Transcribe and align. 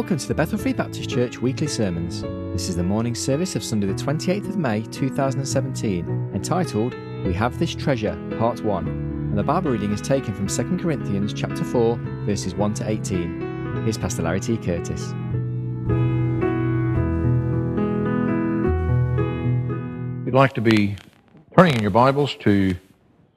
Welcome 0.00 0.16
to 0.16 0.28
the 0.28 0.34
Bethel 0.34 0.56
Free 0.56 0.72
Baptist 0.72 1.10
Church 1.10 1.42
weekly 1.42 1.66
sermons. 1.66 2.22
This 2.54 2.70
is 2.70 2.76
the 2.76 2.82
morning 2.82 3.14
service 3.14 3.54
of 3.54 3.62
Sunday, 3.62 3.86
the 3.86 3.92
28th 3.92 4.48
of 4.48 4.56
May 4.56 4.80
2017, 4.80 6.30
entitled 6.34 6.94
We 7.22 7.34
Have 7.34 7.58
This 7.58 7.74
Treasure, 7.74 8.16
Part 8.38 8.64
1. 8.64 8.88
And 8.88 9.36
the 9.36 9.42
Bible 9.42 9.70
reading 9.70 9.92
is 9.92 10.00
taken 10.00 10.32
from 10.32 10.46
2 10.46 10.78
Corinthians 10.78 11.34
chapter 11.34 11.62
4, 11.62 11.96
verses 12.24 12.54
1 12.54 12.74
to 12.76 12.88
18. 12.88 13.82
Here's 13.84 13.98
Pastor 13.98 14.22
Larry 14.22 14.40
T. 14.40 14.56
Curtis. 14.56 15.12
You'd 20.24 20.34
like 20.34 20.54
to 20.54 20.62
be 20.62 20.96
turning 21.54 21.74
in 21.74 21.82
your 21.82 21.90
Bibles 21.90 22.36
to 22.36 22.74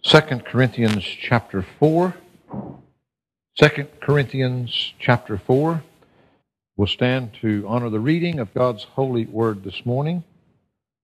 2 0.04 0.21
Corinthians 0.45 1.04
chapter 1.04 1.66
4. 1.80 2.16
2 3.57 3.88
Corinthians 4.02 4.93
chapter 4.98 5.38
4. 5.38 5.84
We'll 6.75 6.87
stand 6.87 7.36
to 7.41 7.65
honor 7.68 7.91
the 7.91 8.00
reading 8.00 8.39
of 8.39 8.51
God's 8.55 8.83
holy 8.83 9.27
word 9.27 9.63
this 9.63 9.86
morning. 9.86 10.23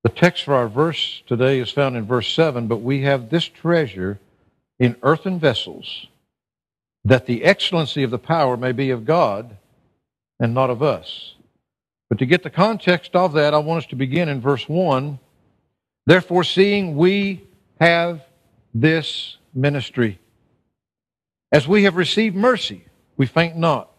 The 0.04 0.10
text 0.10 0.44
for 0.44 0.56
our 0.56 0.68
verse 0.68 1.22
today 1.28 1.60
is 1.60 1.70
found 1.70 1.96
in 1.96 2.08
verse 2.08 2.34
7, 2.34 2.66
but 2.66 2.78
we 2.78 3.04
have 3.04 3.30
this 3.30 3.44
treasure 3.44 4.20
in 4.80 4.96
earthen 5.04 5.40
vessels, 5.40 6.08
that 7.06 7.28
the 7.28 7.44
excellency 7.44 8.02
of 8.02 8.10
the 8.10 8.18
power 8.18 8.58
may 8.58 8.72
be 8.72 8.90
of 8.90 9.06
God 9.06 9.58
and 10.40 10.56
not 10.56 10.72
of 10.72 10.82
us. 10.82 11.36
But 12.10 12.18
to 12.18 12.26
get 12.26 12.42
the 12.42 12.50
context 12.50 13.16
of 13.16 13.34
that, 13.34 13.54
I 13.54 13.60
want 13.60 13.84
us 13.84 13.90
to 13.92 13.96
begin 13.96 14.28
in 14.28 14.42
verse 14.42 14.68
1. 14.68 15.20
Therefore, 16.08 16.44
seeing 16.44 16.96
we 16.98 17.44
have 17.80 18.24
this 18.74 19.38
ministry, 19.54 20.18
as 21.52 21.68
we 21.68 21.84
have 21.84 21.96
received 21.96 22.36
mercy, 22.36 22.86
we 23.18 23.28
faint 23.28 23.56
not 23.56 23.99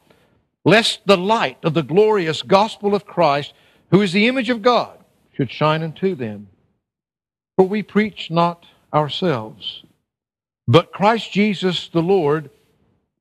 lest 0.65 1.01
the 1.05 1.17
light 1.17 1.57
of 1.63 1.73
the 1.73 1.83
glorious 1.83 2.41
gospel 2.41 2.93
of 2.93 3.05
Christ, 3.05 3.53
who 3.89 4.01
is 4.01 4.13
the 4.13 4.27
image 4.27 4.49
of 4.49 4.61
God, 4.61 4.97
should 5.33 5.51
shine 5.51 5.83
unto 5.83 6.15
them. 6.15 6.47
For 7.57 7.67
we 7.67 7.83
preach 7.83 8.29
not 8.29 8.65
ourselves, 8.93 9.83
but 10.67 10.91
Christ 10.91 11.31
Jesus 11.31 11.89
the 11.89 12.01
Lord, 12.01 12.49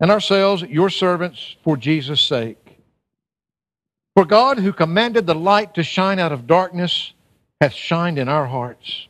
and 0.00 0.10
ourselves 0.10 0.62
your 0.62 0.90
servants 0.90 1.56
for 1.62 1.76
Jesus' 1.76 2.22
sake. 2.22 2.78
For 4.14 4.24
God, 4.24 4.58
who 4.58 4.72
commanded 4.72 5.26
the 5.26 5.34
light 5.34 5.74
to 5.74 5.82
shine 5.82 6.18
out 6.18 6.32
of 6.32 6.46
darkness, 6.46 7.12
hath 7.60 7.74
shined 7.74 8.18
in 8.18 8.28
our 8.28 8.46
hearts, 8.46 9.08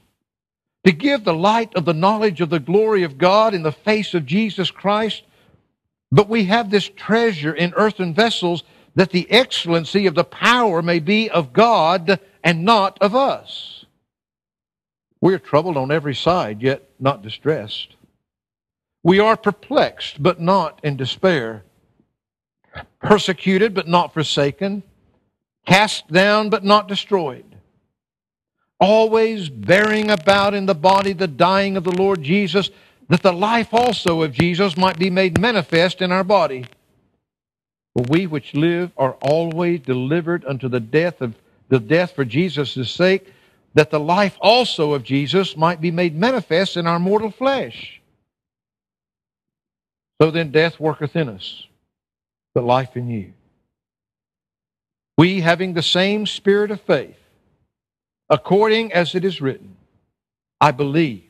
to 0.85 0.93
give 0.93 1.25
the 1.25 1.35
light 1.35 1.75
of 1.75 1.85
the 1.85 1.95
knowledge 1.95 2.41
of 2.41 2.51
the 2.51 2.61
glory 2.61 3.03
of 3.03 3.19
God 3.19 3.55
in 3.55 3.63
the 3.63 3.73
face 3.73 4.15
of 4.15 4.27
Jesus 4.27 4.71
Christ 4.71 5.23
but 6.13 6.29
we 6.29 6.45
have 6.45 6.71
this 6.71 6.89
treasure 6.89 7.55
in 7.55 7.73
earthen 7.75 8.15
vessels 8.15 8.65
that 8.95 9.11
the 9.11 9.31
excellency 9.31 10.07
of 10.07 10.15
the 10.15 10.25
power 10.25 10.83
may 10.83 10.99
be 10.99 11.31
of 11.31 11.53
God 11.53 12.19
and 12.43 12.65
not 12.65 12.99
of 13.01 13.15
us. 13.15 13.85
We 15.21 15.35
are 15.35 15.39
troubled 15.39 15.77
on 15.77 15.93
every 15.93 16.15
side, 16.15 16.63
yet 16.63 16.89
not 16.99 17.23
distressed. 17.23 17.95
We 19.03 19.21
are 19.21 19.37
perplexed, 19.37 20.23
but 20.23 20.41
not 20.41 20.81
in 20.83 20.97
despair. 20.97 21.63
Persecuted, 23.01 23.75
but 23.75 23.89
not 23.89 24.13
forsaken. 24.13 24.83
Cast 25.67 26.09
down, 26.09 26.51
but 26.51 26.65
not 26.65 26.89
destroyed. 26.89 27.45
Always 28.79 29.49
bearing 29.49 30.11
about 30.11 30.55
in 30.55 30.67
the 30.67 30.75
body 30.75 31.13
the 31.13 31.29
dying 31.29 31.77
of 31.77 31.85
the 31.85 31.93
Lord 31.93 32.23
Jesus 32.23 32.71
that 33.11 33.23
the 33.25 33.33
life 33.33 33.75
also 33.75 34.23
of 34.23 34.33
Jesus 34.33 34.77
might 34.77 34.97
be 34.97 35.11
made 35.11 35.39
manifest 35.41 36.01
in 36.01 36.13
our 36.13 36.23
body. 36.23 36.65
For 37.93 38.05
we 38.09 38.29
which 38.29 38.55
live 38.55 38.93
are 38.97 39.15
always 39.21 39.81
delivered 39.81 40.45
unto 40.45 40.69
the 40.69 40.79
death 40.79 41.21
of 41.21 41.35
the 41.69 41.81
death 41.81 42.13
for 42.13 42.25
Jesus' 42.25 42.91
sake, 42.91 43.33
that 43.75 43.91
the 43.91 43.99
life 43.99 44.37
also 44.41 44.95
of 44.95 45.03
Jesus 45.03 45.57
might 45.57 45.81
be 45.81 45.91
made 45.91 46.17
manifest 46.17 46.77
in 46.77 46.87
our 46.87 47.01
mortal 47.01 47.33
flesh. 47.33 48.01
So 50.23 50.31
then 50.31 50.53
death 50.53 50.79
worketh 50.79 51.17
in 51.17 51.29
us, 51.29 51.67
but 52.55 52.65
life 52.65 52.97
in 52.97 53.09
you. 53.09 53.33
We 55.19 55.41
having 55.41 55.75
the 55.75 55.83
same 55.83 56.27
spirit 56.27 56.71
of 56.71 56.81
faith, 56.81 57.19
according 58.29 58.93
as 58.93 59.17
it 59.17 59.25
is 59.25 59.41
written, 59.41 59.77
I 60.61 60.71
believe 60.71 61.30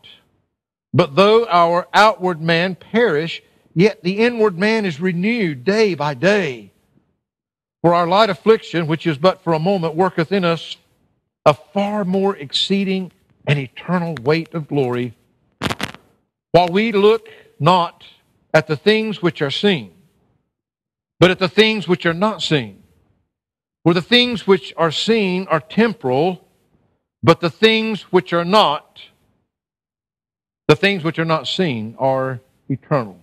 but 0.93 1.15
though 1.15 1.47
our 1.47 1.87
outward 1.93 2.41
man 2.41 2.75
perish, 2.75 3.41
yet 3.73 4.03
the 4.03 4.19
inward 4.19 4.57
man 4.57 4.85
is 4.85 4.99
renewed 4.99 5.63
day 5.63 5.93
by 5.93 6.13
day. 6.13 6.71
For 7.81 7.95
our 7.95 8.07
light 8.07 8.29
affliction, 8.29 8.87
which 8.87 9.07
is 9.07 9.17
but 9.17 9.43
for 9.43 9.53
a 9.53 9.59
moment, 9.59 9.95
worketh 9.95 10.31
in 10.31 10.45
us 10.45 10.77
a 11.45 11.53
far 11.53 12.05
more 12.05 12.35
exceeding 12.35 13.11
and 13.47 13.57
eternal 13.57 14.15
weight 14.21 14.53
of 14.53 14.67
glory, 14.67 15.15
while 16.51 16.67
we 16.67 16.91
look 16.91 17.27
not 17.59 18.03
at 18.53 18.67
the 18.67 18.75
things 18.75 19.21
which 19.21 19.41
are 19.41 19.49
seen, 19.49 19.93
but 21.19 21.31
at 21.31 21.39
the 21.39 21.49
things 21.49 21.87
which 21.87 22.05
are 22.05 22.13
not 22.13 22.41
seen. 22.41 22.83
For 23.83 23.95
the 23.95 24.01
things 24.01 24.45
which 24.45 24.73
are 24.77 24.91
seen 24.91 25.47
are 25.47 25.59
temporal, 25.59 26.47
but 27.23 27.39
the 27.39 27.49
things 27.49 28.03
which 28.11 28.31
are 28.33 28.45
not 28.45 29.01
the 30.71 30.75
things 30.77 31.03
which 31.03 31.19
are 31.19 31.25
not 31.25 31.49
seen 31.49 31.93
are 31.99 32.39
eternal. 32.69 33.21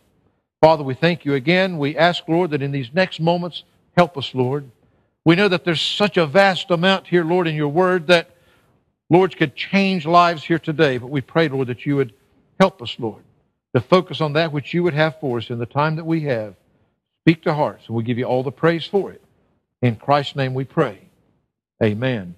Father, 0.60 0.84
we 0.84 0.92
thank 0.92 1.25
you 1.25 1.32
again. 1.32 1.78
We 1.78 1.97
ask, 1.97 2.28
Lord, 2.28 2.50
that 2.50 2.60
in 2.60 2.72
these 2.72 2.92
next 2.92 3.20
moments, 3.20 3.64
help 3.97 4.19
us, 4.19 4.34
Lord. 4.34 4.70
We 5.25 5.34
know 5.34 5.48
that 5.48 5.64
there's 5.64 5.81
such 5.81 6.19
a 6.19 6.26
vast 6.26 6.70
amount 6.70 7.06
here, 7.06 7.25
Lord, 7.25 7.48
in 7.48 7.54
your 7.54 7.70
word 7.70 8.08
that, 8.08 8.37
Lord, 9.08 9.34
could 9.34 9.56
change 9.56 10.04
lives 10.04 10.44
here 10.44 10.58
today. 10.58 10.98
But 10.98 11.08
we 11.08 11.22
pray, 11.22 11.48
Lord, 11.48 11.69
that 11.69 11.87
you 11.87 11.97
would 11.97 12.12
help 12.60 12.82
us, 12.82 12.94
Lord, 12.98 13.22
to 13.75 13.81
focus 13.81 14.20
on 14.20 14.34
that 14.34 14.53
which 14.53 14.75
you 14.75 14.82
would 14.82 14.92
have 14.92 15.19
for 15.19 15.38
us 15.38 15.48
in 15.48 15.58
the 15.58 15.64
time 15.64 15.97
that 15.97 16.04
we 16.04 16.25
have. 16.25 16.54
Speak 17.22 17.44
to 17.44 17.54
hearts, 17.54 17.87
and 17.87 17.97
we 17.97 18.03
give 18.03 18.19
you 18.19 18.26
all 18.26 18.43
the 18.43 18.52
praise 18.52 18.84
for 18.84 19.11
it. 19.11 19.25
In 19.81 19.96
Christ's 19.96 20.37
name 20.37 20.52
we 20.52 20.64
pray. 20.64 20.99
Amen 21.82 22.34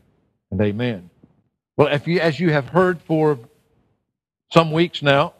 and 0.52 0.60
amen. 0.60 1.10
Well, 1.76 1.88
if 1.88 2.06
you, 2.06 2.20
as 2.20 2.38
you 2.38 2.52
have 2.52 2.68
heard 2.68 3.02
for 3.02 3.40
some 4.52 4.72
weeks 4.72 5.02
now. 5.02 5.34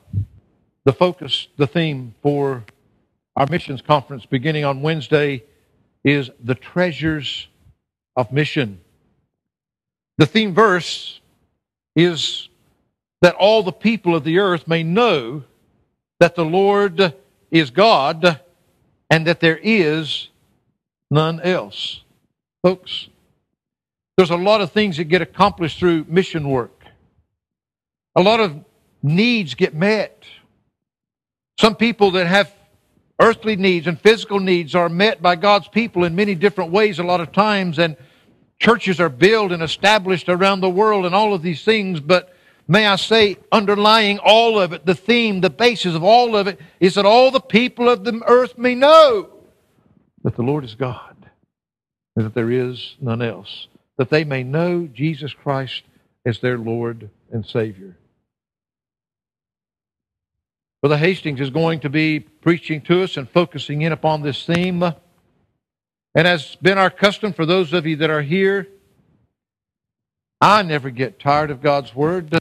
The 0.85 0.93
focus, 0.93 1.49
the 1.57 1.67
theme 1.67 2.15
for 2.23 2.65
our 3.37 3.47
missions 3.47 3.83
conference 3.83 4.25
beginning 4.27 4.65
on 4.65 4.83
Wednesday 4.83 5.45
is 6.05 6.31
the 6.43 6.55
treasures 6.55 7.49
of 8.17 8.33
mission. 8.33 8.81
The 10.19 10.27
theme 10.27 10.55
verse 10.55 11.21
is 11.95 12.49
that 13.21 13.35
all 13.35 13.63
the 13.63 13.73
people 13.73 14.15
of 14.15 14.25
the 14.25 14.39
earth 14.39 14.67
may 14.67 14.83
know 14.83 15.43
that 16.19 16.35
the 16.35 16.45
Lord 16.45 17.15
is 17.51 17.71
God 17.71 18.41
and 19.11 19.27
that 19.27 19.41
there 19.41 19.59
is 19.63 20.29
none 21.11 21.41
else. 21.41 22.03
Folks, 22.63 23.09
there's 24.17 24.31
a 24.31 24.37
lot 24.37 24.61
of 24.61 24.73
things 24.73 24.97
that 24.99 25.05
get 25.05 25.23
accomplished 25.23 25.79
through 25.79 26.07
mission 26.09 26.49
work. 26.49 26.85
A 28.17 28.23
lot 28.23 28.41
of 28.41 28.65
needs 29.03 29.55
get 29.55 29.75
met. 29.75 30.25
Some 31.59 31.77
people 31.77 32.13
that 32.13 32.27
have 32.27 32.53
earthly 33.21 33.57
needs 33.57 33.87
and 33.87 34.01
physical 34.01 34.41
needs 34.41 34.75
are 34.75 34.89
met 34.89 35.21
by 35.21 35.37
God's 35.37 35.69
people 35.69 36.05
in 36.05 36.15
many 36.15 36.35
different 36.35 36.71
ways 36.71 36.99
a 36.99 37.05
lot 37.05 37.21
of 37.21 37.33
times. 37.33 37.79
And 37.79 37.97
churches 38.59 39.01
are 39.01 39.09
built 39.09 39.53
and 39.53 39.63
established 39.63 40.29
around 40.29 40.61
the 40.61 40.71
world 40.71 41.07
and 41.07 41.15
all 41.15 41.35
of 41.35 41.43
these 41.43 41.65
things, 41.65 42.01
but 42.01 42.35
may 42.69 42.87
I 42.87 42.97
say, 42.97 43.37
underlying 43.51 44.19
all 44.19 44.59
of 44.59 44.73
it, 44.73 44.87
the 44.87 44.95
theme, 44.95 45.41
the 45.41 45.51
basis 45.51 45.95
of 45.95 46.05
all 46.05 46.37
of 46.37 46.47
it, 46.47 46.61
is 46.79 46.95
that 46.95 47.07
all 47.07 47.31
the 47.31 47.41
people 47.41 47.89
of 47.89 48.05
the 48.05 48.23
earth 48.27 48.57
may 48.57 48.75
know 48.75 49.31
that 50.23 50.37
the 50.37 50.43
Lord 50.43 50.65
is 50.65 50.75
God 50.75 51.17
and 52.17 52.27
that 52.27 52.35
there 52.35 52.51
is 52.51 52.97
none 53.01 53.23
else, 53.23 53.67
that 53.97 54.11
they 54.11 54.25
may 54.25 54.43
know 54.43 54.87
Jesus 54.87 55.33
Christ 55.33 55.83
as 56.25 56.41
their 56.41 56.59
Lord 56.59 57.11
and 57.33 57.45
Savior. 57.45 57.97
Brother 60.83 60.97
Hastings 60.97 61.41
is 61.41 61.51
going 61.51 61.81
to 61.81 61.91
be 61.91 62.21
preaching 62.21 62.81
to 62.83 63.03
us 63.03 63.19
and 63.19 63.29
focusing 63.29 63.83
in 63.83 63.93
upon 63.93 64.23
this 64.23 64.47
theme. 64.47 64.83
And 64.83 66.27
as 66.27 66.57
been 66.57 66.79
our 66.79 66.89
custom 66.89 67.35
for 67.35 67.45
those 67.45 67.75
of 67.75 67.87
you 67.87 67.97
that 67.97 68.09
are 68.09 68.23
here, 68.23 68.67
I 70.41 70.63
never 70.63 70.89
get 70.89 71.21
tired 71.21 71.51
of 71.51 71.61
God's 71.61 71.95
Word, 71.95 72.39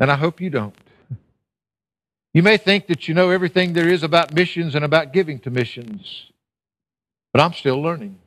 and 0.00 0.10
I 0.10 0.16
hope 0.16 0.40
you 0.40 0.50
don't. 0.50 0.74
You 2.34 2.42
may 2.42 2.56
think 2.56 2.88
that 2.88 3.06
you 3.06 3.14
know 3.14 3.30
everything 3.30 3.72
there 3.72 3.88
is 3.88 4.02
about 4.02 4.34
missions 4.34 4.74
and 4.74 4.84
about 4.84 5.12
giving 5.12 5.38
to 5.40 5.50
missions, 5.50 6.26
but 7.32 7.40
I'm 7.40 7.52
still 7.52 7.80
learning. 7.80 8.18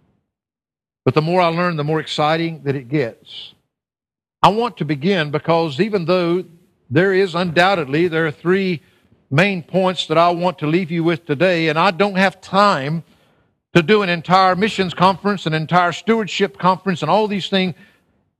But 1.03 1.15
the 1.15 1.21
more 1.21 1.41
I 1.41 1.47
learn, 1.47 1.75
the 1.75 1.83
more 1.83 1.99
exciting 1.99 2.63
that 2.63 2.75
it 2.75 2.87
gets. 2.87 3.53
I 4.41 4.49
want 4.49 4.77
to 4.77 4.85
begin 4.85 5.31
because 5.31 5.81
even 5.81 6.05
though 6.05 6.45
there 6.89 7.13
is 7.13 7.35
undoubtedly, 7.35 8.07
there 8.07 8.25
are 8.25 8.31
three 8.31 8.81
main 9.29 9.61
points 9.61 10.07
that 10.07 10.17
I 10.17 10.29
want 10.29 10.59
to 10.59 10.67
leave 10.67 10.91
you 10.91 11.03
with 11.03 11.25
today, 11.25 11.69
and 11.69 11.77
I 11.77 11.91
don't 11.91 12.15
have 12.15 12.41
time 12.41 13.03
to 13.73 13.83
do 13.83 14.01
an 14.01 14.09
entire 14.09 14.55
missions 14.55 14.93
conference, 14.93 15.45
an 15.45 15.53
entire 15.53 15.91
stewardship 15.91 16.57
conference, 16.57 17.01
and 17.01 17.11
all 17.11 17.27
these 17.27 17.49
things 17.49 17.75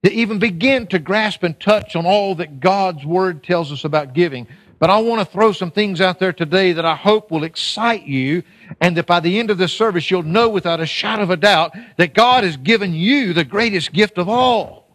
to 0.03 0.12
even 0.12 0.39
begin 0.39 0.88
to 0.88 0.97
grasp 0.97 1.44
and 1.44 1.59
touch 1.59 1.95
on 1.95 2.06
all 2.06 2.36
that 2.36 2.59
God's 2.59 3.06
Word 3.06 3.44
tells 3.44 3.71
us 3.71 3.83
about 3.83 4.13
giving. 4.13 4.47
But 4.80 4.89
I 4.89 4.97
want 5.00 5.19
to 5.19 5.31
throw 5.31 5.51
some 5.51 5.71
things 5.71 6.00
out 6.00 6.19
there 6.19 6.31
today 6.31 6.71
that 6.71 6.86
I 6.86 6.95
hope 6.95 7.31
will 7.31 7.44
excite 7.44 8.03
you, 8.03 8.44
and 8.80 8.95
that 8.97 9.06
by 9.06 9.19
the 9.19 9.38
end 9.38 9.51
of 9.51 9.57
this 9.57 9.74
service, 9.74 10.09
you'll 10.09 10.24
know 10.24 10.50
without 10.50 10.80
a 10.80 10.85
shadow 10.85 11.24
of 11.24 11.30
a 11.30 11.38
doubt 11.38 11.75
that 11.97 12.13
God 12.13 12.44
has 12.45 12.57
given 12.57 12.94
you 12.94 13.33
the 13.33 13.44
greatest 13.44 13.92
gift 13.92 14.18
of 14.18 14.30
all. 14.30 14.88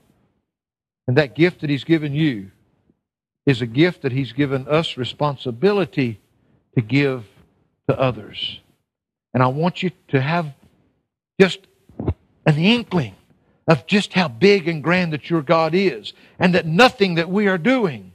And 1.07 1.19
that 1.19 1.35
gift 1.35 1.61
that 1.61 1.71
He's 1.71 1.85
given 1.85 2.15
you 2.15 2.51
is 3.47 3.61
a 3.61 3.67
gift 3.67 4.03
that 4.03 4.13
He's 4.13 4.33
given 4.33 4.67
us 4.69 4.97
responsibility 4.97 6.21
to 6.75 6.81
give 6.81 7.25
to 7.89 7.99
others. 7.99 8.61
And 9.33 9.43
I 9.43 9.49
want 9.49 9.83
you 9.83 9.91
to 10.09 10.21
have 10.21 10.53
just 11.41 11.61
an 12.47 12.57
inkling 12.57 13.15
of 13.67 13.87
just 13.87 14.13
how 14.13 14.29
big 14.29 14.69
and 14.69 14.83
grand 14.83 15.13
that 15.13 15.31
your 15.31 15.43
God 15.43 15.75
is, 15.75 16.13
and 16.39 16.55
that 16.55 16.67
nothing 16.67 17.15
that 17.15 17.31
we 17.31 17.49
are 17.49 17.59
doing 17.59 18.13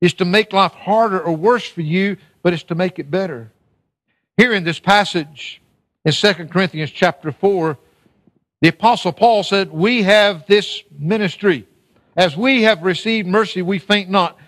is 0.00 0.14
to 0.14 0.24
make 0.24 0.52
life 0.52 0.72
harder 0.72 1.20
or 1.20 1.34
worse 1.34 1.66
for 1.66 1.82
you, 1.82 2.16
but 2.42 2.52
it's 2.52 2.64
to 2.64 2.74
make 2.74 2.98
it 2.98 3.10
better. 3.10 3.52
Here 4.36 4.52
in 4.52 4.64
this 4.64 4.80
passage 4.80 5.62
in 6.04 6.12
2 6.12 6.32
Corinthians 6.46 6.90
chapter 6.90 7.30
4, 7.30 7.78
the 8.60 8.68
Apostle 8.68 9.12
Paul 9.12 9.44
said, 9.44 9.70
We 9.70 10.02
have 10.02 10.46
this 10.46 10.82
ministry. 10.98 11.68
As 12.16 12.36
we 12.36 12.62
have 12.62 12.82
received 12.82 13.28
mercy, 13.28 13.62
we 13.62 13.78
faint 13.78 14.10
not. 14.10 14.38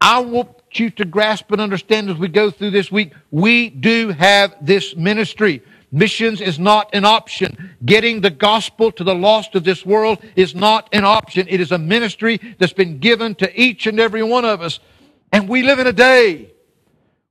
I 0.00 0.20
want 0.20 0.48
you 0.72 0.90
to 0.90 1.04
grasp 1.04 1.50
and 1.52 1.60
understand 1.60 2.10
as 2.10 2.16
we 2.16 2.28
go 2.28 2.50
through 2.50 2.70
this 2.70 2.90
week, 2.90 3.12
we 3.30 3.70
do 3.70 4.10
have 4.10 4.54
this 4.60 4.96
ministry. 4.96 5.62
Missions 5.92 6.40
is 6.40 6.58
not 6.58 6.88
an 6.94 7.04
option. 7.04 7.74
Getting 7.84 8.20
the 8.20 8.30
gospel 8.30 8.92
to 8.92 9.04
the 9.04 9.14
lost 9.14 9.54
of 9.54 9.64
this 9.64 9.84
world 9.84 10.24
is 10.36 10.54
not 10.54 10.88
an 10.92 11.04
option. 11.04 11.46
It 11.48 11.60
is 11.60 11.72
a 11.72 11.78
ministry 11.78 12.40
that's 12.58 12.72
been 12.72 12.98
given 12.98 13.34
to 13.36 13.60
each 13.60 13.86
and 13.86 13.98
every 13.98 14.22
one 14.22 14.44
of 14.44 14.62
us. 14.62 14.78
And 15.32 15.48
we 15.48 15.62
live 15.62 15.78
in 15.80 15.86
a 15.86 15.92
day 15.92 16.52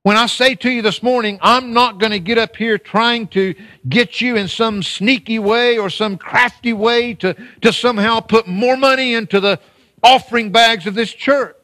when 0.02 0.16
I 0.16 0.26
say 0.26 0.54
to 0.54 0.70
you 0.70 0.80
this 0.80 1.02
morning, 1.02 1.38
I'm 1.42 1.74
not 1.74 1.98
going 1.98 2.12
to 2.12 2.18
get 2.18 2.38
up 2.38 2.56
here 2.56 2.78
trying 2.78 3.26
to 3.28 3.54
get 3.88 4.20
you 4.20 4.36
in 4.36 4.48
some 4.48 4.82
sneaky 4.82 5.38
way 5.38 5.76
or 5.76 5.90
some 5.90 6.16
crafty 6.16 6.72
way 6.72 7.12
to, 7.14 7.36
to 7.60 7.72
somehow 7.72 8.20
put 8.20 8.46
more 8.46 8.78
money 8.78 9.12
into 9.12 9.40
the 9.40 9.60
offering 10.02 10.52
bags 10.52 10.86
of 10.86 10.94
this 10.94 11.12
church. 11.12 11.54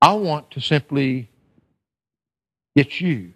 I 0.00 0.12
want 0.14 0.50
to 0.52 0.60
simply 0.60 1.30
get 2.76 3.00
you 3.00 3.32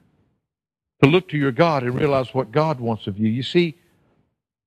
to 1.03 1.09
look 1.09 1.29
to 1.31 1.37
your 1.37 1.53
God 1.53 1.83
and 1.83 1.95
realize 1.95 2.33
what 2.33 2.53
God 2.53 2.81
wants 2.81 3.07
of 3.07 3.19
you. 3.19 3.29
You 3.29 3.43
see, 3.43 3.77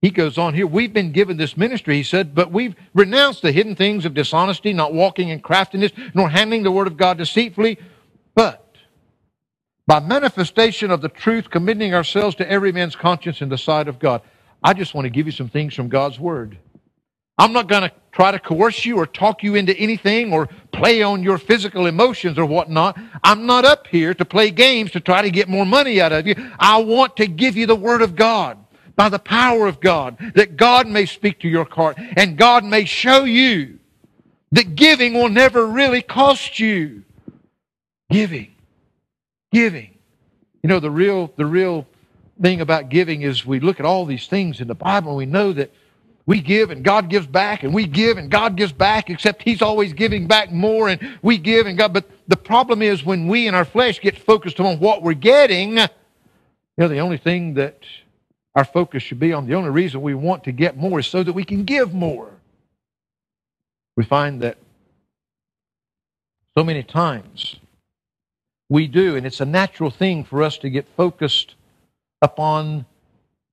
he 0.02 0.10
goes 0.12 0.38
on 0.38 0.54
here, 0.54 0.68
we've 0.68 0.94
been 0.94 1.14
given 1.14 1.38
this 1.38 1.56
ministry, 1.58 1.96
he 1.96 2.04
said, 2.04 2.36
but 2.36 2.52
we've 2.52 2.76
renounced 2.94 3.42
the 3.42 3.52
hidden 3.52 3.76
things 3.76 4.06
of 4.06 4.14
dishonesty, 4.14 4.74
not 4.74 4.94
walking 4.94 5.30
in 5.30 5.40
craftiness, 5.40 5.92
nor 6.14 6.30
handling 6.30 6.64
the 6.64 6.72
word 6.72 6.88
of 6.88 6.98
God 6.98 7.18
deceitfully, 7.18 7.80
but 8.36 8.76
by 9.88 10.00
manifestation 10.00 10.92
of 10.92 11.02
the 11.02 11.10
truth, 11.10 11.50
committing 11.50 11.94
ourselves 11.94 12.36
to 12.36 12.52
every 12.52 12.72
man's 12.72 12.96
conscience 12.96 13.42
in 13.42 13.50
the 13.50 13.58
sight 13.58 13.88
of 13.88 14.00
God. 14.00 14.22
I 14.62 14.74
just 14.74 14.94
want 14.94 15.06
to 15.06 15.10
give 15.10 15.26
you 15.26 15.32
some 15.32 15.50
things 15.50 15.74
from 15.74 15.90
God's 15.90 16.20
word. 16.20 16.58
I'm 17.38 17.54
not 17.54 17.68
going 17.68 17.84
to 17.84 17.92
try 18.16 18.32
to 18.32 18.40
coerce 18.40 18.86
you 18.86 18.98
or 18.98 19.06
talk 19.06 19.44
you 19.44 19.56
into 19.56 19.76
anything 19.78 20.32
or 20.32 20.48
play 20.72 21.04
on 21.04 21.22
your 21.22 21.38
physical 21.38 21.86
emotions 21.86 22.38
or 22.38 22.46
whatnot. 22.46 22.98
I'm 23.22 23.46
not 23.46 23.66
up 23.66 23.88
here 23.88 24.14
to 24.14 24.24
play 24.24 24.52
games 24.52 24.92
to 24.92 25.02
try 25.02 25.22
to 25.22 25.30
get 25.30 25.50
more 25.50 25.66
money 25.66 26.00
out 26.00 26.14
of 26.14 26.26
you. 26.26 26.34
I 26.58 26.78
want 26.78 27.18
to 27.18 27.28
give 27.28 27.58
you 27.58 27.66
the 27.66 27.76
Word 27.76 28.02
of 28.02 28.16
God 28.16 28.58
by 28.96 29.10
the 29.10 29.20
power 29.20 29.68
of 29.68 29.82
God 29.82 30.18
that 30.36 30.56
God 30.56 30.88
may 30.88 31.06
speak 31.06 31.42
to 31.42 31.50
your 31.50 31.66
heart 31.70 31.98
and 32.16 32.38
God 32.38 32.64
may 32.64 32.86
show 32.86 33.26
you 33.26 33.80
that 34.54 34.76
giving 34.76 35.14
will 35.14 35.28
never 35.28 35.68
really 35.68 36.02
cost 36.02 36.58
you. 36.58 37.04
Giving. 38.10 38.54
Giving. 39.52 39.94
You 40.64 40.70
know, 40.70 40.80
the 40.80 40.90
real, 40.90 41.34
the 41.36 41.46
real 41.46 41.86
thing 42.42 42.62
about 42.62 42.88
giving 42.88 43.24
is 43.24 43.46
we 43.46 43.60
look 43.60 43.82
at 43.82 43.86
all 43.86 44.06
these 44.06 44.28
things 44.28 44.62
in 44.62 44.70
the 44.70 44.76
Bible 44.76 45.10
and 45.10 45.18
we 45.18 45.26
know 45.26 45.52
that 45.52 45.74
we 46.28 46.42
give 46.42 46.72
and 46.72 46.84
God 46.84 47.10
gives 47.10 47.28
back, 47.28 47.64
and 47.64 47.74
we 47.74 47.86
give 47.86 48.18
and 48.18 48.32
God 48.32 48.56
gives 48.58 48.74
back, 48.74 49.10
except 49.10 49.44
He's 49.44 49.62
always 49.62 49.94
giving 49.94 50.28
back 50.28 50.52
more, 50.52 50.90
and 50.90 51.18
we 51.22 51.38
give 51.38 51.68
and 51.68 51.78
God. 51.78 51.94
But 51.94 52.10
the 52.28 52.38
problem 52.38 52.82
is 52.82 53.06
when 53.06 53.28
we 53.28 53.48
in 53.48 53.54
our 53.54 53.66
flesh 53.66 54.02
get 54.02 54.18
focused 54.18 54.60
on 54.60 54.80
what 54.80 55.04
we're 55.04 55.14
getting, 55.14 55.78
you 55.78 55.88
know, 56.78 56.88
the 56.88 57.00
only 57.00 57.18
thing 57.18 57.54
that 57.56 57.84
our 58.56 58.66
focus 58.66 59.04
should 59.04 59.20
be 59.20 59.34
on, 59.34 59.48
the 59.48 59.54
only 59.54 59.70
reason 59.70 60.02
we 60.02 60.14
want 60.14 60.44
to 60.46 60.52
get 60.52 60.78
more 60.78 61.00
is 61.00 61.08
so 61.08 61.22
that 61.22 61.34
we 61.34 61.44
can 61.44 61.64
give 61.64 61.94
more. 61.94 62.32
We 63.96 64.04
find 64.04 64.42
that 64.42 64.58
so 66.58 66.64
many 66.64 66.84
times 66.84 67.58
we 68.70 68.88
do, 68.88 69.16
and 69.16 69.26
it's 69.26 69.42
a 69.42 69.46
natural 69.46 69.92
thing 69.92 70.24
for 70.24 70.42
us 70.42 70.58
to 70.60 70.70
get 70.70 70.88
focused 70.98 71.56
upon 72.22 72.86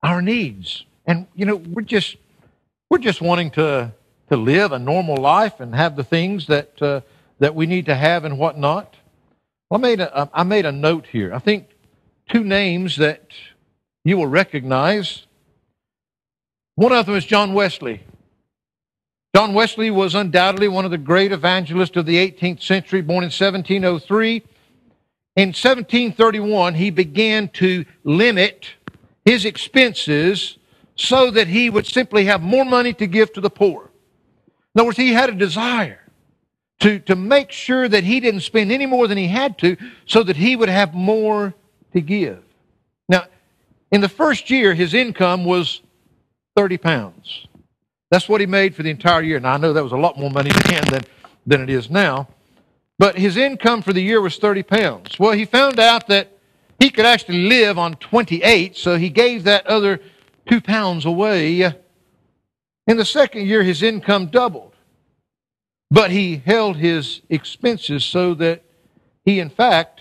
our 0.02 0.23
needs. 0.23 0.85
And, 1.05 1.26
you 1.35 1.45
know, 1.45 1.57
we're 1.57 1.83
just 1.83 2.17
we're 2.92 2.99
just 2.99 3.22
wanting 3.22 3.50
to, 3.50 3.90
to 4.28 4.37
live 4.37 4.70
a 4.70 4.78
normal 4.78 5.16
life 5.16 5.61
and 5.61 5.75
have 5.75 5.96
the 5.96 6.04
things 6.04 6.49
that, 6.49 6.82
uh, 6.82 7.00
that 7.38 7.54
we 7.54 7.64
need 7.64 7.87
to 7.87 7.94
have 7.94 8.26
and 8.26 8.38
whatnot. 8.38 8.96
Well, 9.70 9.80
I, 9.80 9.82
made 9.82 10.00
a, 10.00 10.30
I 10.34 10.42
made 10.42 10.66
a 10.66 10.72
note 10.72 11.06
here. 11.06 11.32
I 11.32 11.38
think 11.38 11.70
two 12.28 12.44
names 12.44 12.96
that 12.99 13.30
you 14.04 14.18
will 14.18 14.26
recognize. 14.26 15.26
One 16.75 16.92
of 16.92 17.06
them 17.06 17.14
is 17.14 17.25
John 17.25 17.54
Wesley. 17.54 18.02
John 19.34 19.54
Wesley 19.54 19.90
was 19.90 20.14
undoubtedly 20.14 20.68
one 20.68 20.84
of 20.84 20.90
the 20.90 20.99
great 20.99 21.32
evangelists 21.32 21.96
of 21.96 22.04
the 22.04 22.16
18th 22.16 22.62
century, 22.62 23.00
born 23.00 23.25
in 23.25 23.30
1703. 23.30 24.42
In 25.37 25.49
1731, 25.49 26.75
he 26.75 26.90
began 26.90 27.49
to 27.54 27.87
limit 28.04 28.66
his 29.25 29.46
expenses 29.46 30.58
so 31.02 31.30
that 31.32 31.49
he 31.49 31.68
would 31.68 31.87
simply 31.87 32.26
have 32.26 32.40
more 32.40 32.64
money 32.64 32.92
to 32.94 33.06
give 33.06 33.32
to 33.32 33.40
the 33.40 33.50
poor. 33.50 33.90
In 34.75 34.80
other 34.80 34.87
words, 34.87 34.97
he 34.97 35.12
had 35.12 35.30
a 35.30 35.35
desire 35.35 36.00
to, 36.80 37.00
to 37.00 37.16
make 37.16 37.50
sure 37.50 37.88
that 37.88 38.04
he 38.04 38.21
didn't 38.21 38.40
spend 38.40 38.71
any 38.71 38.87
more 38.87 39.09
than 39.09 39.18
he 39.18 39.26
had 39.26 39.59
to 39.59 39.76
so 40.06 40.23
that 40.23 40.37
he 40.37 40.54
would 40.54 40.68
have 40.68 40.94
more 40.94 41.54
to 41.92 42.00
give. 42.00 42.42
Now, 43.09 43.25
in 43.90 44.00
the 44.00 44.09
first 44.09 44.49
year, 44.49 44.75
his 44.75 44.94
income 44.94 45.44
was 45.44 45.82
30 46.56 46.78
pounds. 46.78 47.47
That's 48.11 48.28
what 48.28 48.40
he 48.40 48.47
made 48.47 48.75
for 48.75 48.82
the 48.82 48.90
entire 48.90 49.23
year. 49.23 49.40
Now, 49.40 49.54
I 49.54 49.56
know 49.56 49.73
that 49.73 49.82
was 49.82 49.92
a 49.92 49.97
lot 49.97 50.18
more 50.18 50.30
money 50.30 50.50
then 50.68 50.85
than, 50.90 51.02
than 51.47 51.61
it 51.62 51.71
is 51.71 51.90
now. 51.90 52.28
But 52.99 53.18
his 53.18 53.37
income 53.37 53.82
for 53.82 53.92
the 53.92 54.02
year 54.02 54.21
was 54.21 54.37
30 54.37 54.62
pounds. 54.62 55.18
Well, 55.18 55.32
he 55.32 55.47
found 55.47 55.80
out 55.80 56.06
that 56.06 56.28
he 56.78 56.90
could 56.90 57.06
actually 57.06 57.49
live 57.49 57.78
on 57.78 57.94
28, 57.94 58.76
so 58.76 58.97
he 58.97 59.09
gave 59.09 59.44
that 59.44 59.66
other 59.66 60.00
two 60.49 60.61
pounds 60.61 61.04
away. 61.04 61.62
In 62.87 62.96
the 62.96 63.04
second 63.04 63.46
year, 63.46 63.62
his 63.62 63.82
income 63.82 64.26
doubled. 64.26 64.75
But 65.90 66.11
he 66.11 66.38
held 66.38 66.76
his 66.76 67.20
expenses 67.28 68.04
so 68.04 68.34
that 68.34 68.64
he, 69.25 69.40
in 69.40 69.50
fact, 69.50 70.00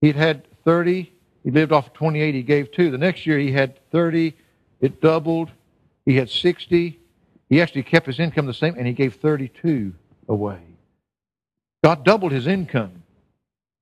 he'd 0.00 0.16
had 0.16 0.46
30. 0.64 1.12
He 1.42 1.50
lived 1.50 1.72
off 1.72 1.88
of 1.88 1.92
28. 1.92 2.34
He 2.34 2.42
gave 2.42 2.70
two. 2.70 2.90
The 2.90 2.98
next 2.98 3.26
year, 3.26 3.38
he 3.38 3.50
had 3.50 3.78
30. 3.90 4.34
It 4.80 5.00
doubled. 5.00 5.50
He 6.06 6.16
had 6.16 6.30
60. 6.30 6.98
He 7.48 7.60
actually 7.60 7.82
kept 7.82 8.06
his 8.06 8.18
income 8.18 8.46
the 8.46 8.54
same, 8.54 8.76
and 8.78 8.86
he 8.86 8.92
gave 8.92 9.16
32 9.16 9.92
away. 10.28 10.60
God 11.84 12.04
doubled 12.04 12.32
his 12.32 12.46
income, 12.46 13.02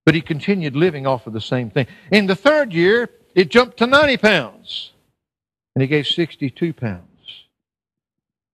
but 0.06 0.14
he 0.14 0.22
continued 0.22 0.74
living 0.74 1.06
off 1.06 1.26
of 1.26 1.32
the 1.32 1.40
same 1.40 1.70
thing. 1.70 1.86
In 2.10 2.26
the 2.26 2.34
third 2.34 2.72
year, 2.72 3.10
it 3.34 3.50
jumped 3.50 3.76
to 3.76 3.86
90 3.86 4.16
pounds, 4.16 4.92
and 5.74 5.82
he 5.82 5.88
gave 5.88 6.06
62 6.06 6.72
pounds. 6.72 7.04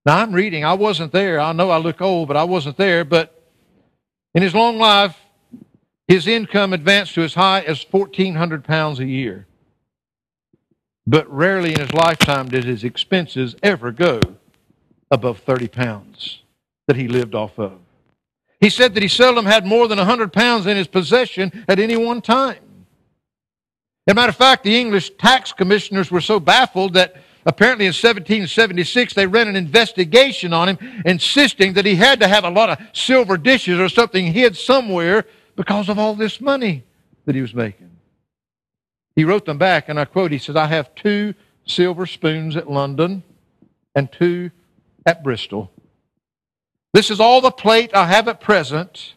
Now, 0.04 0.18
I'm 0.18 0.32
reading, 0.32 0.64
I 0.64 0.74
wasn't 0.74 1.12
there. 1.12 1.40
I 1.40 1.52
know 1.52 1.70
I 1.70 1.78
look 1.78 2.00
old, 2.00 2.28
but 2.28 2.36
I 2.36 2.44
wasn't 2.44 2.76
there. 2.76 3.04
But 3.04 3.42
in 4.34 4.42
his 4.42 4.54
long 4.54 4.78
life, 4.78 5.16
his 6.06 6.28
income 6.28 6.72
advanced 6.72 7.14
to 7.14 7.22
as 7.22 7.34
high 7.34 7.62
as 7.62 7.84
1,400 7.90 8.64
pounds 8.64 9.00
a 9.00 9.04
year. 9.04 9.46
But 11.06 11.28
rarely 11.32 11.72
in 11.72 11.80
his 11.80 11.92
lifetime 11.92 12.48
did 12.48 12.64
his 12.64 12.84
expenses 12.84 13.56
ever 13.62 13.90
go 13.90 14.20
above 15.10 15.38
30 15.40 15.68
pounds 15.68 16.42
that 16.86 16.96
he 16.96 17.08
lived 17.08 17.34
off 17.34 17.58
of. 17.58 17.78
He 18.60 18.70
said 18.70 18.94
that 18.94 19.02
he 19.02 19.08
seldom 19.08 19.46
had 19.46 19.66
more 19.66 19.88
than 19.88 19.98
100 19.98 20.32
pounds 20.32 20.66
in 20.66 20.76
his 20.76 20.86
possession 20.86 21.64
at 21.68 21.78
any 21.78 21.96
one 21.96 22.22
time. 22.22 22.58
As 24.06 24.12
a 24.12 24.14
matter 24.14 24.30
of 24.30 24.36
fact, 24.36 24.62
the 24.62 24.78
English 24.78 25.10
tax 25.16 25.52
commissioners 25.52 26.10
were 26.12 26.20
so 26.20 26.38
baffled 26.38 26.94
that 26.94 27.16
apparently 27.44 27.86
in 27.86 27.90
1776 27.90 29.14
they 29.14 29.26
ran 29.26 29.48
an 29.48 29.56
investigation 29.56 30.52
on 30.52 30.68
him, 30.68 31.02
insisting 31.04 31.72
that 31.72 31.84
he 31.84 31.96
had 31.96 32.20
to 32.20 32.28
have 32.28 32.44
a 32.44 32.50
lot 32.50 32.70
of 32.70 32.78
silver 32.92 33.36
dishes 33.36 33.80
or 33.80 33.88
something 33.88 34.32
hid 34.32 34.56
somewhere 34.56 35.24
because 35.56 35.88
of 35.88 35.98
all 35.98 36.14
this 36.14 36.40
money 36.40 36.84
that 37.24 37.34
he 37.34 37.40
was 37.40 37.52
making. 37.52 37.90
He 39.16 39.24
wrote 39.24 39.44
them 39.44 39.58
back, 39.58 39.88
and 39.88 39.98
I 39.98 40.04
quote, 40.04 40.30
he 40.30 40.38
says, 40.38 40.54
I 40.54 40.66
have 40.66 40.94
two 40.94 41.34
silver 41.64 42.06
spoons 42.06 42.54
at 42.54 42.70
London 42.70 43.24
and 43.94 44.12
two 44.12 44.52
at 45.04 45.24
Bristol. 45.24 45.72
This 46.92 47.10
is 47.10 47.18
all 47.18 47.40
the 47.40 47.50
plate 47.50 47.90
I 47.92 48.06
have 48.06 48.28
at 48.28 48.40
present, 48.40 49.14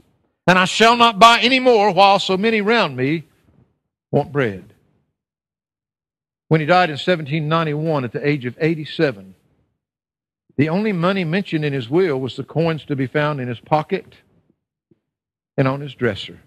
and 0.47 0.57
I 0.57 0.65
shall 0.65 0.95
not 0.95 1.19
buy 1.19 1.39
any 1.41 1.59
more 1.59 1.91
while 1.91 2.17
so 2.17 2.37
many 2.37 2.61
round 2.61 2.97
me 2.97 3.25
want 4.11 4.31
bread. 4.31 4.68
When 6.49 6.59
he 6.59 6.65
died 6.65 6.89
in 6.89 6.93
1791 6.93 8.03
at 8.03 8.11
the 8.11 8.27
age 8.27 8.45
of 8.45 8.57
87, 8.59 9.35
the 10.57 10.69
only 10.69 10.91
money 10.91 11.23
mentioned 11.23 11.63
in 11.63 11.73
his 11.73 11.89
will 11.89 12.19
was 12.19 12.35
the 12.35 12.43
coins 12.43 12.83
to 12.85 12.95
be 12.95 13.07
found 13.07 13.39
in 13.39 13.47
his 13.47 13.59
pocket 13.59 14.15
and 15.55 15.67
on 15.67 15.79
his 15.79 15.93
dresser. 15.93 16.39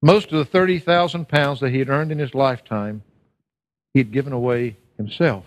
Most 0.00 0.32
of 0.32 0.38
the 0.38 0.44
30,000 0.44 1.28
pounds 1.28 1.60
that 1.60 1.70
he 1.70 1.78
had 1.78 1.90
earned 1.90 2.12
in 2.12 2.18
his 2.18 2.34
lifetime, 2.34 3.02
he 3.92 4.00
had 4.00 4.10
given 4.10 4.32
away 4.32 4.78
himself 4.96 5.44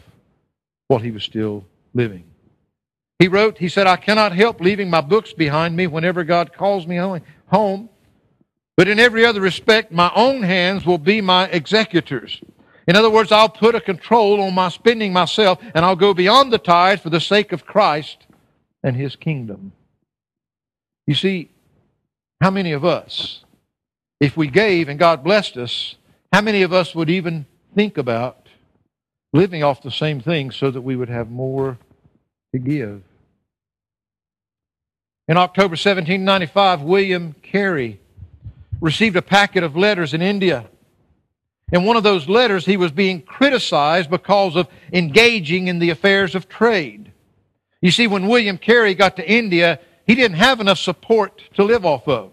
while 0.87 0.99
he 0.99 1.11
was 1.11 1.23
still 1.23 1.65
living. 1.93 2.25
He 3.17 3.27
wrote, 3.27 3.57
he 3.57 3.69
said, 3.69 3.87
I 3.87 3.95
cannot 3.95 4.35
help 4.35 4.61
leaving 4.61 4.89
my 4.89 5.01
books 5.01 5.33
behind 5.33 5.75
me 5.75 5.87
whenever 5.87 6.23
God 6.23 6.53
calls 6.53 6.85
me 6.85 6.97
home, 7.47 7.89
but 8.77 8.87
in 8.87 8.99
every 8.99 9.25
other 9.25 9.41
respect, 9.41 9.91
my 9.91 10.11
own 10.15 10.43
hands 10.43 10.85
will 10.85 10.97
be 10.97 11.21
my 11.21 11.45
executors. 11.47 12.39
In 12.87 12.95
other 12.95 13.09
words, 13.09 13.31
I'll 13.31 13.49
put 13.49 13.75
a 13.75 13.81
control 13.81 14.41
on 14.41 14.53
my 14.53 14.69
spending 14.69 15.13
myself, 15.13 15.59
and 15.75 15.85
I'll 15.85 15.95
go 15.95 16.13
beyond 16.13 16.51
the 16.51 16.57
tithe 16.57 16.99
for 16.99 17.09
the 17.09 17.19
sake 17.19 17.51
of 17.51 17.65
Christ 17.65 18.25
and 18.83 18.95
His 18.95 19.15
kingdom. 19.15 19.71
You 21.05 21.13
see, 21.13 21.49
how 22.41 22.49
many 22.49 22.71
of 22.71 22.83
us, 22.83 23.43
if 24.19 24.35
we 24.35 24.47
gave 24.47 24.89
and 24.89 24.97
God 24.97 25.23
blessed 25.23 25.57
us, 25.57 25.95
how 26.31 26.41
many 26.41 26.63
of 26.63 26.73
us 26.73 26.95
would 26.95 27.09
even 27.09 27.45
think 27.75 27.97
about 27.97 28.47
living 29.33 29.63
off 29.63 29.81
the 29.81 29.91
same 29.91 30.19
thing 30.19 30.51
so 30.51 30.71
that 30.71 30.81
we 30.81 30.95
would 30.95 31.09
have 31.09 31.29
more 31.29 31.77
to 32.53 32.59
give? 32.59 33.03
In 35.27 35.37
October 35.37 35.73
1795, 35.73 36.81
William 36.81 37.35
Carey 37.43 37.99
received 38.81 39.15
a 39.15 39.21
packet 39.21 39.63
of 39.63 39.77
letters 39.77 40.13
in 40.13 40.21
India. 40.21 40.65
In 41.71 41.85
one 41.85 41.95
of 41.95 42.03
those 42.03 42.27
letters, 42.27 42.65
he 42.65 42.77
was 42.77 42.91
being 42.91 43.21
criticized 43.21 44.09
because 44.09 44.55
of 44.55 44.67
engaging 44.91 45.67
in 45.67 45.79
the 45.79 45.89
affairs 45.89 46.35
of 46.35 46.49
trade. 46.49 47.11
You 47.81 47.91
see, 47.91 48.07
when 48.07 48.27
William 48.27 48.57
Carey 48.57 48.93
got 48.93 49.15
to 49.15 49.29
India, 49.29 49.79
he 50.05 50.15
didn't 50.15 50.37
have 50.37 50.59
enough 50.59 50.79
support 50.79 51.41
to 51.55 51.63
live 51.63 51.85
off 51.85 52.07
of. 52.07 52.31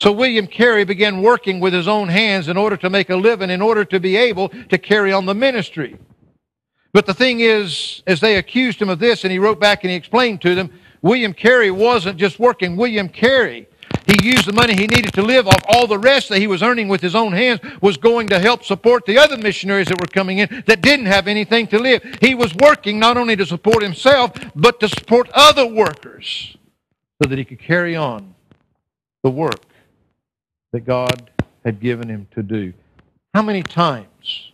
So 0.00 0.12
William 0.12 0.46
Carey 0.46 0.84
began 0.84 1.22
working 1.22 1.58
with 1.58 1.72
his 1.72 1.88
own 1.88 2.08
hands 2.08 2.48
in 2.48 2.56
order 2.56 2.76
to 2.76 2.90
make 2.90 3.10
a 3.10 3.16
living, 3.16 3.50
in 3.50 3.62
order 3.62 3.84
to 3.84 3.98
be 3.98 4.16
able 4.16 4.48
to 4.48 4.78
carry 4.78 5.12
on 5.12 5.26
the 5.26 5.34
ministry. 5.34 5.96
But 6.92 7.06
the 7.06 7.14
thing 7.14 7.40
is, 7.40 8.02
as 8.06 8.20
they 8.20 8.36
accused 8.36 8.80
him 8.80 8.88
of 8.88 8.98
this, 8.98 9.24
and 9.24 9.32
he 9.32 9.38
wrote 9.38 9.60
back 9.60 9.84
and 9.84 9.90
he 9.90 9.96
explained 9.96 10.40
to 10.42 10.54
them, 10.54 10.70
William 11.02 11.32
Carey 11.32 11.70
wasn't 11.70 12.18
just 12.18 12.38
working. 12.38 12.76
William 12.76 13.08
Carey, 13.08 13.68
he 14.08 14.26
used 14.26 14.46
the 14.46 14.54
money 14.54 14.74
he 14.74 14.86
needed 14.86 15.12
to 15.12 15.22
live 15.22 15.46
off. 15.46 15.62
All 15.68 15.86
the 15.86 15.98
rest 15.98 16.30
that 16.30 16.38
he 16.38 16.46
was 16.46 16.62
earning 16.62 16.88
with 16.88 17.02
his 17.02 17.14
own 17.14 17.32
hands 17.32 17.60
was 17.82 17.98
going 17.98 18.28
to 18.28 18.38
help 18.38 18.64
support 18.64 19.04
the 19.04 19.18
other 19.18 19.36
missionaries 19.36 19.88
that 19.88 20.00
were 20.00 20.06
coming 20.06 20.38
in 20.38 20.64
that 20.66 20.80
didn't 20.80 21.06
have 21.06 21.28
anything 21.28 21.66
to 21.66 21.78
live. 21.78 22.02
He 22.22 22.34
was 22.34 22.54
working 22.54 22.98
not 22.98 23.18
only 23.18 23.36
to 23.36 23.44
support 23.44 23.82
himself, 23.82 24.32
but 24.56 24.80
to 24.80 24.88
support 24.88 25.28
other 25.34 25.66
workers 25.66 26.56
so 27.22 27.28
that 27.28 27.36
he 27.36 27.44
could 27.44 27.60
carry 27.60 27.96
on 27.96 28.34
the 29.22 29.30
work 29.30 29.66
that 30.72 30.86
God 30.86 31.30
had 31.62 31.78
given 31.78 32.08
him 32.08 32.28
to 32.30 32.42
do. 32.42 32.72
How 33.34 33.42
many 33.42 33.62
times 33.62 34.52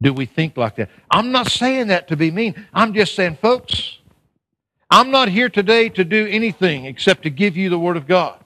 do 0.00 0.12
we 0.12 0.26
think 0.26 0.56
like 0.56 0.76
that? 0.76 0.90
I'm 1.10 1.32
not 1.32 1.50
saying 1.50 1.88
that 1.88 2.06
to 2.08 2.16
be 2.16 2.30
mean. 2.30 2.66
I'm 2.72 2.94
just 2.94 3.16
saying, 3.16 3.38
folks, 3.42 3.98
I'm 4.90 5.10
not 5.10 5.28
here 5.28 5.48
today 5.48 5.88
to 5.88 6.04
do 6.04 6.28
anything 6.28 6.84
except 6.84 7.24
to 7.24 7.30
give 7.30 7.56
you 7.56 7.68
the 7.68 7.78
Word 7.78 7.96
of 7.96 8.06
God. 8.06 8.39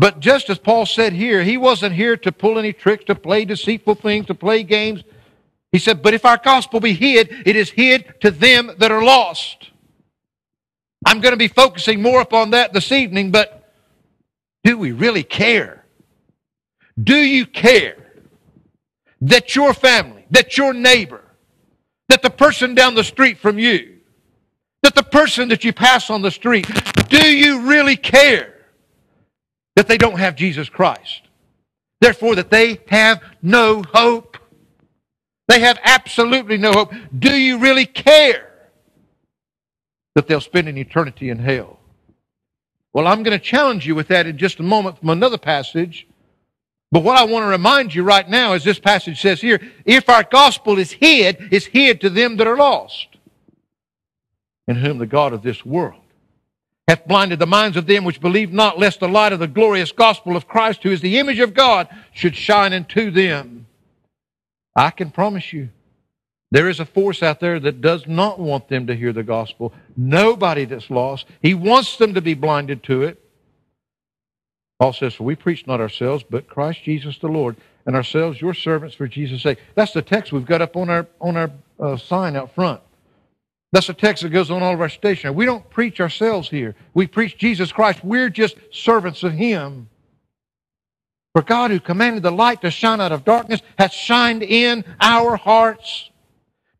But 0.00 0.18
just 0.18 0.48
as 0.48 0.58
Paul 0.58 0.86
said 0.86 1.12
here, 1.12 1.42
he 1.42 1.58
wasn't 1.58 1.94
here 1.94 2.16
to 2.16 2.32
pull 2.32 2.58
any 2.58 2.72
tricks, 2.72 3.04
to 3.04 3.14
play 3.14 3.44
deceitful 3.44 3.96
things, 3.96 4.24
to 4.28 4.34
play 4.34 4.62
games. 4.62 5.04
He 5.72 5.78
said, 5.78 6.02
But 6.02 6.14
if 6.14 6.24
our 6.24 6.38
gospel 6.38 6.80
be 6.80 6.94
hid, 6.94 7.42
it 7.44 7.54
is 7.54 7.68
hid 7.68 8.14
to 8.22 8.30
them 8.30 8.70
that 8.78 8.90
are 8.90 9.04
lost. 9.04 9.68
I'm 11.04 11.20
going 11.20 11.34
to 11.34 11.36
be 11.36 11.48
focusing 11.48 12.00
more 12.00 12.22
upon 12.22 12.52
that 12.52 12.72
this 12.72 12.92
evening, 12.92 13.30
but 13.30 13.74
do 14.64 14.78
we 14.78 14.92
really 14.92 15.22
care? 15.22 15.84
Do 17.02 17.16
you 17.16 17.44
care 17.44 17.98
that 19.20 19.54
your 19.54 19.74
family, 19.74 20.24
that 20.30 20.56
your 20.56 20.72
neighbor, 20.72 21.24
that 22.08 22.22
the 22.22 22.30
person 22.30 22.74
down 22.74 22.94
the 22.94 23.04
street 23.04 23.36
from 23.36 23.58
you, 23.58 23.98
that 24.82 24.94
the 24.94 25.02
person 25.02 25.50
that 25.50 25.62
you 25.62 25.74
pass 25.74 26.08
on 26.08 26.22
the 26.22 26.30
street, 26.30 26.66
do 27.10 27.30
you 27.30 27.68
really 27.68 27.96
care 27.96 28.59
that 29.80 29.88
they 29.88 29.96
don't 29.96 30.18
have 30.18 30.36
Jesus 30.36 30.68
Christ? 30.68 31.22
Therefore, 32.02 32.34
that 32.34 32.50
they 32.50 32.80
have 32.88 33.22
no 33.40 33.82
hope. 33.94 34.36
They 35.48 35.60
have 35.60 35.78
absolutely 35.82 36.58
no 36.58 36.70
hope. 36.72 36.92
Do 37.18 37.34
you 37.34 37.56
really 37.56 37.86
care 37.86 38.50
that 40.14 40.26
they'll 40.26 40.42
spend 40.42 40.68
an 40.68 40.76
eternity 40.76 41.30
in 41.30 41.38
hell? 41.38 41.80
Well, 42.92 43.06
I'm 43.06 43.22
going 43.22 43.38
to 43.38 43.42
challenge 43.42 43.86
you 43.86 43.94
with 43.94 44.08
that 44.08 44.26
in 44.26 44.36
just 44.36 44.60
a 44.60 44.62
moment 44.62 44.98
from 44.98 45.08
another 45.08 45.38
passage. 45.38 46.06
But 46.92 47.02
what 47.02 47.16
I 47.16 47.24
want 47.24 47.44
to 47.44 47.48
remind 47.48 47.94
you 47.94 48.02
right 48.02 48.28
now 48.28 48.52
is 48.52 48.62
this 48.62 48.78
passage 48.78 49.18
says 49.18 49.40
here, 49.40 49.62
if 49.86 50.10
our 50.10 50.24
gospel 50.24 50.78
is 50.78 50.92
hid, 50.92 51.48
it's 51.50 51.64
hid 51.64 52.02
to 52.02 52.10
them 52.10 52.36
that 52.36 52.46
are 52.46 52.58
lost 52.58 53.08
in 54.68 54.76
whom 54.76 54.98
the 54.98 55.06
God 55.06 55.32
of 55.32 55.40
this 55.40 55.64
world 55.64 56.02
hath 56.90 57.06
blinded 57.06 57.38
the 57.38 57.46
minds 57.46 57.76
of 57.76 57.86
them 57.86 58.02
which 58.02 58.20
believe 58.20 58.52
not, 58.52 58.76
lest 58.76 58.98
the 58.98 59.08
light 59.08 59.32
of 59.32 59.38
the 59.38 59.46
glorious 59.46 59.92
gospel 59.92 60.36
of 60.36 60.48
Christ, 60.48 60.82
who 60.82 60.90
is 60.90 61.00
the 61.00 61.18
image 61.18 61.38
of 61.38 61.54
God, 61.54 61.88
should 62.12 62.34
shine 62.34 62.72
into 62.72 63.12
them. 63.12 63.66
I 64.74 64.90
can 64.90 65.12
promise 65.12 65.52
you, 65.52 65.68
there 66.50 66.68
is 66.68 66.80
a 66.80 66.84
force 66.84 67.22
out 67.22 67.38
there 67.38 67.60
that 67.60 67.80
does 67.80 68.08
not 68.08 68.40
want 68.40 68.68
them 68.68 68.88
to 68.88 68.96
hear 68.96 69.12
the 69.12 69.22
gospel. 69.22 69.72
Nobody 69.96 70.64
that's 70.64 70.90
lost. 70.90 71.26
He 71.40 71.54
wants 71.54 71.96
them 71.96 72.14
to 72.14 72.20
be 72.20 72.34
blinded 72.34 72.82
to 72.84 73.04
it. 73.04 73.22
Paul 74.80 74.92
says, 74.92 75.14
For 75.14 75.22
we 75.22 75.36
preach 75.36 75.68
not 75.68 75.80
ourselves, 75.80 76.24
but 76.28 76.48
Christ 76.48 76.82
Jesus 76.82 77.18
the 77.18 77.28
Lord, 77.28 77.56
and 77.86 77.94
ourselves 77.94 78.40
your 78.40 78.52
servants 78.54 78.96
for 78.96 79.06
Jesus' 79.06 79.42
sake. 79.42 79.60
That's 79.76 79.92
the 79.92 80.02
text 80.02 80.32
we've 80.32 80.44
got 80.44 80.60
up 80.60 80.74
on 80.74 80.90
our, 80.90 81.06
on 81.20 81.36
our 81.36 81.52
uh, 81.78 81.96
sign 81.96 82.34
out 82.34 82.52
front. 82.52 82.80
That's 83.72 83.88
a 83.88 83.94
text 83.94 84.22
that 84.24 84.30
goes 84.30 84.50
on 84.50 84.62
all 84.62 84.74
of 84.74 84.80
our 84.80 84.88
stationery. 84.88 85.34
We 85.34 85.46
don't 85.46 85.68
preach 85.70 86.00
ourselves 86.00 86.48
here. 86.48 86.74
We 86.92 87.06
preach 87.06 87.38
Jesus 87.38 87.70
Christ. 87.70 88.04
We're 88.04 88.28
just 88.28 88.56
servants 88.72 89.22
of 89.22 89.32
Him. 89.32 89.88
For 91.34 91.42
God, 91.42 91.70
who 91.70 91.78
commanded 91.78 92.24
the 92.24 92.32
light 92.32 92.62
to 92.62 92.70
shine 92.70 93.00
out 93.00 93.12
of 93.12 93.24
darkness, 93.24 93.62
has 93.78 93.92
shined 93.92 94.42
in 94.42 94.84
our 95.00 95.36
hearts 95.36 96.10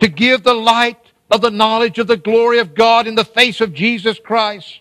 to 0.00 0.08
give 0.08 0.42
the 0.42 0.54
light 0.54 0.98
of 1.30 1.40
the 1.40 1.50
knowledge 1.50 1.98
of 2.00 2.08
the 2.08 2.16
glory 2.16 2.58
of 2.58 2.74
God 2.74 3.06
in 3.06 3.14
the 3.14 3.24
face 3.24 3.60
of 3.60 3.72
Jesus 3.72 4.18
Christ. 4.18 4.80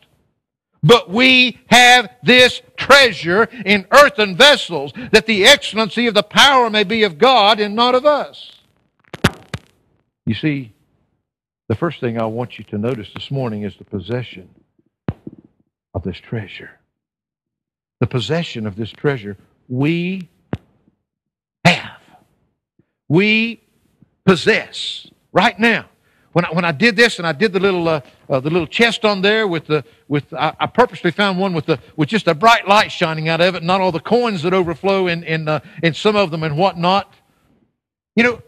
But 0.81 1.11
we 1.11 1.59
have 1.67 2.09
this 2.23 2.61
treasure 2.77 3.43
in 3.65 3.85
earthen 3.91 4.35
vessels, 4.35 4.93
that 5.11 5.27
the 5.27 5.45
excellency 5.45 6.07
of 6.07 6.15
the 6.15 6.23
power 6.23 6.69
may 6.69 6.83
be 6.83 7.03
of 7.03 7.19
God 7.19 7.59
and 7.59 7.75
not 7.75 7.93
of 7.93 8.05
us. 8.05 8.53
You 10.25 10.33
see, 10.33 10.73
The 11.69 11.75
first 11.75 11.99
thing 11.99 12.19
I 12.19 12.25
want 12.25 12.57
you 12.57 12.65
to 12.65 12.79
notice 12.79 13.09
this 13.13 13.29
morning 13.29 13.61
is 13.61 13.77
the 13.77 13.85
possession 13.85 14.49
of 15.93 16.01
this 16.01 16.17
treasure. 16.17 16.71
The 17.99 18.07
possession 18.07 18.65
of 18.65 18.75
this 18.75 18.91
treasure 18.91 19.37
we 19.67 20.27
have. 21.63 22.01
We 23.07 23.61
possess 24.25 25.11
right 25.31 25.57
now. 25.59 25.85
When 26.33 26.45
I, 26.45 26.49
when 26.49 26.65
I 26.65 26.71
did 26.71 26.95
this 26.95 27.19
and 27.19 27.27
I 27.27 27.33
did 27.33 27.53
the 27.53 27.59
little 27.59 27.87
uh, 27.87 28.01
uh, 28.27 28.39
the 28.39 28.49
little 28.49 28.67
chest 28.67 29.05
on 29.05 29.21
there 29.21 29.47
with 29.47 29.67
the 29.67 29.83
with 30.07 30.33
I, 30.33 30.55
I, 30.59 30.65
purposely 30.65 31.11
found 31.11 31.37
one 31.37 31.53
with 31.53 31.65
the 31.67 31.79
with 31.95 32.09
just 32.09 32.27
a 32.27 32.33
bright 32.33 32.67
light 32.67 32.91
shining 32.91 33.29
out 33.29 33.41
of 33.41 33.55
it, 33.55 33.63
not 33.63 33.81
all 33.81 33.91
the 33.91 33.99
coins 33.99 34.41
that 34.43 34.53
overflow 34.53 35.07
in 35.07 35.23
in 35.23 35.47
uh, 35.47 35.59
in 35.83 35.93
some 35.93 36.15
of 36.15 36.31
them 36.31 36.43
and 36.43 36.57
whatnot. 36.57 37.13
You 38.15 38.23
know, 38.23 38.41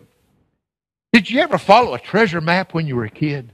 did 1.13 1.29
you 1.29 1.41
ever 1.41 1.57
follow 1.57 1.93
a 1.93 1.99
treasure 1.99 2.41
map 2.41 2.73
when 2.73 2.87
you 2.87 2.95
were 2.95 3.05
a 3.05 3.09
kid? 3.09 3.51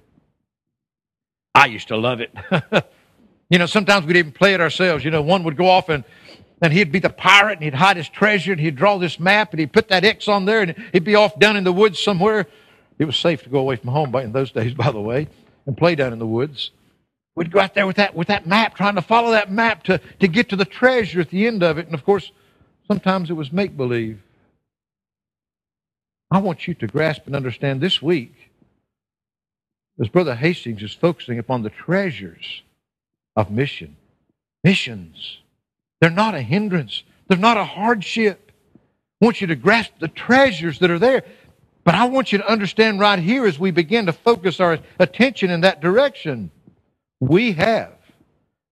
I 1.55 1.65
used 1.65 1.87
to 1.87 1.97
love 1.97 2.21
it. 2.21 2.31
you 3.49 3.57
know, 3.57 3.65
sometimes 3.65 4.05
we'd 4.05 4.17
even 4.17 4.31
play 4.31 4.53
it 4.53 4.61
ourselves. 4.61 5.03
You 5.03 5.11
know, 5.11 5.21
one 5.21 5.43
would 5.43 5.57
go 5.57 5.67
off 5.67 5.89
and 5.89 6.03
and 6.59 6.73
he'd 6.73 6.91
be 6.91 6.99
the 6.99 7.09
pirate 7.09 7.53
and 7.53 7.63
he'd 7.63 7.75
hide 7.75 7.97
his 7.97 8.09
treasure 8.09 8.51
and 8.51 8.59
he'd 8.59 8.75
draw 8.75 8.97
this 8.97 9.19
map 9.19 9.51
and 9.51 9.59
he'd 9.59 9.71
put 9.71 9.89
that 9.89 10.03
X 10.03 10.27
on 10.27 10.45
there 10.45 10.61
and 10.61 10.75
he'd 10.91 11.03
be 11.03 11.13
off 11.13 11.37
down 11.37 11.55
in 11.55 11.63
the 11.63 11.71
woods 11.71 11.99
somewhere 11.99 12.47
it 12.99 13.05
was 13.05 13.17
safe 13.17 13.43
to 13.43 13.49
go 13.49 13.59
away 13.59 13.75
from 13.75 13.89
home 13.89 14.15
in 14.15 14.31
those 14.31 14.51
days, 14.51 14.73
by 14.75 14.91
the 14.91 15.01
way, 15.01 15.27
and 15.65 15.77
play 15.77 15.95
down 15.95 16.13
in 16.13 16.19
the 16.19 16.27
woods. 16.27 16.71
We'd 17.35 17.51
go 17.51 17.59
out 17.59 17.75
there 17.75 17.85
with 17.85 17.97
that, 17.97 18.15
with 18.15 18.29
that 18.29 18.47
map, 18.47 18.75
trying 18.75 18.95
to 18.95 19.01
follow 19.01 19.31
that 19.31 19.51
map 19.51 19.83
to, 19.83 19.99
to 20.19 20.27
get 20.27 20.49
to 20.49 20.55
the 20.55 20.65
treasure 20.65 21.21
at 21.21 21.29
the 21.29 21.45
end 21.45 21.61
of 21.61 21.77
it. 21.77 21.85
And 21.85 21.93
of 21.93 22.03
course, 22.03 22.31
sometimes 22.87 23.29
it 23.29 23.33
was 23.33 23.51
make 23.51 23.77
believe. 23.77 24.19
I 26.29 26.39
want 26.39 26.67
you 26.67 26.73
to 26.75 26.87
grasp 26.87 27.23
and 27.25 27.35
understand 27.35 27.79
this 27.79 28.01
week, 28.01 28.33
as 29.99 30.09
Brother 30.09 30.35
Hastings 30.35 30.83
is 30.83 30.93
focusing 30.93 31.39
upon 31.39 31.63
the 31.63 31.69
treasures 31.69 32.63
of 33.35 33.49
mission. 33.49 33.95
Missions. 34.63 35.39
They're 36.01 36.09
not 36.09 36.35
a 36.35 36.41
hindrance, 36.41 37.03
they're 37.27 37.37
not 37.37 37.57
a 37.57 37.63
hardship. 37.63 38.51
I 39.21 39.25
want 39.25 39.41
you 39.41 39.47
to 39.47 39.55
grasp 39.55 39.93
the 39.99 40.09
treasures 40.09 40.79
that 40.79 40.91
are 40.91 40.99
there. 40.99 41.23
But 41.83 41.95
I 41.95 42.05
want 42.05 42.31
you 42.33 42.37
to 42.39 42.51
understand 42.51 42.99
right 42.99 43.17
here 43.17 43.45
as 43.45 43.57
we 43.57 43.71
begin 43.71 44.07
to 44.07 44.13
focus 44.13 44.59
our 44.59 44.77
attention 44.99 45.49
in 45.49 45.61
that 45.61 45.79
direction, 45.79 46.51
we 47.21 47.53
have 47.53 47.93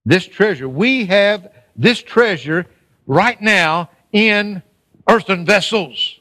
this 0.03 0.27
treasure. 0.27 0.67
We 0.67 1.05
have 1.05 1.49
this 1.75 2.01
treasure 2.01 2.65
right 3.07 3.41
now 3.41 3.89
in 4.11 4.61
earthen 5.09 5.45
vessels. 5.45 6.14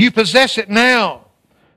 You 0.00 0.10
possess 0.10 0.56
it 0.56 0.70
now. 0.70 1.26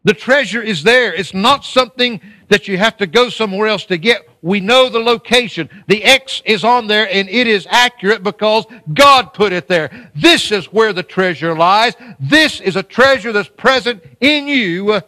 The 0.06 0.14
treasure 0.14 0.62
is 0.62 0.82
there. 0.82 1.14
It's 1.14 1.34
not 1.34 1.66
something 1.66 2.22
that 2.48 2.70
you 2.70 2.78
have 2.78 2.96
to 2.98 3.06
go 3.06 3.28
somewhere 3.28 3.68
else 3.68 3.86
to 3.88 3.98
get. 3.98 4.30
We 4.42 4.62
know 4.62 4.88
the 4.88 5.00
location. 5.00 5.70
The 5.88 6.06
X 6.06 6.42
is 6.46 6.64
on 6.64 6.88
there 6.88 7.06
and 7.12 7.28
it 7.28 7.48
is 7.48 7.68
accurate 7.70 8.24
because 8.24 8.66
God 8.94 9.34
put 9.34 9.52
it 9.52 9.68
there. 9.68 10.12
This 10.16 10.54
is 10.54 10.72
where 10.72 10.94
the 10.94 11.04
treasure 11.04 11.54
lies. 11.54 11.96
This 12.18 12.62
is 12.62 12.78
a 12.78 12.84
treasure 12.84 13.34
that's 13.34 13.50
present 13.50 14.02
in 14.22 14.48
you, 14.48 14.94
uh, 14.94 15.02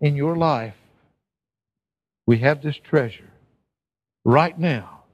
in 0.00 0.16
your 0.16 0.36
life. 0.36 0.74
We 2.26 2.38
have 2.38 2.60
this 2.60 2.76
treasure 2.76 3.30
right 4.24 4.58
now 4.58 5.04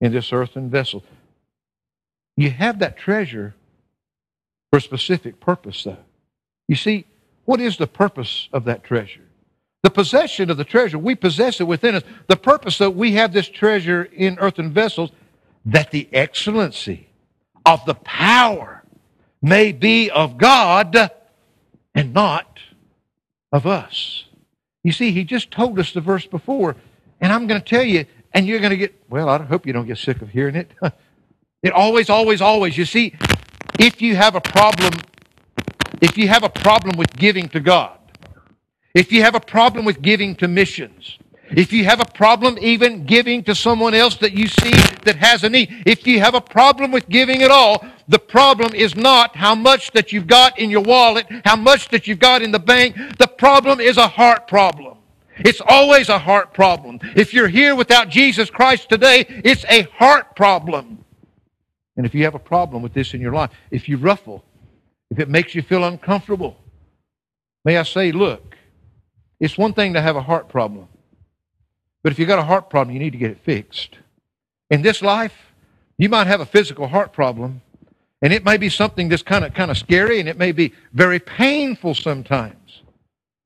in 0.00 0.10
this 0.10 0.32
earthen 0.32 0.68
vessel. 0.68 1.04
You 2.36 2.50
have 2.50 2.80
that 2.80 2.96
treasure 2.98 3.54
for 4.72 4.78
a 4.78 4.82
specific 4.82 5.38
purpose, 5.38 5.84
though. 5.84 5.98
You 6.68 6.76
see, 6.76 7.06
what 7.44 7.60
is 7.60 7.76
the 7.76 7.86
purpose 7.86 8.48
of 8.52 8.64
that 8.64 8.84
treasure? 8.84 9.22
The 9.82 9.90
possession 9.90 10.50
of 10.50 10.56
the 10.56 10.64
treasure, 10.64 10.98
we 10.98 11.14
possess 11.14 11.60
it 11.60 11.64
within 11.64 11.94
us. 11.94 12.02
The 12.26 12.36
purpose 12.36 12.78
that 12.78 12.90
we 12.90 13.12
have 13.12 13.32
this 13.32 13.48
treasure 13.48 14.04
in 14.04 14.38
earthen 14.40 14.72
vessels, 14.72 15.10
that 15.64 15.90
the 15.90 16.08
excellency 16.12 17.08
of 17.64 17.84
the 17.84 17.94
power 17.94 18.82
may 19.40 19.72
be 19.72 20.10
of 20.10 20.38
God 20.38 21.10
and 21.94 22.12
not 22.12 22.58
of 23.52 23.66
us. 23.66 24.24
You 24.82 24.92
see, 24.92 25.12
he 25.12 25.24
just 25.24 25.50
told 25.50 25.78
us 25.78 25.92
the 25.92 26.00
verse 26.00 26.26
before, 26.26 26.76
and 27.20 27.32
I'm 27.32 27.46
going 27.46 27.60
to 27.60 27.66
tell 27.66 27.84
you, 27.84 28.06
and 28.32 28.46
you're 28.46 28.60
going 28.60 28.70
to 28.70 28.76
get, 28.76 28.94
well, 29.08 29.28
I 29.28 29.38
hope 29.42 29.66
you 29.66 29.72
don't 29.72 29.86
get 29.86 29.98
sick 29.98 30.20
of 30.20 30.30
hearing 30.30 30.56
it. 30.56 30.70
It 31.62 31.72
always, 31.72 32.08
always, 32.10 32.40
always. 32.40 32.78
You 32.78 32.84
see, 32.84 33.14
if 33.76 34.00
you 34.00 34.14
have 34.14 34.36
a 34.36 34.40
problem 34.40 34.92
if 36.00 36.18
you 36.18 36.28
have 36.28 36.42
a 36.42 36.48
problem 36.48 36.96
with 36.96 37.14
giving 37.16 37.48
to 37.50 37.60
God, 37.60 37.98
if 38.94 39.12
you 39.12 39.22
have 39.22 39.34
a 39.34 39.40
problem 39.40 39.84
with 39.84 40.00
giving 40.02 40.34
to 40.36 40.48
missions, 40.48 41.18
if 41.50 41.72
you 41.72 41.84
have 41.84 42.00
a 42.00 42.04
problem 42.04 42.58
even 42.60 43.04
giving 43.04 43.44
to 43.44 43.54
someone 43.54 43.94
else 43.94 44.16
that 44.16 44.32
you 44.32 44.48
see 44.48 44.72
that 45.04 45.16
has 45.16 45.44
a 45.44 45.48
need, 45.48 45.82
if 45.86 46.06
you 46.06 46.18
have 46.18 46.34
a 46.34 46.40
problem 46.40 46.90
with 46.90 47.08
giving 47.08 47.42
at 47.42 47.50
all, 47.50 47.84
the 48.08 48.18
problem 48.18 48.74
is 48.74 48.96
not 48.96 49.36
how 49.36 49.54
much 49.54 49.92
that 49.92 50.12
you've 50.12 50.26
got 50.26 50.58
in 50.58 50.70
your 50.70 50.82
wallet, 50.82 51.26
how 51.44 51.56
much 51.56 51.88
that 51.90 52.06
you've 52.06 52.18
got 52.18 52.42
in 52.42 52.50
the 52.50 52.58
bank. 52.58 52.96
The 53.18 53.28
problem 53.28 53.80
is 53.80 53.96
a 53.96 54.08
heart 54.08 54.48
problem. 54.48 54.98
It's 55.38 55.60
always 55.60 56.08
a 56.08 56.18
heart 56.18 56.52
problem. 56.54 56.98
If 57.14 57.34
you're 57.34 57.48
here 57.48 57.74
without 57.74 58.08
Jesus 58.08 58.50
Christ 58.50 58.88
today, 58.88 59.26
it's 59.44 59.64
a 59.68 59.82
heart 59.82 60.34
problem. 60.34 61.04
And 61.96 62.06
if 62.06 62.14
you 62.14 62.24
have 62.24 62.34
a 62.34 62.40
problem 62.40 62.82
with 62.82 62.92
this 62.92 63.14
in 63.14 63.20
your 63.20 63.32
life, 63.32 63.50
if 63.70 63.88
you 63.88 63.98
ruffle 63.98 64.44
if 65.10 65.18
it 65.18 65.28
makes 65.28 65.54
you 65.54 65.62
feel 65.62 65.84
uncomfortable, 65.84 66.56
may 67.64 67.76
I 67.76 67.82
say, 67.82 68.12
look, 68.12 68.56
it's 69.40 69.58
one 69.58 69.72
thing 69.72 69.94
to 69.94 70.00
have 70.00 70.16
a 70.16 70.22
heart 70.22 70.48
problem, 70.48 70.88
but 72.02 72.12
if 72.12 72.18
you've 72.18 72.28
got 72.28 72.38
a 72.38 72.44
heart 72.44 72.70
problem, 72.70 72.94
you 72.94 73.00
need 73.00 73.12
to 73.12 73.18
get 73.18 73.30
it 73.30 73.40
fixed. 73.40 73.98
In 74.70 74.82
this 74.82 75.02
life, 75.02 75.34
you 75.98 76.08
might 76.08 76.26
have 76.26 76.40
a 76.40 76.46
physical 76.46 76.88
heart 76.88 77.12
problem, 77.12 77.62
and 78.22 78.32
it 78.32 78.44
may 78.44 78.56
be 78.56 78.68
something 78.68 79.08
that's 79.08 79.22
kind 79.22 79.44
of 79.44 79.54
kind 79.54 79.70
of 79.70 79.78
scary, 79.78 80.20
and 80.20 80.28
it 80.28 80.38
may 80.38 80.52
be 80.52 80.72
very 80.92 81.18
painful 81.18 81.94
sometimes. 81.94 82.82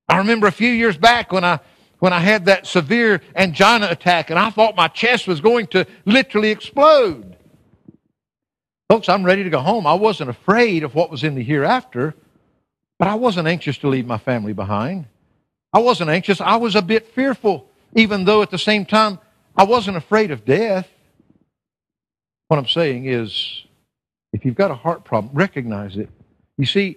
I 0.09 0.19
remember 0.19 0.47
a 0.47 0.53
few 0.53 0.71
years 0.71 0.97
back 0.97 1.33
when 1.33 1.45
I 1.45 1.61
when 1.99 2.13
I 2.13 2.21
had 2.21 2.47
that 2.47 2.67
severe 2.67 3.21
angina 3.37 3.89
attack, 3.91 4.31
and 4.31 4.39
I 4.39 4.51
thought 4.51 4.75
my 4.75 4.89
chest 4.89 5.29
was 5.29 5.41
going 5.41 5.67
to 5.69 5.87
literally 6.07 6.51
explode. 6.51 7.37
Folks, 8.91 9.09
I'm 9.09 9.23
ready 9.23 9.45
to 9.45 9.51
go 9.51 9.61
home. 9.61 9.87
I 9.87 9.95
wasn't 9.95 10.31
afraid 10.31 10.83
of 10.83 10.97
what 10.97 11.13
was 11.13 11.23
in 11.23 11.37
the 11.37 11.45
hereafter, 11.45 12.13
but 12.99 13.07
I 13.07 13.15
wasn't 13.15 13.47
anxious 13.47 13.79
to 13.79 13.89
leave 13.89 14.05
my 14.05 14.19
family 14.19 14.53
behind. 14.53 15.07
I 15.73 15.79
wasn't 15.79 16.11
anxious. 16.11 16.41
I 16.41 16.57
was 16.57 16.75
a 16.75 16.83
bit 16.83 17.07
fearful, 17.15 17.71
even 17.95 18.25
though 18.25 18.43
at 18.43 18.51
the 18.51 18.59
same 18.59 18.85
time 18.85 19.21
I 19.55 19.63
wasn't 19.63 19.97
afraid 19.97 20.33
of 20.33 20.45
death. 20.45 20.89
What 22.49 22.57
I'm 22.57 22.67
saying 22.67 23.07
is, 23.07 23.63
if 24.33 24.45
you've 24.45 24.57
got 24.57 24.73
a 24.73 24.75
heart 24.75 25.05
problem, 25.05 25.33
recognize 25.35 25.97
it. 25.97 26.09
You 26.59 26.67
see, 26.67 26.97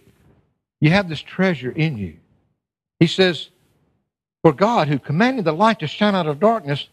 you 0.82 0.89
have 0.89 1.08
this 1.08 1.21
treasure 1.21 1.71
in 1.71 1.99
you. 1.99 2.17
He 2.99 3.06
says, 3.06 3.49
For 4.41 4.51
God, 4.51 4.88
who 4.88 4.97
commanded 4.97 5.45
the 5.45 5.53
light 5.53 5.77
to 5.82 5.88
shine 5.88 6.15
out 6.15 6.25
of 6.25 6.39
darkness, 6.39 6.88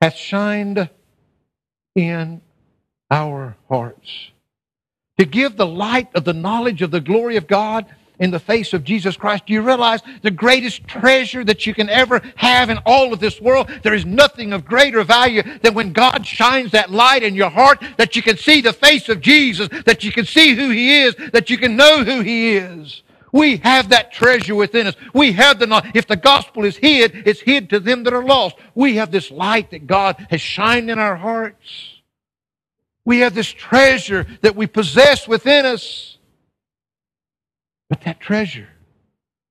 hath 0.00 0.16
shined 0.16 0.88
in 1.94 2.40
our 3.10 3.56
hearts. 3.68 4.30
To 5.18 5.24
give 5.24 5.56
the 5.56 5.66
light 5.66 6.08
of 6.14 6.24
the 6.24 6.32
knowledge 6.32 6.82
of 6.82 6.90
the 6.90 7.00
glory 7.00 7.36
of 7.36 7.46
God 7.46 7.86
in 8.18 8.30
the 8.30 8.38
face 8.38 8.72
of 8.72 8.84
Jesus 8.84 9.16
Christ. 9.16 9.46
Do 9.46 9.52
you 9.52 9.62
realize 9.62 10.00
the 10.22 10.30
greatest 10.30 10.86
treasure 10.86 11.44
that 11.44 11.66
you 11.66 11.74
can 11.74 11.88
ever 11.88 12.20
have 12.36 12.70
in 12.70 12.78
all 12.84 13.12
of 13.12 13.20
this 13.20 13.40
world? 13.40 13.70
There 13.82 13.94
is 13.94 14.04
nothing 14.04 14.52
of 14.52 14.64
greater 14.64 15.02
value 15.04 15.42
than 15.60 15.74
when 15.74 15.92
God 15.92 16.26
shines 16.26 16.72
that 16.72 16.90
light 16.90 17.22
in 17.22 17.34
your 17.34 17.50
heart 17.50 17.82
that 17.96 18.16
you 18.16 18.22
can 18.22 18.36
see 18.36 18.60
the 18.60 18.72
face 18.72 19.08
of 19.08 19.20
Jesus, 19.20 19.68
that 19.86 20.04
you 20.04 20.12
can 20.12 20.24
see 20.24 20.54
who 20.54 20.70
He 20.70 21.02
is, 21.02 21.14
that 21.32 21.50
you 21.50 21.58
can 21.58 21.76
know 21.76 22.04
who 22.04 22.20
He 22.20 22.56
is. 22.56 23.02
We 23.30 23.58
have 23.58 23.90
that 23.90 24.10
treasure 24.12 24.54
within 24.54 24.86
us. 24.86 24.94
We 25.12 25.32
have 25.32 25.58
the 25.58 25.66
knowledge. 25.66 25.90
If 25.94 26.06
the 26.06 26.16
gospel 26.16 26.64
is 26.64 26.76
hid, 26.76 27.24
it's 27.26 27.40
hid 27.40 27.68
to 27.70 27.80
them 27.80 28.04
that 28.04 28.14
are 28.14 28.24
lost. 28.24 28.56
We 28.74 28.96
have 28.96 29.10
this 29.10 29.30
light 29.30 29.70
that 29.72 29.86
God 29.86 30.26
has 30.30 30.40
shined 30.40 30.90
in 30.90 30.98
our 30.98 31.16
hearts. 31.16 31.97
We 33.08 33.20
have 33.20 33.34
this 33.34 33.48
treasure 33.48 34.26
that 34.42 34.54
we 34.54 34.66
possess 34.66 35.26
within 35.26 35.64
us. 35.64 36.18
But 37.88 38.02
that 38.02 38.20
treasure, 38.20 38.68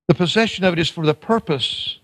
the 0.06 0.14
possession 0.14 0.64
of 0.64 0.74
it 0.74 0.78
is 0.78 0.88
for 0.88 1.04
the 1.04 1.12
purpose 1.12 1.98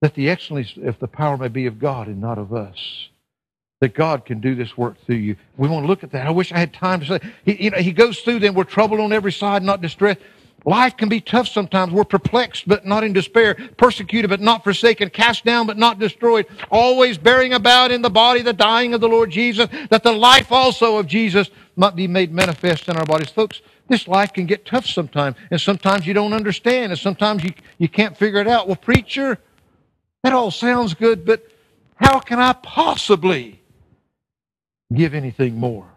that 0.00 0.14
the 0.14 0.30
excellence 0.30 0.72
if 0.76 0.98
the 0.98 1.08
power 1.08 1.36
may 1.36 1.48
be 1.48 1.66
of 1.66 1.78
God 1.78 2.06
and 2.06 2.22
not 2.22 2.38
of 2.38 2.54
us. 2.54 3.10
That 3.82 3.92
God 3.92 4.24
can 4.24 4.40
do 4.40 4.54
this 4.54 4.74
work 4.78 4.96
through 5.04 5.16
you. 5.16 5.36
We 5.58 5.68
want 5.68 5.82
to 5.84 5.88
look 5.88 6.04
at 6.04 6.12
that. 6.12 6.26
I 6.26 6.30
wish 6.30 6.50
I 6.52 6.58
had 6.58 6.72
time 6.72 7.00
to 7.00 7.06
say. 7.06 7.20
He, 7.44 7.64
you 7.64 7.70
know, 7.70 7.76
he 7.76 7.92
goes 7.92 8.20
through 8.20 8.38
them. 8.38 8.54
We're 8.54 8.64
troubled 8.64 9.00
on 9.00 9.12
every 9.12 9.32
side, 9.32 9.62
not 9.62 9.82
distressed. 9.82 10.20
Life 10.64 10.96
can 10.96 11.08
be 11.08 11.20
tough 11.20 11.48
sometimes. 11.48 11.92
We're 11.92 12.04
perplexed, 12.04 12.68
but 12.68 12.86
not 12.86 13.04
in 13.04 13.12
despair. 13.12 13.54
Persecuted, 13.76 14.30
but 14.30 14.40
not 14.40 14.62
forsaken. 14.64 15.10
Cast 15.10 15.44
down, 15.44 15.66
but 15.66 15.76
not 15.76 15.98
destroyed. 15.98 16.46
Always 16.70 17.18
bearing 17.18 17.52
about 17.52 17.90
in 17.90 18.02
the 18.02 18.10
body 18.10 18.42
the 18.42 18.52
dying 18.52 18.94
of 18.94 19.00
the 19.00 19.08
Lord 19.08 19.30
Jesus, 19.30 19.68
that 19.90 20.02
the 20.02 20.12
life 20.12 20.52
also 20.52 20.98
of 20.98 21.06
Jesus 21.06 21.50
might 21.76 21.96
be 21.96 22.06
made 22.06 22.32
manifest 22.32 22.88
in 22.88 22.96
our 22.96 23.04
bodies. 23.04 23.30
Folks, 23.30 23.60
this 23.88 24.06
life 24.06 24.32
can 24.32 24.46
get 24.46 24.64
tough 24.64 24.86
sometimes, 24.86 25.36
and 25.50 25.60
sometimes 25.60 26.06
you 26.06 26.14
don't 26.14 26.32
understand, 26.32 26.92
and 26.92 26.98
sometimes 26.98 27.42
you, 27.42 27.52
you 27.78 27.88
can't 27.88 28.16
figure 28.16 28.40
it 28.40 28.46
out. 28.46 28.66
Well, 28.66 28.76
preacher, 28.76 29.38
That 30.22 30.32
all 30.32 30.50
sounds 30.50 30.94
good, 30.94 31.24
but 31.24 31.44
how 31.96 32.20
can 32.20 32.38
I 32.38 32.52
possibly 32.52 33.60
give 34.94 35.14
anything 35.14 35.56
more? 35.58 35.88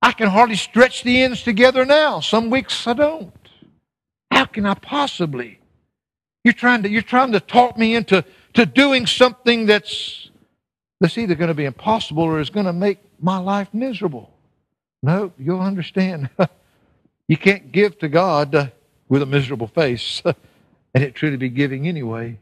I 0.00 0.12
can 0.12 0.28
hardly 0.28 0.54
stretch 0.54 1.02
the 1.02 1.22
ends 1.22 1.42
together 1.42 1.84
now. 1.84 2.20
Some 2.20 2.50
weeks 2.50 2.86
I 2.86 2.92
don't. 2.92 3.32
How 4.30 4.44
can 4.44 4.66
I 4.66 4.74
possibly? 4.74 5.60
You're 6.44 6.54
trying 6.54 6.82
to, 6.84 6.88
you're 6.88 7.02
trying 7.02 7.32
to 7.32 7.40
talk 7.40 7.76
me 7.76 7.94
into 7.94 8.24
to 8.54 8.66
doing 8.66 9.06
something 9.06 9.66
that's, 9.66 10.30
that's 11.00 11.18
either 11.18 11.34
going 11.34 11.48
to 11.48 11.54
be 11.54 11.64
impossible 11.64 12.22
or 12.22 12.40
is 12.40 12.50
going 12.50 12.66
to 12.66 12.72
make 12.72 12.98
my 13.20 13.38
life 13.38 13.68
miserable. 13.72 14.32
No, 15.02 15.32
you'll 15.38 15.60
understand. 15.60 16.30
you 17.28 17.36
can't 17.36 17.70
give 17.72 17.98
to 17.98 18.08
God 18.08 18.54
uh, 18.54 18.66
with 19.08 19.22
a 19.22 19.26
miserable 19.26 19.68
face 19.68 20.22
and 20.94 21.04
it 21.04 21.14
truly 21.14 21.36
be 21.36 21.48
giving 21.48 21.86
anyway. 21.86 22.38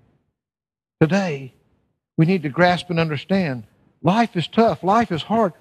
Today, 1.00 1.52
we 2.16 2.26
need 2.26 2.42
to 2.44 2.48
grasp 2.48 2.90
and 2.90 2.98
understand 2.98 3.64
life 4.02 4.36
is 4.36 4.46
tough, 4.48 4.82
life 4.82 5.12
is 5.12 5.22
hard. 5.22 5.52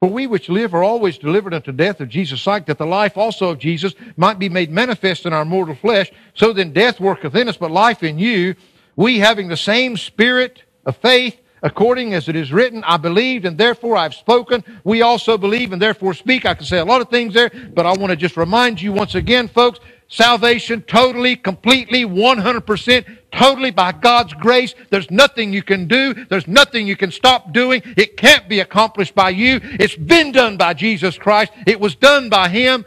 For 0.00 0.08
we 0.08 0.28
which 0.28 0.48
live 0.48 0.74
are 0.74 0.84
always 0.84 1.18
delivered 1.18 1.54
unto 1.54 1.72
death 1.72 2.00
of 2.00 2.08
Jesus' 2.08 2.40
sight, 2.40 2.66
that 2.66 2.78
the 2.78 2.86
life 2.86 3.16
also 3.16 3.50
of 3.50 3.58
Jesus 3.58 3.94
might 4.16 4.38
be 4.38 4.48
made 4.48 4.70
manifest 4.70 5.26
in 5.26 5.32
our 5.32 5.44
mortal 5.44 5.74
flesh. 5.74 6.12
So 6.34 6.52
then 6.52 6.72
death 6.72 7.00
worketh 7.00 7.34
in 7.34 7.48
us, 7.48 7.56
but 7.56 7.72
life 7.72 8.04
in 8.04 8.18
you. 8.18 8.54
We 8.94 9.18
having 9.18 9.48
the 9.48 9.56
same 9.56 9.96
spirit 9.96 10.62
of 10.86 10.96
faith, 10.98 11.36
according 11.62 12.14
as 12.14 12.28
it 12.28 12.36
is 12.36 12.52
written, 12.52 12.84
I 12.84 12.96
believed 12.96 13.44
and 13.44 13.58
therefore 13.58 13.96
I've 13.96 14.14
spoken. 14.14 14.64
We 14.84 15.02
also 15.02 15.38
believe 15.38 15.72
and 15.72 15.80
therefore 15.80 16.14
speak. 16.14 16.46
I 16.46 16.54
can 16.54 16.64
say 16.66 16.78
a 16.78 16.84
lot 16.84 17.00
of 17.00 17.08
things 17.08 17.34
there, 17.34 17.50
but 17.74 17.86
I 17.86 17.92
want 17.92 18.10
to 18.10 18.16
just 18.16 18.36
remind 18.36 18.80
you 18.80 18.92
once 18.92 19.14
again, 19.14 19.48
folks, 19.48 19.80
salvation 20.08 20.82
totally, 20.82 21.36
completely, 21.36 22.04
100%, 22.04 23.18
totally 23.32 23.70
by 23.70 23.92
God's 23.92 24.34
grace. 24.34 24.74
There's 24.90 25.10
nothing 25.10 25.52
you 25.52 25.62
can 25.62 25.86
do. 25.86 26.14
There's 26.26 26.48
nothing 26.48 26.86
you 26.86 26.96
can 26.96 27.10
stop 27.10 27.52
doing. 27.52 27.82
It 27.96 28.16
can't 28.16 28.48
be 28.48 28.60
accomplished 28.60 29.14
by 29.14 29.30
you. 29.30 29.60
It's 29.62 29.96
been 29.96 30.32
done 30.32 30.56
by 30.56 30.74
Jesus 30.74 31.18
Christ. 31.18 31.52
It 31.66 31.80
was 31.80 31.94
done 31.94 32.28
by 32.28 32.48
Him 32.48 32.84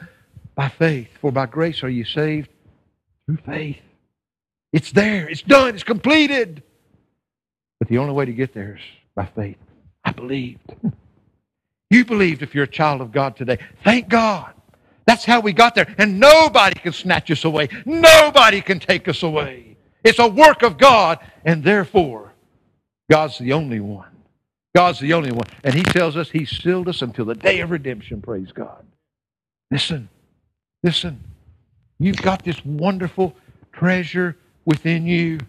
by 0.55 0.69
faith. 0.69 1.10
For 1.21 1.31
by 1.31 1.45
grace 1.45 1.84
are 1.84 1.89
you 1.89 2.05
saved 2.05 2.49
through 3.25 3.38
faith. 3.45 3.79
It's 4.73 4.91
there. 4.91 5.29
It's 5.29 5.41
done. 5.41 5.75
It's 5.75 5.84
completed. 5.84 6.63
But 7.81 7.87
the 7.87 7.97
only 7.97 8.13
way 8.13 8.25
to 8.25 8.31
get 8.31 8.53
there 8.53 8.75
is 8.75 8.81
by 9.15 9.25
faith. 9.25 9.57
I 10.05 10.11
believed. 10.11 10.75
You 11.89 12.05
believed 12.05 12.41
if 12.41 12.55
you're 12.55 12.63
a 12.63 12.67
child 12.67 13.01
of 13.01 13.11
God 13.11 13.35
today. 13.35 13.57
Thank 13.83 14.07
God. 14.07 14.53
That's 15.05 15.25
how 15.25 15.41
we 15.41 15.51
got 15.51 15.75
there. 15.75 15.93
And 15.97 16.21
nobody 16.21 16.79
can 16.79 16.93
snatch 16.93 17.29
us 17.29 17.43
away. 17.43 17.67
Nobody 17.85 18.61
can 18.61 18.79
take 18.79 19.09
us 19.09 19.23
away. 19.23 19.75
It's 20.01 20.17
a 20.17 20.27
work 20.29 20.63
of 20.63 20.77
God, 20.77 21.19
and 21.43 21.61
therefore, 21.61 22.31
God's 23.09 23.37
the 23.39 23.51
only 23.51 23.81
one. 23.81 24.07
God's 24.73 25.01
the 25.01 25.11
only 25.11 25.33
one. 25.33 25.47
And 25.65 25.73
He 25.73 25.83
tells 25.83 26.15
us 26.15 26.29
He 26.29 26.45
sealed 26.45 26.87
us 26.87 27.01
until 27.01 27.25
the 27.25 27.35
day 27.35 27.59
of 27.59 27.71
redemption, 27.71 28.21
praise 28.21 28.53
God. 28.53 28.85
Listen, 29.69 30.07
listen. 30.83 31.21
You've 31.99 32.21
got 32.21 32.45
this 32.45 32.63
wonderful 32.63 33.35
treasure 33.73 34.37
within 34.63 35.05
you. 35.05 35.39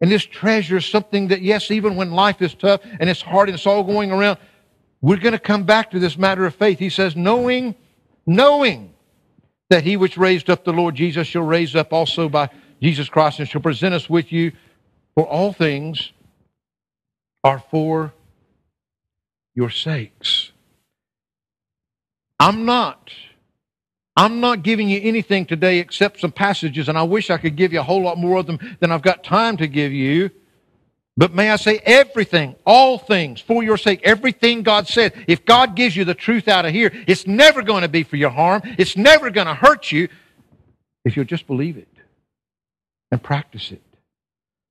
And 0.00 0.10
this 0.10 0.24
treasure 0.24 0.76
is 0.76 0.86
something 0.86 1.28
that, 1.28 1.40
yes, 1.40 1.70
even 1.70 1.96
when 1.96 2.10
life 2.10 2.42
is 2.42 2.54
tough 2.54 2.80
and 3.00 3.08
it's 3.08 3.22
hard 3.22 3.48
and 3.48 3.56
it's 3.56 3.66
all 3.66 3.82
going 3.82 4.12
around, 4.12 4.38
we're 5.00 5.16
going 5.16 5.32
to 5.32 5.38
come 5.38 5.64
back 5.64 5.90
to 5.92 5.98
this 5.98 6.18
matter 6.18 6.44
of 6.44 6.54
faith. 6.54 6.78
He 6.78 6.90
says, 6.90 7.16
knowing, 7.16 7.74
knowing 8.26 8.92
that 9.70 9.84
he 9.84 9.96
which 9.96 10.16
raised 10.16 10.50
up 10.50 10.64
the 10.64 10.72
Lord 10.72 10.94
Jesus 10.94 11.26
shall 11.26 11.42
raise 11.42 11.74
up 11.74 11.92
also 11.92 12.28
by 12.28 12.50
Jesus 12.82 13.08
Christ 13.08 13.38
and 13.38 13.48
shall 13.48 13.62
present 13.62 13.94
us 13.94 14.08
with 14.08 14.32
you. 14.32 14.52
For 15.14 15.26
all 15.26 15.52
things 15.52 16.12
are 17.42 17.62
for 17.70 18.12
your 19.54 19.70
sakes. 19.70 20.52
I'm 22.38 22.66
not. 22.66 23.10
I'm 24.16 24.40
not 24.40 24.62
giving 24.62 24.88
you 24.88 25.00
anything 25.02 25.44
today 25.44 25.78
except 25.78 26.20
some 26.20 26.32
passages, 26.32 26.88
and 26.88 26.96
I 26.96 27.02
wish 27.02 27.28
I 27.28 27.36
could 27.36 27.54
give 27.54 27.72
you 27.72 27.80
a 27.80 27.84
whole 27.84 28.02
lot 28.02 28.16
more 28.16 28.38
of 28.38 28.46
them 28.46 28.58
than 28.80 28.90
I've 28.90 29.02
got 29.02 29.22
time 29.22 29.58
to 29.58 29.66
give 29.66 29.92
you. 29.92 30.30
But 31.18 31.34
may 31.34 31.50
I 31.50 31.56
say 31.56 31.80
everything, 31.84 32.56
all 32.66 32.98
things 32.98 33.40
for 33.40 33.62
your 33.62 33.76
sake, 33.76 34.00
everything 34.04 34.62
God 34.62 34.86
said. 34.86 35.12
If 35.26 35.44
God 35.44 35.74
gives 35.74 35.96
you 35.96 36.04
the 36.04 36.14
truth 36.14 36.46
out 36.46 36.66
of 36.66 36.72
here, 36.72 36.92
it's 37.06 37.26
never 37.26 37.62
going 37.62 37.82
to 37.82 37.88
be 37.88 38.02
for 38.02 38.16
your 38.16 38.30
harm. 38.30 38.62
It's 38.78 38.96
never 38.96 39.30
going 39.30 39.46
to 39.46 39.54
hurt 39.54 39.92
you 39.92 40.08
if 41.04 41.16
you'll 41.16 41.24
just 41.24 41.46
believe 41.46 41.76
it 41.76 41.88
and 43.10 43.22
practice 43.22 43.70
it. 43.70 43.82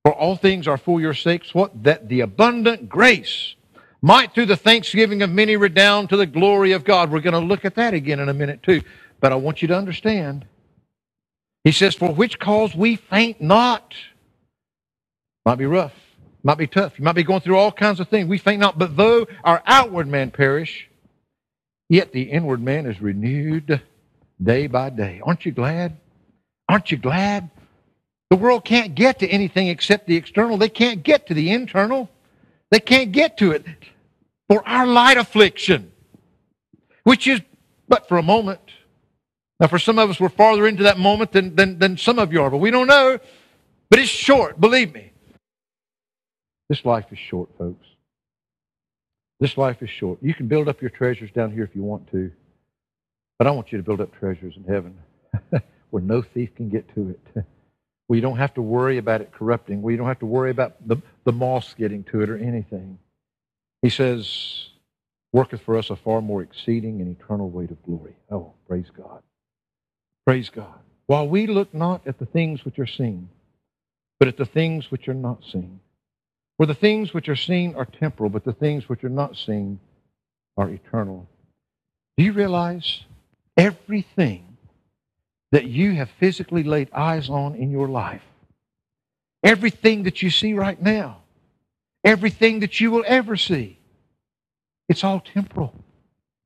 For 0.03 0.13
all 0.13 0.35
things 0.35 0.67
are 0.67 0.77
for 0.77 1.01
your 1.01 1.15
sakes, 1.15 1.55
what? 1.55 1.83
That 1.83 2.09
the 2.09 2.21
abundant 2.21 2.89
grace 2.89 3.55
might 4.03 4.35
through 4.35 4.45
the 4.45 4.55
thanksgiving 4.55 5.23
of 5.23 5.31
many 5.31 5.57
redound 5.57 6.09
to 6.09 6.17
the 6.17 6.27
glory 6.27 6.73
of 6.73 6.83
God. 6.83 7.11
We're 7.11 7.21
going 7.21 7.33
to 7.33 7.39
look 7.39 7.65
at 7.65 7.73
that 7.75 7.95
again 7.95 8.19
in 8.19 8.29
a 8.29 8.33
minute 8.35 8.61
too. 8.61 8.83
But 9.19 9.31
I 9.31 9.35
want 9.35 9.61
you 9.61 9.67
to 9.69 9.77
understand. 9.77 10.45
He 11.63 11.71
says, 11.71 11.95
For 11.95 12.13
which 12.13 12.39
cause 12.39 12.75
we 12.75 12.95
faint 12.95 13.41
not. 13.41 13.95
Might 15.45 15.57
be 15.57 15.65
rough, 15.65 15.93
might 16.43 16.57
be 16.57 16.67
tough. 16.67 16.97
You 16.97 17.05
might 17.05 17.15
be 17.15 17.23
going 17.23 17.41
through 17.41 17.57
all 17.57 17.71
kinds 17.71 17.99
of 17.99 18.07
things. 18.07 18.27
We 18.27 18.37
faint 18.37 18.59
not. 18.59 18.77
But 18.77 18.95
though 18.95 19.27
our 19.43 19.61
outward 19.65 20.07
man 20.07 20.31
perish, 20.31 20.87
yet 21.89 22.11
the 22.11 22.23
inward 22.23 22.61
man 22.61 22.85
is 22.85 23.01
renewed 23.01 23.81
day 24.41 24.67
by 24.67 24.89
day. 24.89 25.21
Aren't 25.23 25.45
you 25.45 25.51
glad? 25.51 25.97
Aren't 26.69 26.91
you 26.91 26.97
glad? 26.97 27.49
The 28.29 28.35
world 28.35 28.65
can't 28.65 28.95
get 28.95 29.19
to 29.19 29.27
anything 29.27 29.67
except 29.67 30.07
the 30.07 30.15
external. 30.15 30.57
They 30.57 30.69
can't 30.69 31.03
get 31.03 31.27
to 31.27 31.33
the 31.33 31.51
internal. 31.51 32.09
They 32.71 32.79
can't 32.79 33.11
get 33.11 33.37
to 33.37 33.51
it 33.51 33.65
for 34.49 34.67
our 34.67 34.87
light 34.87 35.17
affliction, 35.17 35.91
which 37.03 37.27
is 37.27 37.41
but 37.87 38.07
for 38.07 38.17
a 38.17 38.23
moment. 38.23 38.59
Now, 39.59 39.67
for 39.67 39.79
some 39.79 39.99
of 39.99 40.09
us, 40.09 40.19
we're 40.19 40.29
farther 40.29 40.67
into 40.67 40.83
that 40.83 40.97
moment 40.99 41.31
than, 41.31 41.55
than, 41.55 41.79
than 41.79 41.97
some 41.97 42.19
of 42.19 42.33
you 42.33 42.41
are, 42.41 42.49
but 42.49 42.57
we 42.57 42.71
don't 42.71 42.87
know. 42.87 43.19
But 43.89 43.99
it's 43.99 44.09
short, 44.09 44.59
believe 44.59 44.93
me. 44.93 45.11
This 46.67 46.83
life 46.83 47.05
is 47.11 47.19
short, 47.19 47.49
folks. 47.57 47.85
This 49.39 49.57
life 49.57 49.81
is 49.81 49.89
short. 49.89 50.19
You 50.21 50.33
can 50.33 50.47
build 50.47 50.67
up 50.67 50.81
your 50.81 50.89
treasures 50.89 51.31
down 51.31 51.51
here 51.51 51.63
if 51.63 51.75
you 51.75 51.83
want 51.83 52.11
to, 52.11 52.31
but 53.37 53.47
I 53.47 53.51
want 53.51 53.71
you 53.71 53.77
to 53.77 53.83
build 53.83 54.01
up 54.01 54.17
treasures 54.17 54.55
in 54.57 54.63
heaven 54.63 54.97
where 55.89 56.03
no 56.03 56.21
thief 56.21 56.55
can 56.55 56.69
get 56.69 56.93
to 56.95 57.09
it. 57.35 57.45
where 58.07 58.15
you 58.15 58.21
don't 58.21 58.37
have 58.37 58.53
to 58.53 58.61
worry 58.61 58.97
about 58.97 59.21
it 59.21 59.31
corrupting, 59.31 59.81
where 59.81 59.91
you 59.91 59.97
don't 59.97 60.07
have 60.07 60.19
to 60.19 60.25
worry 60.25 60.51
about 60.51 60.87
the, 60.87 60.97
the 61.23 61.31
moss 61.31 61.73
getting 61.73 62.03
to 62.05 62.21
it 62.21 62.29
or 62.29 62.37
anything. 62.37 62.99
He 63.81 63.89
says, 63.89 64.69
worketh 65.33 65.61
for 65.61 65.77
us 65.77 65.89
a 65.89 65.95
far 65.95 66.21
more 66.21 66.41
exceeding 66.41 67.01
and 67.01 67.15
eternal 67.19 67.49
weight 67.49 67.71
of 67.71 67.83
glory. 67.83 68.15
Oh, 68.31 68.53
praise 68.67 68.89
God. 68.95 69.21
Praise 70.25 70.49
God. 70.49 70.79
While 71.07 71.27
we 71.27 71.47
look 71.47 71.73
not 71.73 72.07
at 72.07 72.17
the 72.17 72.25
things 72.25 72.65
which 72.65 72.79
are 72.79 72.87
seen, 72.87 73.29
but 74.19 74.27
at 74.27 74.37
the 74.37 74.45
things 74.45 74.89
which 74.89 75.07
are 75.07 75.13
not 75.13 75.43
seen. 75.43 75.79
For 76.57 76.65
the 76.65 76.73
things 76.73 77.13
which 77.13 77.29
are 77.29 77.35
seen 77.35 77.75
are 77.75 77.85
temporal, 77.85 78.29
but 78.29 78.45
the 78.45 78.53
things 78.53 78.89
which 78.89 79.03
are 79.03 79.09
not 79.09 79.35
seen 79.35 79.79
are 80.57 80.69
eternal. 80.69 81.27
Do 82.17 82.23
you 82.23 82.31
realize 82.31 83.03
everything 83.57 84.55
that 85.51 85.65
you 85.67 85.93
have 85.93 86.09
physically 86.19 86.63
laid 86.63 86.89
eyes 86.91 87.29
on 87.29 87.55
in 87.55 87.71
your 87.71 87.87
life. 87.87 88.21
Everything 89.41 90.03
that 90.03 90.21
you 90.21 90.29
see 90.29 90.53
right 90.53 90.81
now, 90.81 91.21
everything 92.03 92.59
that 92.59 92.81
you 92.81 92.91
will 92.91 93.05
ever 93.07 93.37
see, 93.37 93.79
it's 94.89 95.01
all 95.03 95.21
temporal. 95.21 95.73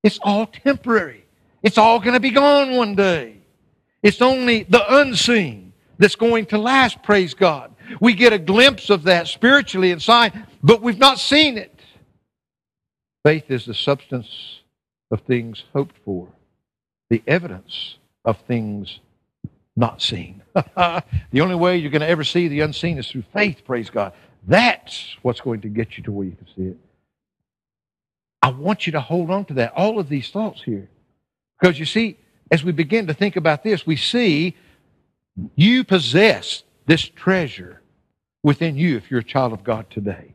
It's 0.04 0.20
all 0.22 0.46
temporary. 0.46 1.26
It's 1.63 1.80
all 1.80 2.00
going 2.00 2.13
to 2.13 2.20
be 2.20 2.30
gone 2.30 2.76
one 2.76 2.94
day. 2.94 3.38
It's 4.02 4.22
only 4.22 4.64
the 4.64 4.84
unseen 5.00 5.74
that's 5.98 6.16
going 6.16 6.46
to 6.48 6.58
last, 6.58 7.04
praise 7.04 7.34
God. 7.34 7.74
We 8.00 8.14
get 8.14 8.34
a 8.34 8.40
glimpse 8.40 8.90
of 8.90 9.04
that 9.04 9.28
spiritually 9.28 9.92
inside, 9.92 10.46
but 10.64 10.82
we've 10.82 11.00
not 11.00 11.20
seen 11.20 11.58
it. 11.58 11.74
Faith 13.24 13.46
is 13.50 13.66
the 13.66 13.74
substance 13.74 14.62
of 15.12 15.22
things 15.22 15.64
hoped 15.74 15.96
for, 16.06 16.28
the 17.10 17.22
evidence 17.28 17.98
of 18.24 18.38
things 18.48 19.00
not 19.76 20.02
seen. 20.02 20.42
the 20.54 21.42
only 21.42 21.56
way 21.56 21.78
you're 21.78 21.92
going 21.92 22.02
to 22.02 22.08
ever 22.08 22.24
see 22.24 22.48
the 22.48 22.62
unseen 22.62 22.98
is 22.98 23.10
through 23.10 23.24
faith, 23.34 23.64
praise 23.66 23.90
God. 23.90 24.14
That's 24.48 25.18
what's 25.22 25.42
going 25.42 25.62
to 25.62 25.68
get 25.68 25.98
you 25.98 26.04
to 26.04 26.12
where 26.12 26.26
you 26.26 26.36
can 26.36 26.48
see 26.56 26.70
it. 26.70 26.78
I 28.42 28.50
want 28.52 28.86
you 28.86 28.94
to 28.94 29.02
hold 29.02 29.32
on 29.32 29.46
to 29.46 29.54
that, 29.56 29.74
all 29.76 30.00
of 30.00 30.08
these 30.08 30.30
thoughts 30.32 30.64
here. 30.64 30.90
Because 31.60 31.78
you 31.78 31.86
see, 31.86 32.18
as 32.52 32.64
we 32.64 32.72
begin 32.72 33.08
to 33.08 33.14
think 33.14 33.36
about 33.36 33.64
this, 33.64 33.86
we 33.86 33.96
see 33.96 34.56
you 35.56 35.84
possess 35.84 36.64
this 36.86 37.02
treasure 37.02 37.82
within 38.44 38.78
you 38.78 38.98
if 38.98 39.12
you're 39.12 39.20
a 39.20 39.24
child 39.24 39.54
of 39.54 39.64
God 39.64 39.90
today. 39.90 40.34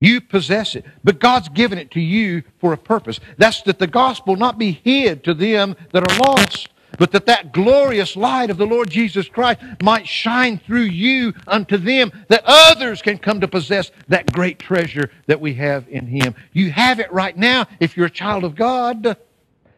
You 0.00 0.20
possess 0.20 0.76
it, 0.76 0.84
but 1.02 1.18
God's 1.18 1.48
given 1.48 1.76
it 1.76 1.90
to 1.92 2.00
you 2.00 2.44
for 2.60 2.72
a 2.72 2.78
purpose. 2.78 3.18
That's 3.36 3.62
that 3.62 3.80
the 3.80 3.88
gospel 3.88 4.36
not 4.36 4.56
be 4.56 4.72
hid 4.72 5.24
to 5.24 5.34
them 5.34 5.74
that 5.92 6.08
are 6.08 6.18
lost 6.18 6.68
but 6.98 7.12
that 7.12 7.26
that 7.26 7.52
glorious 7.52 8.16
light 8.16 8.50
of 8.50 8.56
the 8.56 8.66
Lord 8.66 8.90
Jesus 8.90 9.28
Christ 9.28 9.60
might 9.82 10.06
shine 10.06 10.58
through 10.58 10.82
you 10.82 11.34
unto 11.46 11.76
them, 11.76 12.12
that 12.28 12.42
others 12.44 13.02
can 13.02 13.18
come 13.18 13.40
to 13.40 13.48
possess 13.48 13.90
that 14.08 14.32
great 14.32 14.58
treasure 14.58 15.10
that 15.26 15.40
we 15.40 15.54
have 15.54 15.88
in 15.88 16.06
Him. 16.06 16.34
You 16.52 16.70
have 16.70 17.00
it 17.00 17.12
right 17.12 17.36
now 17.36 17.66
if 17.80 17.96
you're 17.96 18.06
a 18.06 18.10
child 18.10 18.44
of 18.44 18.54
God. 18.54 19.16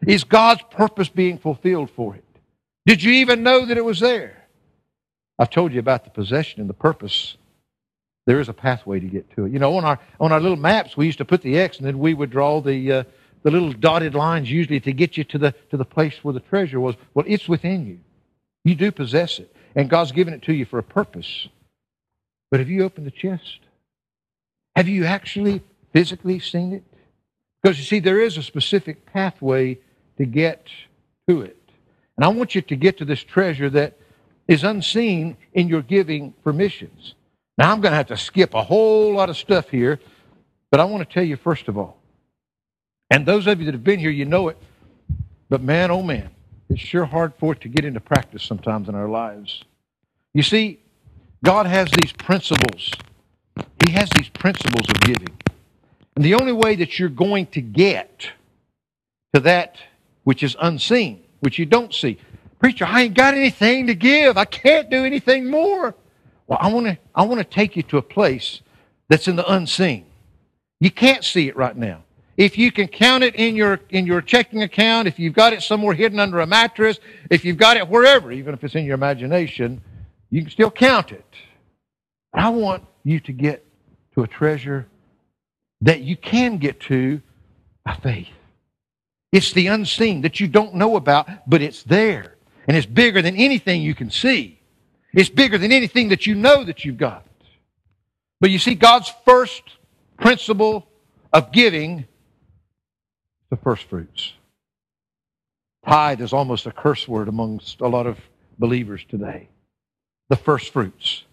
Is 0.05 0.23
God's 0.23 0.63
purpose 0.71 1.09
being 1.09 1.37
fulfilled 1.37 1.89
for 1.91 2.15
it? 2.15 2.23
Did 2.85 3.03
you 3.03 3.11
even 3.13 3.43
know 3.43 3.65
that 3.65 3.77
it 3.77 3.85
was 3.85 3.99
there? 3.99 4.41
I've 5.37 5.49
told 5.49 5.73
you 5.73 5.79
about 5.79 6.03
the 6.03 6.09
possession 6.09 6.61
and 6.61 6.69
the 6.69 6.73
purpose. 6.73 7.37
There 8.25 8.39
is 8.39 8.49
a 8.49 8.53
pathway 8.53 8.99
to 8.99 9.07
get 9.07 9.29
to 9.35 9.45
it. 9.45 9.51
You 9.51 9.59
know, 9.59 9.75
on 9.77 9.85
our 9.85 9.99
on 10.19 10.31
our 10.31 10.39
little 10.39 10.57
maps, 10.57 10.95
we 10.95 11.05
used 11.05 11.17
to 11.19 11.25
put 11.25 11.41
the 11.41 11.57
X, 11.57 11.77
and 11.77 11.85
then 11.85 11.99
we 11.99 12.13
would 12.13 12.29
draw 12.29 12.61
the 12.61 12.91
uh, 12.91 13.03
the 13.43 13.51
little 13.51 13.73
dotted 13.73 14.13
lines 14.13 14.49
usually 14.49 14.79
to 14.79 14.93
get 14.93 15.17
you 15.17 15.23
to 15.25 15.37
the 15.37 15.55
to 15.69 15.77
the 15.77 15.85
place 15.85 16.23
where 16.23 16.33
the 16.33 16.39
treasure 16.39 16.79
was. 16.79 16.95
Well, 17.13 17.25
it's 17.27 17.47
within 17.47 17.87
you. 17.87 17.99
You 18.63 18.75
do 18.75 18.91
possess 18.91 19.39
it, 19.39 19.55
and 19.75 19.89
God's 19.89 20.11
given 20.11 20.33
it 20.33 20.43
to 20.43 20.53
you 20.53 20.65
for 20.65 20.79
a 20.79 20.83
purpose. 20.83 21.47
But 22.51 22.59
have 22.59 22.69
you 22.69 22.83
opened 22.83 23.07
the 23.07 23.11
chest? 23.11 23.59
Have 24.75 24.87
you 24.87 25.05
actually 25.05 25.61
physically 25.93 26.39
seen 26.39 26.73
it? 26.73 26.83
Because 27.61 27.77
you 27.77 27.85
see, 27.85 27.99
there 27.99 28.19
is 28.19 28.37
a 28.37 28.43
specific 28.43 29.05
pathway 29.05 29.79
to 30.17 30.25
get 30.25 30.67
to 31.27 31.41
it. 31.41 31.57
And 32.17 32.25
I 32.25 32.29
want 32.29 32.55
you 32.55 32.61
to 32.61 32.75
get 32.75 32.97
to 32.99 33.05
this 33.05 33.23
treasure 33.23 33.69
that 33.71 33.97
is 34.47 34.63
unseen 34.63 35.37
in 35.53 35.67
your 35.67 35.81
giving 35.81 36.33
for 36.43 36.53
missions. 36.53 37.15
Now, 37.57 37.71
I'm 37.71 37.81
going 37.81 37.91
to 37.91 37.97
have 37.97 38.07
to 38.07 38.17
skip 38.17 38.53
a 38.53 38.63
whole 38.63 39.13
lot 39.13 39.29
of 39.29 39.37
stuff 39.37 39.69
here, 39.69 39.99
but 40.69 40.79
I 40.79 40.85
want 40.85 41.07
to 41.07 41.13
tell 41.13 41.23
you, 41.23 41.35
first 41.37 41.67
of 41.67 41.77
all, 41.77 41.97
and 43.09 43.25
those 43.25 43.45
of 43.47 43.59
you 43.59 43.65
that 43.65 43.73
have 43.73 43.83
been 43.83 43.99
here, 43.99 44.09
you 44.09 44.25
know 44.25 44.47
it, 44.47 44.57
but 45.49 45.61
man, 45.61 45.91
oh 45.91 46.01
man, 46.01 46.29
it's 46.69 46.79
sure 46.79 47.05
hard 47.05 47.33
for 47.37 47.53
it 47.53 47.61
to 47.61 47.67
get 47.67 47.83
into 47.83 47.99
practice 47.99 48.43
sometimes 48.43 48.87
in 48.87 48.95
our 48.95 49.09
lives. 49.09 49.63
You 50.33 50.43
see, 50.43 50.79
God 51.43 51.65
has 51.65 51.89
these 52.01 52.13
principles. 52.13 52.91
He 53.85 53.91
has 53.91 54.09
these 54.17 54.29
principles 54.29 54.87
of 54.89 55.01
giving. 55.01 55.37
And 56.15 56.23
the 56.23 56.35
only 56.35 56.53
way 56.53 56.75
that 56.75 56.99
you're 56.99 57.09
going 57.09 57.47
to 57.47 57.61
get 57.61 58.31
to 59.33 59.41
that 59.41 59.77
which 60.23 60.43
is 60.43 60.55
unseen, 60.59 61.23
which 61.39 61.57
you 61.57 61.65
don't 61.65 61.93
see, 61.93 62.17
preacher, 62.59 62.85
I 62.85 63.03
ain't 63.03 63.15
got 63.15 63.33
anything 63.33 63.87
to 63.87 63.95
give. 63.95 64.37
I 64.37 64.45
can't 64.45 64.89
do 64.89 65.03
anything 65.03 65.49
more. 65.49 65.95
Well, 66.47 66.59
I 66.61 66.71
want 66.71 66.87
to 66.87 66.97
I 67.15 67.23
want 67.23 67.39
to 67.39 67.43
take 67.43 67.75
you 67.75 67.83
to 67.83 67.97
a 67.97 68.01
place 68.01 68.61
that's 69.09 69.27
in 69.27 69.35
the 69.35 69.51
unseen. 69.51 70.05
You 70.79 70.91
can't 70.91 71.23
see 71.23 71.47
it 71.47 71.55
right 71.55 71.75
now. 71.75 72.03
If 72.37 72.57
you 72.57 72.71
can 72.71 72.87
count 72.87 73.23
it 73.23 73.35
in 73.35 73.55
your 73.55 73.79
in 73.89 74.05
your 74.05 74.21
checking 74.21 74.63
account, 74.63 75.07
if 75.07 75.19
you've 75.19 75.33
got 75.33 75.53
it 75.53 75.61
somewhere 75.61 75.93
hidden 75.93 76.19
under 76.19 76.39
a 76.39 76.47
mattress, 76.47 76.99
if 77.29 77.45
you've 77.45 77.57
got 77.57 77.77
it 77.77 77.87
wherever, 77.87 78.31
even 78.31 78.53
if 78.53 78.63
it's 78.63 78.75
in 78.75 78.85
your 78.85 78.95
imagination, 78.95 79.81
you 80.29 80.41
can 80.41 80.51
still 80.51 80.71
count 80.71 81.11
it. 81.11 81.25
I 82.33 82.49
want 82.49 82.83
you 83.03 83.19
to 83.21 83.31
get 83.31 83.65
to 84.15 84.23
a 84.23 84.27
treasure 84.27 84.87
that 85.81 86.01
you 86.01 86.15
can 86.15 86.57
get 86.57 86.79
to 86.81 87.21
by 87.83 87.95
faith. 87.95 88.27
It's 89.31 89.53
the 89.53 89.67
unseen 89.67 90.21
that 90.21 90.39
you 90.39 90.47
don't 90.47 90.75
know 90.75 90.95
about, 90.97 91.27
but 91.49 91.61
it's 91.61 91.83
there. 91.83 92.35
And 92.67 92.75
it's 92.75 92.85
bigger 92.85 93.21
than 93.21 93.35
anything 93.35 93.81
you 93.81 93.95
can 93.95 94.11
see. 94.11 94.59
It's 95.13 95.29
bigger 95.29 95.57
than 95.57 95.71
anything 95.71 96.09
that 96.09 96.25
you 96.25 96.35
know 96.35 96.63
that 96.63 96.85
you've 96.85 96.97
got. 96.97 97.25
But 98.39 98.49
you 98.49 98.59
see, 98.59 98.75
God's 98.75 99.11
first 99.25 99.63
principle 100.19 100.87
of 101.31 101.51
giving 101.51 102.05
the 103.49 103.57
first 103.57 103.83
fruits. 103.83 104.33
Tithe 105.85 106.21
is 106.21 106.33
almost 106.33 106.65
a 106.65 106.71
curse 106.71 107.07
word 107.07 107.27
amongst 107.27 107.81
a 107.81 107.87
lot 107.87 108.07
of 108.07 108.17
believers 108.59 109.03
today. 109.09 109.47
The 110.29 110.35
first 110.35 110.71
fruits. 110.71 111.23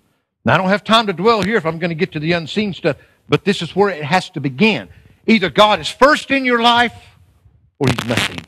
Now, 0.45 0.55
I 0.55 0.57
don't 0.57 0.69
have 0.69 0.85
time 0.85 1.07
to 1.09 1.13
dwell 1.13 1.43
here 1.43 1.57
if 1.57 1.67
I'm 1.67 1.79
going 1.79 1.91
to 1.91 1.95
get 1.95 2.13
to 2.13 2.21
the 2.21 2.33
unseen 2.33 2.73
stuff, 2.73 2.97
but 3.29 3.45
this 3.45 3.63
is 3.63 3.77
where 3.77 3.91
it 3.91 4.03
has 4.03 4.31
to 4.31 4.41
begin. 4.41 4.89
Either 5.27 5.51
God 5.51 5.81
is 5.81 5.89
first 5.89 6.31
in 6.31 6.45
your 6.45 6.63
life 6.63 6.95
or 7.79 7.89
He's 7.89 8.09
nothing. 8.09 8.39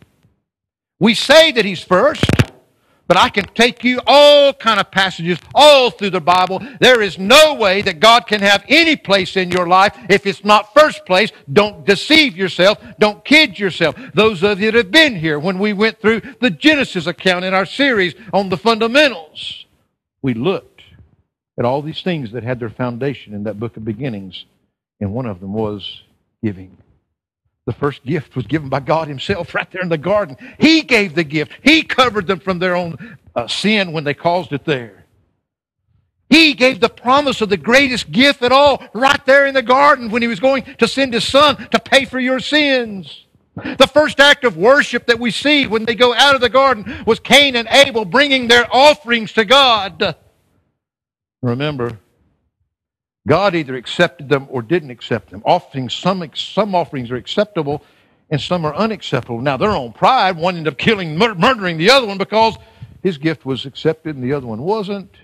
We 0.98 1.14
say 1.14 1.52
that 1.52 1.64
He's 1.64 1.82
first, 1.82 2.24
but 3.10 3.16
I 3.16 3.28
can 3.28 3.44
take 3.54 3.82
you 3.82 4.00
all 4.06 4.52
kind 4.52 4.78
of 4.78 4.92
passages 4.92 5.38
all 5.52 5.90
through 5.90 6.10
the 6.10 6.20
Bible. 6.20 6.62
There 6.78 7.02
is 7.02 7.18
no 7.18 7.54
way 7.54 7.82
that 7.82 7.98
God 7.98 8.28
can 8.28 8.40
have 8.40 8.64
any 8.68 8.94
place 8.94 9.36
in 9.36 9.50
your 9.50 9.66
life 9.66 9.96
if 10.08 10.26
it's 10.26 10.44
not 10.44 10.72
first 10.72 11.04
place. 11.06 11.32
Don't 11.52 11.84
deceive 11.84 12.36
yourself. 12.36 12.78
Don't 13.00 13.24
kid 13.24 13.58
yourself. 13.58 13.96
Those 14.14 14.44
of 14.44 14.60
you 14.60 14.70
that 14.70 14.76
have 14.76 14.92
been 14.92 15.16
here 15.16 15.40
when 15.40 15.58
we 15.58 15.72
went 15.72 16.00
through 16.00 16.20
the 16.40 16.50
Genesis 16.50 17.08
account 17.08 17.44
in 17.44 17.52
our 17.52 17.66
series 17.66 18.14
on 18.32 18.48
the 18.48 18.56
fundamentals, 18.56 19.66
we 20.22 20.34
looked 20.34 20.82
at 21.58 21.64
all 21.64 21.82
these 21.82 22.02
things 22.02 22.30
that 22.30 22.44
had 22.44 22.60
their 22.60 22.70
foundation 22.70 23.34
in 23.34 23.42
that 23.42 23.58
book 23.58 23.76
of 23.76 23.84
beginnings, 23.84 24.44
and 25.00 25.12
one 25.12 25.26
of 25.26 25.40
them 25.40 25.52
was 25.52 26.02
giving. 26.44 26.76
The 27.70 27.76
first 27.76 28.04
gift 28.04 28.34
was 28.34 28.48
given 28.48 28.68
by 28.68 28.80
God 28.80 29.06
Himself 29.06 29.54
right 29.54 29.70
there 29.70 29.80
in 29.80 29.88
the 29.88 29.96
garden. 29.96 30.36
He 30.58 30.82
gave 30.82 31.14
the 31.14 31.22
gift. 31.22 31.52
He 31.62 31.84
covered 31.84 32.26
them 32.26 32.40
from 32.40 32.58
their 32.58 32.74
own 32.74 33.16
uh, 33.36 33.46
sin 33.46 33.92
when 33.92 34.02
they 34.02 34.12
caused 34.12 34.52
it 34.52 34.64
there. 34.64 35.04
He 36.28 36.54
gave 36.54 36.80
the 36.80 36.88
promise 36.88 37.40
of 37.40 37.48
the 37.48 37.56
greatest 37.56 38.10
gift 38.10 38.42
at 38.42 38.50
all 38.50 38.82
right 38.92 39.24
there 39.24 39.46
in 39.46 39.54
the 39.54 39.62
garden 39.62 40.10
when 40.10 40.20
He 40.20 40.26
was 40.26 40.40
going 40.40 40.64
to 40.78 40.88
send 40.88 41.14
His 41.14 41.22
Son 41.22 41.68
to 41.70 41.78
pay 41.78 42.06
for 42.06 42.18
your 42.18 42.40
sins. 42.40 43.26
The 43.54 43.86
first 43.86 44.18
act 44.18 44.42
of 44.42 44.56
worship 44.56 45.06
that 45.06 45.20
we 45.20 45.30
see 45.30 45.68
when 45.68 45.84
they 45.84 45.94
go 45.94 46.12
out 46.12 46.34
of 46.34 46.40
the 46.40 46.48
garden 46.48 47.04
was 47.06 47.20
Cain 47.20 47.54
and 47.54 47.68
Abel 47.68 48.04
bringing 48.04 48.48
their 48.48 48.66
offerings 48.74 49.32
to 49.34 49.44
God. 49.44 50.16
Remember, 51.40 52.00
God 53.30 53.54
either 53.54 53.76
accepted 53.76 54.28
them 54.28 54.48
or 54.50 54.60
didn't 54.60 54.90
accept 54.90 55.30
them. 55.30 55.40
Offerings, 55.46 55.94
some, 55.94 56.28
some 56.34 56.74
offerings 56.74 57.12
are 57.12 57.16
acceptable 57.16 57.80
and 58.28 58.40
some 58.40 58.64
are 58.64 58.74
unacceptable. 58.74 59.40
Now, 59.40 59.56
their 59.56 59.70
own 59.70 59.92
pride, 59.92 60.36
one 60.36 60.56
ended 60.56 60.72
up 60.72 60.78
killing, 60.80 61.16
mur- 61.16 61.36
murdering 61.36 61.78
the 61.78 61.90
other 61.90 62.08
one 62.08 62.18
because 62.18 62.56
his 63.04 63.18
gift 63.18 63.46
was 63.46 63.66
accepted 63.66 64.16
and 64.16 64.24
the 64.24 64.32
other 64.32 64.48
one 64.48 64.62
wasn't. 64.62 65.14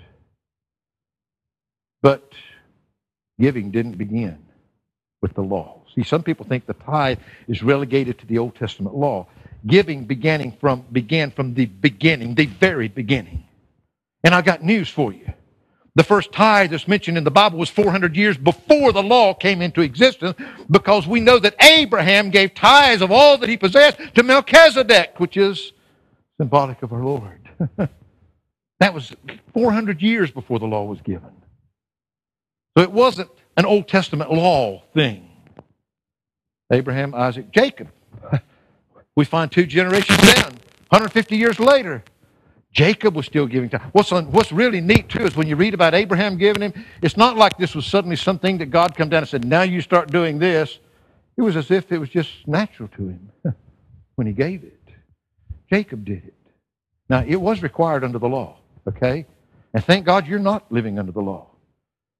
But 2.00 2.30
giving 3.40 3.72
didn't 3.72 3.98
begin 3.98 4.38
with 5.20 5.34
the 5.34 5.42
law. 5.42 5.82
See, 5.92 6.04
some 6.04 6.22
people 6.22 6.46
think 6.46 6.66
the 6.66 6.74
tithe 6.74 7.18
is 7.48 7.64
relegated 7.64 8.20
to 8.20 8.26
the 8.26 8.38
Old 8.38 8.54
Testament 8.54 8.94
law. 8.94 9.26
Giving 9.66 10.04
beginning 10.04 10.56
from, 10.60 10.84
began 10.92 11.32
from 11.32 11.54
the 11.54 11.66
beginning, 11.66 12.36
the 12.36 12.46
very 12.46 12.86
beginning. 12.86 13.42
And 14.22 14.32
I 14.32 14.42
got 14.42 14.62
news 14.62 14.88
for 14.88 15.12
you. 15.12 15.26
The 15.96 16.04
first 16.04 16.30
tithe 16.30 16.72
that's 16.72 16.86
mentioned 16.86 17.16
in 17.16 17.24
the 17.24 17.30
Bible 17.30 17.58
was 17.58 17.70
400 17.70 18.14
years 18.16 18.36
before 18.36 18.92
the 18.92 19.02
law 19.02 19.32
came 19.32 19.62
into 19.62 19.80
existence 19.80 20.36
because 20.70 21.06
we 21.06 21.20
know 21.20 21.38
that 21.38 21.56
Abraham 21.62 22.28
gave 22.28 22.52
tithes 22.54 23.00
of 23.00 23.10
all 23.10 23.38
that 23.38 23.48
he 23.48 23.56
possessed 23.56 23.98
to 24.14 24.22
Melchizedek, 24.22 25.18
which 25.18 25.38
is 25.38 25.72
symbolic 26.38 26.82
of 26.82 26.92
our 26.92 27.02
Lord. 27.02 27.48
that 28.78 28.92
was 28.92 29.14
400 29.54 30.02
years 30.02 30.30
before 30.30 30.58
the 30.58 30.66
law 30.66 30.84
was 30.84 31.00
given. 31.00 31.30
So 32.76 32.84
it 32.84 32.92
wasn't 32.92 33.30
an 33.56 33.64
Old 33.64 33.88
Testament 33.88 34.30
law 34.30 34.82
thing. 34.92 35.30
Abraham, 36.70 37.14
Isaac, 37.14 37.50
Jacob. 37.50 37.88
We 39.16 39.24
find 39.24 39.50
two 39.50 39.64
generations 39.64 40.18
down, 40.34 40.52
150 40.90 41.38
years 41.38 41.58
later. 41.58 42.04
Jacob 42.76 43.16
was 43.16 43.24
still 43.24 43.46
giving 43.46 43.70
tithe. 43.70 43.80
What's, 43.92 44.12
on, 44.12 44.30
what's 44.30 44.52
really 44.52 44.82
neat, 44.82 45.08
too, 45.08 45.24
is 45.24 45.34
when 45.34 45.48
you 45.48 45.56
read 45.56 45.72
about 45.72 45.94
Abraham 45.94 46.36
giving 46.36 46.60
him, 46.60 46.74
it's 47.00 47.16
not 47.16 47.34
like 47.38 47.56
this 47.56 47.74
was 47.74 47.86
suddenly 47.86 48.16
something 48.16 48.58
that 48.58 48.66
God 48.66 48.94
come 48.94 49.08
down 49.08 49.22
and 49.22 49.28
said, 49.28 49.46
now 49.46 49.62
you 49.62 49.80
start 49.80 50.10
doing 50.10 50.38
this. 50.38 50.78
It 51.38 51.42
was 51.42 51.56
as 51.56 51.70
if 51.70 51.90
it 51.90 51.96
was 51.96 52.10
just 52.10 52.28
natural 52.46 52.90
to 52.90 53.08
him 53.08 53.30
when 54.16 54.26
he 54.26 54.34
gave 54.34 54.62
it. 54.62 54.78
Jacob 55.72 56.04
did 56.04 56.22
it. 56.26 56.34
Now, 57.08 57.24
it 57.26 57.36
was 57.36 57.62
required 57.62 58.04
under 58.04 58.18
the 58.18 58.28
law, 58.28 58.58
okay? 58.86 59.24
And 59.72 59.82
thank 59.82 60.04
God 60.04 60.26
you're 60.26 60.38
not 60.38 60.70
living 60.70 60.98
under 60.98 61.12
the 61.12 61.22
law. 61.22 61.46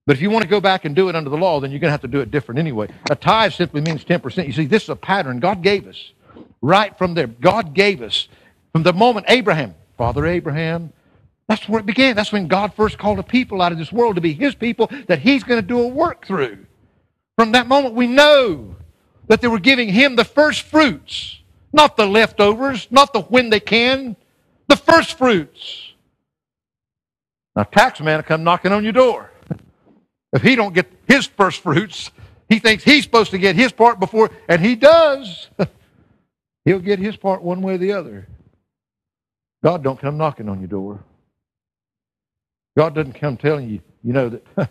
But 0.07 0.17
if 0.17 0.23
you 0.23 0.31
want 0.31 0.45
to 0.45 0.49
go 0.49 0.63
back 0.63 0.87
and 0.87 0.97
do 0.97 1.11
it 1.11 1.17
under 1.17 1.29
the 1.29 1.37
law, 1.37 1.61
then 1.61 1.71
you're 1.71 1.81
going 1.81 1.89
to 1.89 1.93
have 1.93 2.01
to 2.01 2.09
do 2.09 2.21
it 2.21 2.31
different 2.31 2.59
anyway. 2.59 2.89
A 3.11 3.15
tithe 3.15 3.53
simply 3.53 3.83
means 3.83 4.07
10%. 4.07 4.47
You 4.47 4.55
see, 4.55 4.65
this 4.65 4.85
is 4.85 4.89
a 4.89 4.97
pattern 4.97 5.39
God 5.39 5.61
gave 5.61 5.87
us. 5.87 6.13
Right 6.63 6.97
from 6.97 7.13
there, 7.13 7.27
God 7.27 7.75
gave 7.75 8.01
us. 8.01 8.29
From 8.73 8.85
the 8.85 8.95
moment 8.95 9.27
Abraham, 9.29 9.75
Father 9.97 10.27
Abraham. 10.27 10.93
That's 11.49 11.69
where 11.69 11.81
it 11.81 11.87
began. 11.87 12.17
That's 12.17 12.33
when 12.33 12.49
God 12.49 12.75
first 12.75 12.99
called 12.99 13.19
a 13.19 13.23
people 13.23 13.63
out 13.63 13.73
of 13.73 13.79
this 13.79 13.93
world 13.93 14.17
to 14.17 14.21
be 14.21 14.33
His 14.33 14.55
people 14.55 14.91
that 15.07 15.21
He's 15.21 15.45
going 15.45 15.61
to 15.61 15.67
do 15.67 15.81
a 15.81 15.89
work 15.89 16.27
through. 16.27 16.67
From 17.37 17.53
that 17.53 17.69
moment, 17.69 17.95
we 17.95 18.07
know 18.07 18.77
that 19.29 19.41
they 19.41 19.49
were 19.49 19.61
giving 19.61 19.89
Him 19.89 20.17
the 20.17 20.25
first 20.25 20.63
fruits, 20.63 21.41
not 21.73 21.97
the 21.97 22.07
leftovers, 22.07 22.89
not 22.91 23.13
the 23.13 23.21
when 23.23 23.51
they 23.51 23.61
can, 23.61 24.17
the 24.69 24.77
first 24.77 25.17
fruits. 25.17 25.93
Now, 27.55 27.63
tax 27.63 28.01
man 28.01 28.19
will 28.19 28.25
come 28.25 28.45
knocking 28.45 28.73
on 28.73 28.85
your 28.85 28.93
door. 28.93 29.31
If 30.33 30.43
he 30.43 30.55
don't 30.55 30.75
get 30.75 30.93
his 31.09 31.27
first 31.27 31.63
fruits, 31.63 32.11
he 32.49 32.59
thinks 32.59 32.85
he's 32.85 33.05
supposed 33.05 33.31
to 33.31 33.39
get 33.39 33.57
his 33.57 33.73
part 33.73 33.99
before, 33.99 34.31
and 34.49 34.61
he 34.61 34.75
does. 34.75 35.49
He'll 36.67 36.81
get 36.81 36.99
his 36.99 37.17
part 37.17 37.43
one 37.43 37.63
way 37.63 37.77
or 37.77 37.79
the 37.79 37.93
other. 37.93 38.27
God 39.65 39.83
don't 39.83 39.99
come 39.99 40.17
knocking 40.17 40.49
on 40.49 40.61
your 40.61 40.69
door. 40.69 41.05
God 42.77 42.95
doesn't 42.95 43.15
come 43.15 43.37
telling 43.37 43.69
you, 43.69 43.81
you 44.05 44.13
know, 44.13 44.29
that 44.29 44.45
if 44.59 44.69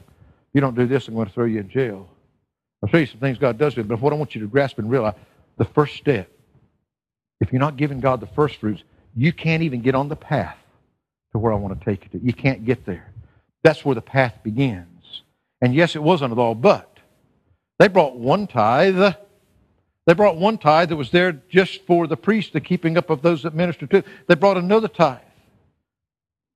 you 0.53 0.61
don't 0.61 0.75
do 0.75 0.87
this, 0.87 1.07
I'm 1.07 1.15
going 1.15 1.27
to 1.27 1.33
throw 1.33 1.45
you 1.45 1.59
in 1.59 1.69
jail. 1.69 2.07
I'll 2.83 2.89
show 2.89 2.97
you 2.97 3.07
some 3.07 3.19
things 3.19 3.37
God 3.37 3.57
does 3.57 3.73
do, 3.73 3.83
but 3.83 3.99
what 3.99 4.13
I 4.13 4.15
want 4.15 4.35
you 4.35 4.41
to 4.41 4.47
grasp 4.47 4.77
and 4.77 4.89
realize, 4.89 5.15
the 5.57 5.65
first 5.65 5.95
step, 5.95 6.29
if 7.41 7.51
you're 7.51 7.59
not 7.59 7.77
giving 7.77 7.99
God 7.99 8.19
the 8.19 8.27
first 8.27 8.57
fruits, 8.57 8.83
you 9.15 9.33
can't 9.33 9.63
even 9.63 9.81
get 9.81 9.95
on 9.95 10.09
the 10.09 10.15
path 10.15 10.57
to 11.31 11.39
where 11.39 11.51
I 11.51 11.55
want 11.55 11.79
to 11.79 11.85
take 11.85 12.03
you 12.03 12.19
to. 12.19 12.25
You 12.25 12.33
can't 12.33 12.65
get 12.65 12.85
there. 12.85 13.11
That's 13.63 13.83
where 13.83 13.95
the 13.95 14.01
path 14.01 14.35
begins. 14.43 15.21
And 15.61 15.73
yes, 15.73 15.95
it 15.95 16.03
was 16.03 16.21
under 16.21 16.35
the 16.35 16.41
law, 16.41 16.53
but 16.53 16.97
they 17.79 17.87
brought 17.87 18.15
one 18.15 18.47
tithe. 18.47 19.15
They 20.05 20.13
brought 20.13 20.37
one 20.37 20.57
tithe 20.57 20.89
that 20.89 20.95
was 20.95 21.11
there 21.11 21.31
just 21.49 21.85
for 21.85 22.05
the 22.05 22.17
priest, 22.17 22.53
the 22.53 22.61
keeping 22.61 22.97
up 22.97 23.09
of 23.09 23.21
those 23.21 23.43
that 23.43 23.55
ministered 23.55 23.89
to. 23.91 24.03
They 24.27 24.35
brought 24.35 24.57
another 24.57 24.87
tithe 24.87 25.19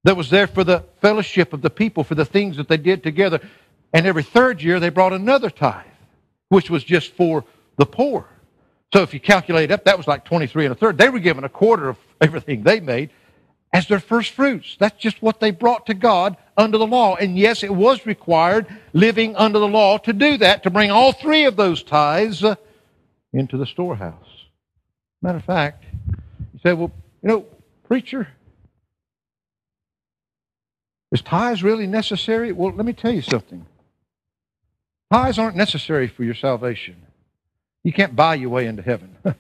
that 0.04 0.16
was 0.16 0.30
there 0.30 0.48
for 0.48 0.64
the 0.64 0.84
fellowship 1.02 1.52
of 1.52 1.62
the 1.62 1.70
people, 1.70 2.04
for 2.04 2.16
the 2.16 2.26
things 2.26 2.58
that 2.58 2.68
they 2.68 2.78
did 2.78 3.04
together. 3.04 3.42
And 3.92 4.06
every 4.06 4.24
third 4.24 4.62
year, 4.62 4.80
they 4.80 4.90
brought 4.90 5.14
another 5.14 5.50
tithe, 5.50 5.86
which 6.50 6.70
was 6.70 6.84
just 6.84 7.14
for 7.14 7.44
the 7.78 7.86
poor. 7.86 8.28
So 8.94 9.02
if 9.02 9.14
you 9.14 9.20
calculate 9.20 9.72
up, 9.72 9.84
that 9.86 9.98
was 9.98 10.08
like 10.08 10.26
23 10.26 10.66
and 10.66 10.72
a 10.72 10.76
third. 10.76 10.98
They 10.98 11.10
were 11.10 11.20
given 11.20 11.44
a 11.44 11.50
quarter 11.50 11.90
of 11.90 11.98
everything 12.22 12.64
they 12.64 12.80
made 12.80 13.10
as 13.74 13.88
their 13.88 14.00
first 14.00 14.32
fruits. 14.32 14.78
That's 14.80 15.00
just 15.00 15.22
what 15.22 15.40
they 15.40 15.52
brought 15.52 15.88
to 15.88 15.94
God 15.94 16.38
under 16.58 16.78
the 16.78 16.88
law. 16.88 17.16
And 17.16 17.38
yes, 17.38 17.64
it 17.64 17.74
was 17.74 18.06
required 18.06 18.68
living 18.94 19.36
under 19.36 19.60
the 19.60 19.68
law 19.68 19.98
to 20.00 20.14
do 20.14 20.38
that, 20.38 20.64
to 20.64 20.70
bring 20.70 20.92
all 20.92 21.12
three 21.12 21.46
of 21.46 21.56
those 21.56 21.84
tithes 21.84 22.44
uh, 22.44 22.56
into 23.34 23.58
the 23.58 23.66
storehouse. 23.66 24.46
Matter 25.22 25.38
of 25.38 25.46
fact, 25.46 25.84
he 26.54 26.60
said, 26.64 26.78
well, 26.78 26.92
you 27.22 27.30
know, 27.30 27.46
preacher, 27.88 28.28
is 31.12 31.22
tithes 31.22 31.64
really 31.64 31.88
necessary? 31.88 32.52
Well, 32.52 32.74
let 32.74 32.86
me 32.86 32.94
tell 32.94 33.12
you 33.12 33.22
something. 33.22 33.66
Tithes 35.12 35.40
aren't 35.40 35.56
necessary 35.56 36.08
for 36.08 36.24
your 36.24 36.36
salvation. 36.36 36.96
You 37.84 37.92
can't 37.92 38.16
buy 38.16 38.36
your 38.36 38.50
way 38.50 38.68
into 38.68 38.84
heaven. 38.84 39.16
Matter 39.24 39.36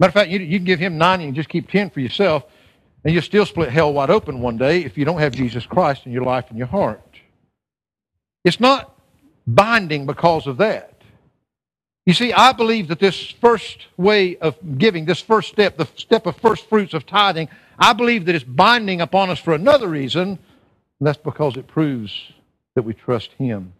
of 0.00 0.12
fact, 0.12 0.30
you, 0.30 0.38
you 0.40 0.58
can 0.58 0.66
give 0.66 0.78
him 0.78 0.98
90 0.98 1.24
and 1.24 1.34
just 1.34 1.48
keep 1.48 1.70
10 1.70 1.90
for 1.90 2.00
yourself, 2.00 2.44
and 3.04 3.14
you'll 3.14 3.22
still 3.22 3.46
split 3.46 3.70
hell 3.70 3.92
wide 3.92 4.10
open 4.10 4.40
one 4.40 4.58
day 4.58 4.84
if 4.84 4.98
you 4.98 5.04
don't 5.04 5.20
have 5.20 5.32
Jesus 5.32 5.64
Christ 5.64 6.04
in 6.04 6.12
your 6.12 6.24
life 6.24 6.46
and 6.50 6.58
your 6.58 6.66
heart. 6.66 7.00
It's 8.44 8.60
not 8.60 8.94
binding 9.46 10.04
because 10.06 10.46
of 10.46 10.58
that. 10.58 10.95
You 12.06 12.14
see, 12.14 12.32
I 12.32 12.52
believe 12.52 12.86
that 12.88 13.00
this 13.00 13.30
first 13.40 13.88
way 13.96 14.36
of 14.36 14.56
giving, 14.78 15.04
this 15.04 15.20
first 15.20 15.48
step, 15.48 15.76
the 15.76 15.88
step 15.96 16.26
of 16.26 16.36
first 16.36 16.68
fruits 16.68 16.94
of 16.94 17.04
tithing, 17.04 17.48
I 17.78 17.92
believe 17.92 18.26
that 18.26 18.34
it's 18.36 18.44
binding 18.44 19.00
upon 19.00 19.28
us 19.28 19.40
for 19.40 19.52
another 19.52 19.88
reason, 19.88 20.28
and 20.28 20.38
that's 21.00 21.18
because 21.18 21.56
it 21.56 21.66
proves 21.66 22.32
that 22.76 22.82
we 22.82 22.94
trust 22.94 23.32
Him. 23.32 23.72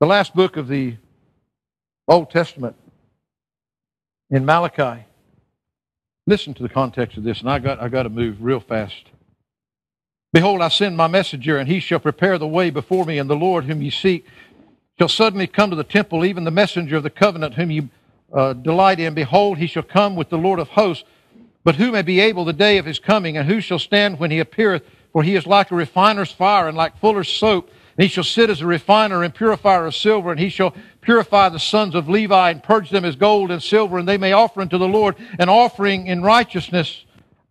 The 0.00 0.06
last 0.06 0.34
book 0.34 0.56
of 0.56 0.66
the 0.66 0.96
Old 2.08 2.30
Testament 2.30 2.74
in 4.30 4.46
Malachi. 4.46 5.04
Listen 6.26 6.54
to 6.54 6.62
the 6.62 6.68
context 6.70 7.18
of 7.18 7.24
this, 7.24 7.40
and 7.40 7.50
I 7.50 7.58
got, 7.58 7.80
I 7.80 7.88
got 7.88 8.04
to 8.04 8.08
move 8.08 8.38
real 8.40 8.60
fast. 8.60 9.10
Behold, 10.32 10.62
I 10.62 10.68
send 10.68 10.96
my 10.96 11.06
messenger, 11.06 11.58
and 11.58 11.68
he 11.68 11.80
shall 11.80 11.98
prepare 11.98 12.38
the 12.38 12.46
way 12.46 12.70
before 12.70 13.04
me, 13.04 13.18
and 13.18 13.28
the 13.28 13.36
Lord 13.36 13.64
whom 13.64 13.82
ye 13.82 13.90
seek 13.90 14.26
shall 14.98 15.08
suddenly 15.08 15.46
come 15.46 15.70
to 15.70 15.76
the 15.76 15.84
temple, 15.84 16.24
even 16.24 16.44
the 16.44 16.50
messenger 16.50 16.96
of 16.96 17.02
the 17.02 17.10
covenant 17.10 17.54
whom 17.54 17.70
ye 17.70 17.88
uh, 18.32 18.52
delight 18.52 18.98
in. 18.98 19.14
Behold, 19.14 19.58
he 19.58 19.66
shall 19.66 19.82
come 19.82 20.16
with 20.16 20.28
the 20.28 20.38
Lord 20.38 20.58
of 20.58 20.68
hosts. 20.68 21.04
But 21.64 21.76
who 21.76 21.92
may 21.92 22.02
be 22.02 22.20
able 22.20 22.44
the 22.44 22.52
day 22.52 22.78
of 22.78 22.86
his 22.86 22.98
coming, 22.98 23.36
and 23.36 23.48
who 23.48 23.60
shall 23.60 23.78
stand 23.78 24.18
when 24.18 24.30
he 24.30 24.40
appeareth? 24.40 24.82
For 25.12 25.22
he 25.22 25.36
is 25.36 25.46
like 25.46 25.70
a 25.70 25.76
refiner's 25.76 26.32
fire 26.32 26.68
and 26.68 26.76
like 26.76 26.98
fuller's 26.98 27.28
soap. 27.28 27.70
And 27.96 28.04
he 28.04 28.08
shall 28.08 28.24
sit 28.24 28.50
as 28.50 28.60
a 28.60 28.66
refiner 28.66 29.22
and 29.22 29.34
purifier 29.34 29.86
of 29.86 29.94
silver, 29.94 30.30
and 30.30 30.40
he 30.40 30.48
shall 30.48 30.74
purify 31.00 31.48
the 31.48 31.58
sons 31.58 31.94
of 31.94 32.08
Levi 32.08 32.50
and 32.50 32.62
purge 32.62 32.90
them 32.90 33.04
as 33.04 33.16
gold 33.16 33.50
and 33.50 33.62
silver, 33.62 33.98
and 33.98 34.08
they 34.08 34.18
may 34.18 34.32
offer 34.32 34.60
unto 34.60 34.78
the 34.78 34.88
Lord 34.88 35.16
an 35.38 35.48
offering 35.48 36.06
in 36.06 36.22
righteousness. 36.22 37.04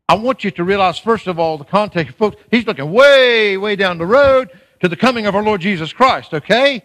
I 0.10 0.16
want 0.16 0.44
you 0.44 0.52
to 0.52 0.64
realize, 0.64 1.00
first 1.00 1.28
of 1.28 1.40
all, 1.40 1.58
the 1.58 1.66
context. 1.66 2.18
Folks, 2.18 2.38
he's 2.52 2.66
looking 2.66 2.92
way, 2.92 3.58
way 3.58 3.76
down 3.76 3.98
the 3.98 4.06
road 4.06 4.52
to 4.80 4.88
the 4.88 4.96
coming 4.96 5.26
of 5.26 5.36
our 5.36 5.44
Lord 5.44 5.60
Jesus 5.62 5.92
Christ, 5.92 6.34
okay? 6.34 6.84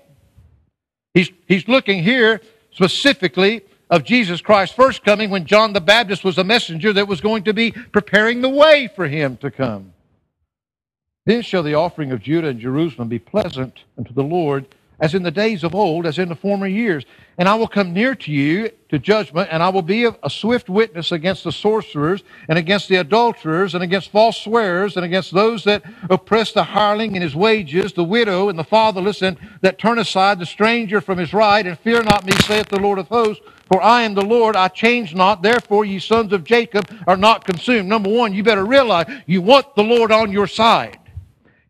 He's, 1.15 1.31
he's 1.47 1.69
looking 1.69 2.03
here 2.03 2.41
specifically 2.71 3.63
of 3.91 4.05
Jesus 4.05 4.41
Christ's 4.41 4.75
first 4.75 5.05
coming 5.05 5.29
when 5.29 5.45
John 5.45 5.75
the 5.75 5.81
Baptist 5.81 6.25
was 6.25 6.39
a 6.39 6.45
messenger 6.45 6.93
that 6.95 7.07
was 7.07 7.21
going 7.21 7.45
to 7.45 7.53
be 7.53 7.71
preparing 7.71 8.41
the 8.41 8.49
way 8.49 8.89
for 8.97 9.07
him 9.07 9.37
to 9.39 9.51
come. 9.51 9.93
Then 11.27 11.43
shall 11.43 11.63
the 11.63 11.75
offering 11.75 12.11
of 12.11 12.23
Judah 12.23 12.49
and 12.49 12.59
Jerusalem 12.59 13.09
be 13.09 13.19
pleasant 13.19 13.81
unto 13.99 14.13
the 14.15 14.25
Lord, 14.25 14.67
as 15.03 15.15
in 15.15 15.25
the 15.25 15.33
days 15.33 15.65
of 15.65 15.75
old, 15.75 16.07
as 16.07 16.17
in 16.17 16.29
the 16.29 16.37
former 16.37 16.67
years. 16.67 17.05
And 17.37 17.49
I 17.49 17.57
will 17.57 17.67
come 17.67 17.93
near 17.93 18.15
to 18.15 18.31
you 18.31 18.71
to 18.89 19.01
judgment, 19.01 19.49
and 19.51 19.61
I 19.61 19.69
will 19.69 19.83
be 19.83 20.05
a, 20.05 20.31
swift 20.31 20.69
witness 20.69 21.11
against 21.11 21.43
the 21.43 21.51
sorcerers, 21.51 22.23
and 22.49 22.57
against 22.57 22.89
the 22.89 22.97
adulterers, 22.97 23.75
and 23.75 23.83
against 23.83 24.13
false 24.13 24.41
swearers, 24.41 24.97
and 24.97 25.05
against 25.05 25.35
those 25.35 25.65
that 25.65 25.83
oppress 26.09 26.53
the 26.53 26.63
hireling 26.63 27.17
in 27.17 27.23
his 27.23 27.35
wages, 27.35 27.93
the 27.93 28.05
widow 28.05 28.49
and 28.49 28.57
the 28.57 28.65
fatherless, 28.65 29.23
and 29.23 29.39
that 29.61 29.77
turn 29.77 29.99
aside 29.99 30.39
the 30.39 30.47
stranger 30.47 31.01
from 31.01 31.19
his 31.19 31.35
right, 31.35 31.67
and 31.67 31.77
fear 31.81 32.01
not 32.05 32.25
me, 32.25 32.33
saith 32.45 32.69
the 32.69 32.79
Lord 32.79 33.01
of 33.01 33.09
hosts. 33.09 33.45
For 33.67 33.83
I 33.83 34.03
am 34.03 34.15
the 34.15 34.25
Lord, 34.25 34.55
I 34.55 34.69
change 34.69 35.17
not. 35.17 35.43
Therefore, 35.43 35.85
ye 35.85 35.99
sons 35.99 36.33
of 36.33 36.45
Jacob 36.45 36.89
are 37.09 37.17
not 37.17 37.45
consumed. 37.45 37.89
Number 37.89 38.11
one, 38.11 38.33
you 38.33 38.45
better 38.45 38.65
realize 38.65 39.07
you 39.27 39.43
want 39.43 39.75
the 39.75 39.83
Lord 39.83 40.13
on 40.13 40.31
your 40.31 40.47
side. 40.47 40.99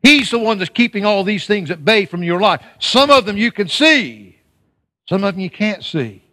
He's 0.03 0.31
the 0.31 0.39
one 0.39 0.59
that's 0.59 0.71
keeping 0.71 1.05
all 1.05 1.23
these 1.23 1.47
things 1.47 1.71
at 1.71 1.85
bay 1.85 2.07
from 2.07 2.23
your 2.23 2.41
life. 2.41 2.63
Some 2.79 3.11
of 3.11 3.25
them 3.25 3.37
you 3.37 3.53
can 3.53 3.69
see, 3.69 4.39
some 5.09 5.25
of 5.25 5.35
them 5.35 5.41
you 5.41 5.51
can't 5.51 5.85
see. 5.85 6.25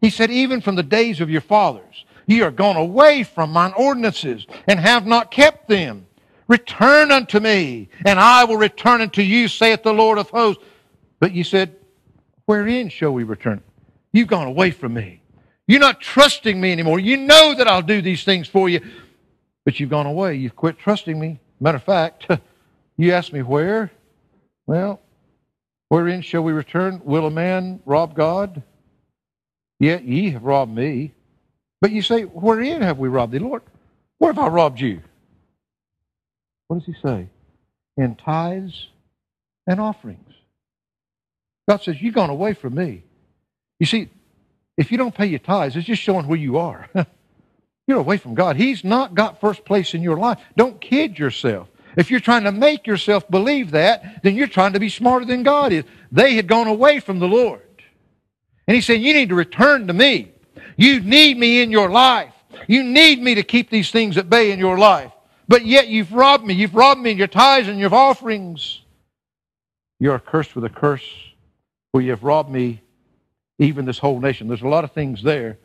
He 0.00 0.10
said, 0.10 0.30
even 0.30 0.60
from 0.60 0.76
the 0.76 0.82
days 0.82 1.20
of 1.20 1.30
your 1.30 1.40
fathers, 1.40 2.04
ye 2.26 2.40
are 2.42 2.50
gone 2.50 2.76
away 2.76 3.24
from 3.24 3.52
mine 3.52 3.72
ordinances 3.76 4.46
and 4.66 4.78
have 4.78 5.06
not 5.06 5.30
kept 5.30 5.68
them. 5.68 6.06
Return 6.46 7.10
unto 7.10 7.40
me, 7.40 7.90
and 8.06 8.18
I 8.18 8.44
will 8.44 8.56
return 8.56 9.02
unto 9.02 9.22
you, 9.22 9.48
saith 9.48 9.82
the 9.82 9.92
Lord 9.92 10.18
of 10.18 10.30
hosts. 10.30 10.62
But 11.20 11.32
you 11.32 11.44
said, 11.44 11.76
Wherein 12.46 12.88
shall 12.88 13.12
we 13.12 13.24
return? 13.24 13.60
You've 14.12 14.28
gone 14.28 14.46
away 14.46 14.70
from 14.70 14.94
me. 14.94 15.20
You're 15.66 15.80
not 15.80 16.00
trusting 16.00 16.58
me 16.58 16.72
anymore. 16.72 16.98
You 16.98 17.18
know 17.18 17.54
that 17.54 17.68
I'll 17.68 17.82
do 17.82 18.00
these 18.00 18.24
things 18.24 18.48
for 18.48 18.70
you, 18.70 18.80
but 19.66 19.78
you've 19.78 19.90
gone 19.90 20.06
away. 20.06 20.36
You've 20.36 20.56
quit 20.56 20.78
trusting 20.78 21.20
me. 21.20 21.38
Matter 21.60 21.76
of 21.76 21.82
fact, 21.82 22.26
You 22.98 23.12
ask 23.12 23.32
me 23.32 23.42
where? 23.42 23.90
Well, 24.66 25.00
wherein 25.88 26.20
shall 26.20 26.42
we 26.42 26.52
return? 26.52 27.00
Will 27.04 27.26
a 27.26 27.30
man 27.30 27.80
rob 27.86 28.14
God? 28.14 28.62
Yet 29.78 30.04
ye 30.04 30.30
have 30.30 30.42
robbed 30.42 30.74
me. 30.74 31.14
But 31.80 31.92
you 31.92 32.02
say, 32.02 32.22
Wherein 32.22 32.82
have 32.82 32.98
we 32.98 33.08
robbed 33.08 33.32
thee, 33.32 33.38
Lord? 33.38 33.62
Where 34.18 34.32
have 34.32 34.42
I 34.42 34.48
robbed 34.48 34.80
you? 34.80 35.00
What 36.66 36.78
does 36.80 36.86
he 36.86 36.94
say? 37.00 37.28
In 37.96 38.16
tithes 38.16 38.88
and 39.66 39.80
offerings. 39.80 40.34
God 41.68 41.82
says, 41.82 42.02
You've 42.02 42.14
gone 42.14 42.30
away 42.30 42.54
from 42.54 42.74
me. 42.74 43.04
You 43.78 43.86
see, 43.86 44.08
if 44.76 44.90
you 44.90 44.98
don't 44.98 45.14
pay 45.14 45.26
your 45.26 45.38
tithes, 45.38 45.76
it's 45.76 45.86
just 45.86 46.02
showing 46.02 46.26
where 46.26 46.38
you 46.38 46.58
are. 46.58 46.88
You're 47.86 48.00
away 48.00 48.18
from 48.18 48.34
God. 48.34 48.56
He's 48.56 48.84
not 48.84 49.14
got 49.14 49.40
first 49.40 49.64
place 49.64 49.94
in 49.94 50.02
your 50.02 50.18
life. 50.18 50.38
Don't 50.56 50.80
kid 50.80 51.18
yourself. 51.18 51.68
If 51.98 52.12
you're 52.12 52.20
trying 52.20 52.44
to 52.44 52.52
make 52.52 52.86
yourself 52.86 53.28
believe 53.28 53.72
that, 53.72 54.22
then 54.22 54.36
you're 54.36 54.46
trying 54.46 54.72
to 54.74 54.78
be 54.78 54.88
smarter 54.88 55.24
than 55.24 55.42
God 55.42 55.72
is. 55.72 55.82
They 56.12 56.34
had 56.34 56.46
gone 56.46 56.68
away 56.68 57.00
from 57.00 57.18
the 57.18 57.26
Lord. 57.26 57.60
And 58.68 58.76
he 58.76 58.80
said, 58.80 59.00
You 59.00 59.12
need 59.12 59.30
to 59.30 59.34
return 59.34 59.88
to 59.88 59.92
me. 59.92 60.30
You 60.76 61.00
need 61.00 61.36
me 61.36 61.60
in 61.60 61.72
your 61.72 61.90
life. 61.90 62.32
You 62.68 62.84
need 62.84 63.20
me 63.20 63.34
to 63.34 63.42
keep 63.42 63.68
these 63.68 63.90
things 63.90 64.16
at 64.16 64.30
bay 64.30 64.52
in 64.52 64.60
your 64.60 64.78
life. 64.78 65.10
But 65.48 65.66
yet 65.66 65.88
you've 65.88 66.12
robbed 66.12 66.44
me. 66.44 66.54
You've 66.54 66.76
robbed 66.76 67.00
me 67.00 67.10
in 67.10 67.18
your 67.18 67.26
tithes 67.26 67.66
and 67.66 67.80
your 67.80 67.92
offerings. 67.92 68.82
You 69.98 70.12
are 70.12 70.20
cursed 70.20 70.54
with 70.54 70.64
a 70.64 70.70
curse, 70.70 71.08
for 71.90 72.00
you 72.00 72.10
have 72.10 72.22
robbed 72.22 72.48
me, 72.48 72.80
even 73.58 73.86
this 73.86 73.98
whole 73.98 74.20
nation. 74.20 74.46
There's 74.46 74.62
a 74.62 74.68
lot 74.68 74.84
of 74.84 74.92
things 74.92 75.20
there. 75.20 75.58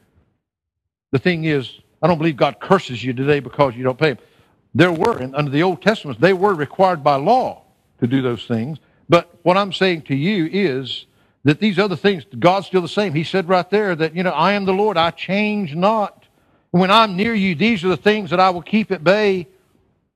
The 1.12 1.20
thing 1.20 1.43
is, 1.43 1.72
I 2.01 2.07
don't 2.07 2.18
believe 2.18 2.38
God 2.38 2.60
curses 2.60 3.03
you 3.03 3.14
today 3.14 3.39
because 3.39 3.76
you 3.76 3.84
don't 3.84 3.99
pay 3.99 4.10
him. 4.10 4.18
There 4.76 4.91
were, 4.91 5.21
under 5.34 5.51
the 5.51 5.63
Old 5.63 5.82
Testament, 5.82 6.19
they 6.19 6.34
were 6.34 6.53
required 6.53 7.03
by 7.03 7.15
law 7.15 7.63
to 7.99 8.07
do 8.07 8.21
those 8.21 8.45
things. 8.45 8.80
But 9.07 9.34
what 9.43 9.57
I'm 9.57 9.71
saying 9.71 10.03
to 10.03 10.15
you 10.15 10.49
is 10.51 11.05
that 11.43 11.59
these 11.59 11.78
other 11.78 11.95
things, 11.95 12.24
God's 12.39 12.67
still 12.67 12.82
the 12.82 12.88
same. 12.88 13.13
He 13.13 13.24
said 13.24 13.47
right 13.47 13.69
there 13.69 13.95
that, 13.95 14.15
you 14.15 14.24
know, 14.24 14.32
I 14.32 14.53
am 14.53 14.65
the 14.65 14.74
Lord, 14.74 14.97
I 14.97 15.11
change 15.11 15.76
not. 15.76 16.26
When 16.71 16.89
I'm 16.89 17.15
near 17.15 17.36
you, 17.36 17.53
these 17.53 17.84
are 17.84 17.89
the 17.89 17.97
things 17.97 18.32
that 18.32 18.39
I 18.39 18.49
will 18.49 18.63
keep 18.63 18.91
at 18.91 19.03
bay. 19.03 19.47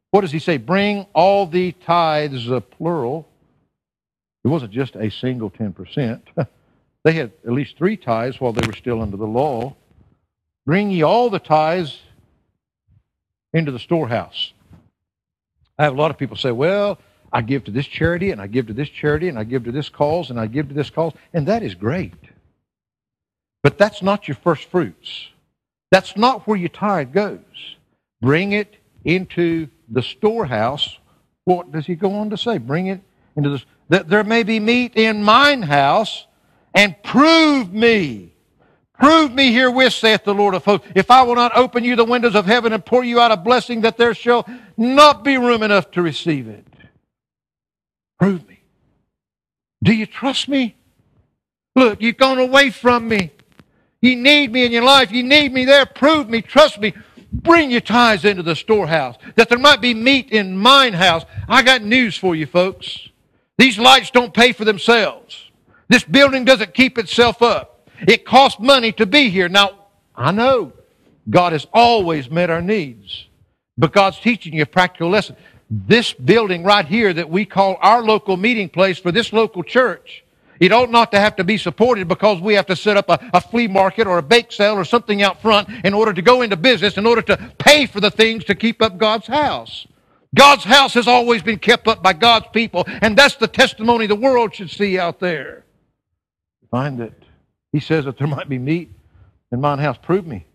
What 0.09 0.21
does 0.21 0.31
he 0.31 0.39
say? 0.39 0.57
Bring 0.57 1.05
all 1.13 1.45
the 1.45 1.73
tithes, 1.73 2.49
uh, 2.49 2.61
plural. 2.61 3.27
It 4.43 4.47
wasn't 4.47 4.71
just 4.71 4.95
a 4.95 5.11
single 5.11 5.51
10%. 5.51 6.21
they 7.03 7.13
had 7.13 7.31
at 7.45 7.51
least 7.51 7.77
three 7.77 7.97
tithes 7.97 8.41
while 8.41 8.53
they 8.53 8.65
were 8.65 8.73
still 8.73 9.01
under 9.01 9.17
the 9.17 9.27
law. 9.27 9.75
Bring 10.65 10.89
ye 10.89 11.03
all 11.03 11.29
the 11.29 11.39
tithes 11.39 11.99
into 13.57 13.71
the 13.71 13.79
storehouse. 13.79 14.53
I 15.77 15.83
have 15.83 15.93
a 15.93 15.97
lot 15.97 16.11
of 16.11 16.17
people 16.17 16.37
say, 16.37 16.51
well, 16.51 16.99
I 17.31 17.41
give 17.41 17.65
to 17.65 17.71
this 17.71 17.85
charity 17.85 18.31
and 18.31 18.41
I 18.41 18.47
give 18.47 18.67
to 18.67 18.73
this 18.73 18.89
charity 18.89 19.27
and 19.27 19.37
I 19.37 19.43
give 19.43 19.65
to 19.65 19.71
this 19.71 19.89
cause 19.89 20.29
and 20.29 20.39
I 20.39 20.47
give 20.47 20.69
to 20.69 20.73
this 20.73 20.89
cause, 20.89 21.13
and 21.33 21.47
that 21.47 21.63
is 21.63 21.75
great. 21.75 22.13
But 23.63 23.77
that's 23.77 24.01
not 24.01 24.27
your 24.27 24.35
first 24.35 24.65
fruits. 24.65 25.27
That's 25.91 26.15
not 26.15 26.47
where 26.47 26.57
your 26.57 26.69
tithe 26.69 27.11
goes. 27.11 27.75
Bring 28.21 28.53
it 28.53 28.77
into 29.03 29.67
the 29.89 30.01
storehouse. 30.01 30.97
What 31.45 31.71
does 31.71 31.85
he 31.85 31.95
go 31.95 32.13
on 32.13 32.29
to 32.29 32.37
say? 32.37 32.57
Bring 32.57 32.87
it 32.87 33.01
into 33.35 33.49
the 33.49 33.63
that 33.89 34.09
there 34.09 34.23
may 34.23 34.43
be 34.43 34.59
meat 34.59 34.93
in 34.95 35.23
mine 35.23 35.61
house, 35.61 36.25
and 36.73 37.01
prove 37.03 37.71
me. 37.71 38.33
Prove 38.99 39.31
me 39.31 39.51
herewith, 39.51 39.93
saith 39.93 40.23
the 40.23 40.33
Lord 40.33 40.55
of 40.55 40.65
hosts, 40.65 40.87
if 40.95 41.11
I 41.11 41.21
will 41.21 41.35
not 41.35 41.55
open 41.55 41.83
you 41.83 41.95
the 41.95 42.03
windows 42.03 42.35
of 42.35 42.45
heaven 42.45 42.73
and 42.73 42.83
pour 42.83 43.03
you 43.03 43.19
out 43.19 43.31
a 43.31 43.37
blessing, 43.37 43.81
that 43.81 43.97
there 43.97 44.15
shall 44.15 44.47
not 44.75 45.23
be 45.23 45.37
room 45.37 45.61
enough 45.61 45.91
to 45.91 46.01
receive 46.01 46.47
it. 46.47 46.65
Prove 48.19 48.47
me. 48.47 48.59
Do 49.83 49.93
you 49.93 50.07
trust 50.07 50.47
me? 50.47 50.75
Look, 51.75 52.01
you've 52.01 52.17
gone 52.17 52.39
away 52.39 52.71
from 52.71 53.07
me. 53.07 53.31
You 54.01 54.15
need 54.15 54.51
me 54.51 54.65
in 54.65 54.71
your 54.71 54.83
life. 54.83 55.11
You 55.11 55.23
need 55.23 55.53
me 55.53 55.65
there. 55.65 55.85
Prove 55.85 56.29
me. 56.29 56.41
Trust 56.41 56.79
me. 56.79 56.93
Bring 57.31 57.69
your 57.69 57.81
tithes 57.81 58.25
into 58.25 58.41
the 58.41 58.55
storehouse 58.55 59.17
that 59.35 59.49
there 59.49 59.59
might 59.59 59.81
be 59.81 59.93
meat 59.93 60.31
in 60.31 60.57
mine 60.57 60.93
house. 60.93 61.23
I 61.47 61.61
got 61.61 61.83
news 61.83 62.17
for 62.17 62.35
you, 62.35 62.47
folks. 62.47 63.09
These 63.57 63.77
lights 63.77 64.11
don't 64.11 64.33
pay 64.33 64.53
for 64.53 64.65
themselves. 64.65 65.51
This 65.87 66.03
building 66.03 66.45
doesn't 66.45 66.73
keep 66.73 66.97
itself 66.97 67.41
up. 67.41 67.76
It 68.01 68.25
costs 68.25 68.59
money 68.59 68.91
to 68.93 69.05
be 69.05 69.29
here. 69.29 69.49
Now, 69.49 69.71
I 70.15 70.31
know 70.31 70.73
God 71.29 71.53
has 71.53 71.67
always 71.73 72.29
met 72.29 72.49
our 72.49 72.61
needs, 72.61 73.27
but 73.77 73.91
God's 73.91 74.19
teaching 74.19 74.53
you 74.53 74.63
a 74.63 74.67
practical 74.67 75.09
lesson. 75.09 75.35
This 75.69 76.13
building 76.13 76.63
right 76.63 76.85
here 76.85 77.13
that 77.13 77.29
we 77.29 77.45
call 77.45 77.77
our 77.81 78.01
local 78.01 78.37
meeting 78.37 78.69
place 78.69 78.97
for 78.97 79.11
this 79.11 79.33
local 79.33 79.63
church 79.63 80.23
it 80.59 80.71
ought 80.71 80.89
not 80.89 81.11
to 81.11 81.19
have 81.19 81.35
to 81.35 81.43
be 81.43 81.57
supported 81.57 82.07
because 82.07 82.41
we 82.41 82.53
have 82.55 82.65
to 82.67 82.75
set 82.75 82.97
up 82.97 83.09
a, 83.09 83.19
a, 83.33 83.41
flea 83.41 83.67
market 83.67 84.07
or 84.07 84.17
a 84.17 84.23
bake 84.23 84.51
sale 84.51 84.75
or 84.75 84.85
something 84.85 85.21
out 85.21 85.41
front 85.41 85.69
in 85.83 85.93
order 85.93 86.13
to 86.13 86.21
go 86.21 86.41
into 86.41 86.57
business, 86.57 86.97
in 86.97 87.05
order 87.05 87.21
to 87.23 87.37
pay 87.59 87.85
for 87.85 87.99
the 87.99 88.11
things 88.11 88.43
to 88.45 88.55
keep 88.55 88.81
up 88.81 88.97
God's 88.97 89.27
house. 89.27 89.87
God's 90.35 90.63
house 90.63 90.93
has 90.95 91.07
always 91.07 91.41
been 91.41 91.59
kept 91.59 91.87
up 91.87 92.03
by 92.03 92.13
God's 92.13 92.47
people, 92.53 92.83
and 92.87 93.17
that's 93.17 93.35
the 93.35 93.47
testimony 93.47 94.07
the 94.07 94.15
world 94.15 94.55
should 94.55 94.69
see 94.69 94.99
out 94.99 95.19
there. 95.19 95.63
Find 96.69 96.97
that 96.99 97.13
he 97.71 97.79
says 97.79 98.05
that 98.05 98.17
there 98.17 98.27
might 98.27 98.49
be 98.49 98.57
meat 98.57 98.91
in 99.51 99.61
mine 99.61 99.79
house. 99.79 99.97
Prove 100.01 100.25
me. 100.25 100.45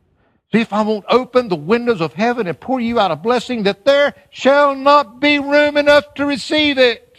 See 0.52 0.60
if 0.60 0.72
I 0.72 0.82
won't 0.82 1.04
open 1.08 1.48
the 1.48 1.56
windows 1.56 2.00
of 2.00 2.12
heaven 2.12 2.46
and 2.46 2.58
pour 2.58 2.80
you 2.80 2.98
out 2.98 3.10
a 3.10 3.16
blessing 3.16 3.62
that 3.62 3.84
there 3.84 4.14
shall 4.30 4.74
not 4.74 5.20
be 5.20 5.38
room 5.38 5.76
enough 5.76 6.14
to 6.14 6.26
receive 6.26 6.78
it. 6.78 7.16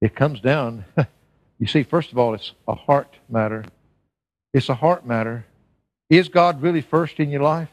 It 0.00 0.14
comes 0.14 0.40
down 0.40 0.84
You 1.58 1.66
see, 1.66 1.82
first 1.82 2.12
of 2.12 2.18
all, 2.18 2.34
it's 2.34 2.52
a 2.66 2.74
heart 2.74 3.16
matter. 3.28 3.64
It's 4.54 4.68
a 4.68 4.74
heart 4.74 5.04
matter. 5.04 5.44
Is 6.08 6.28
God 6.28 6.62
really 6.62 6.80
first 6.80 7.18
in 7.18 7.30
your 7.30 7.42
life? 7.42 7.68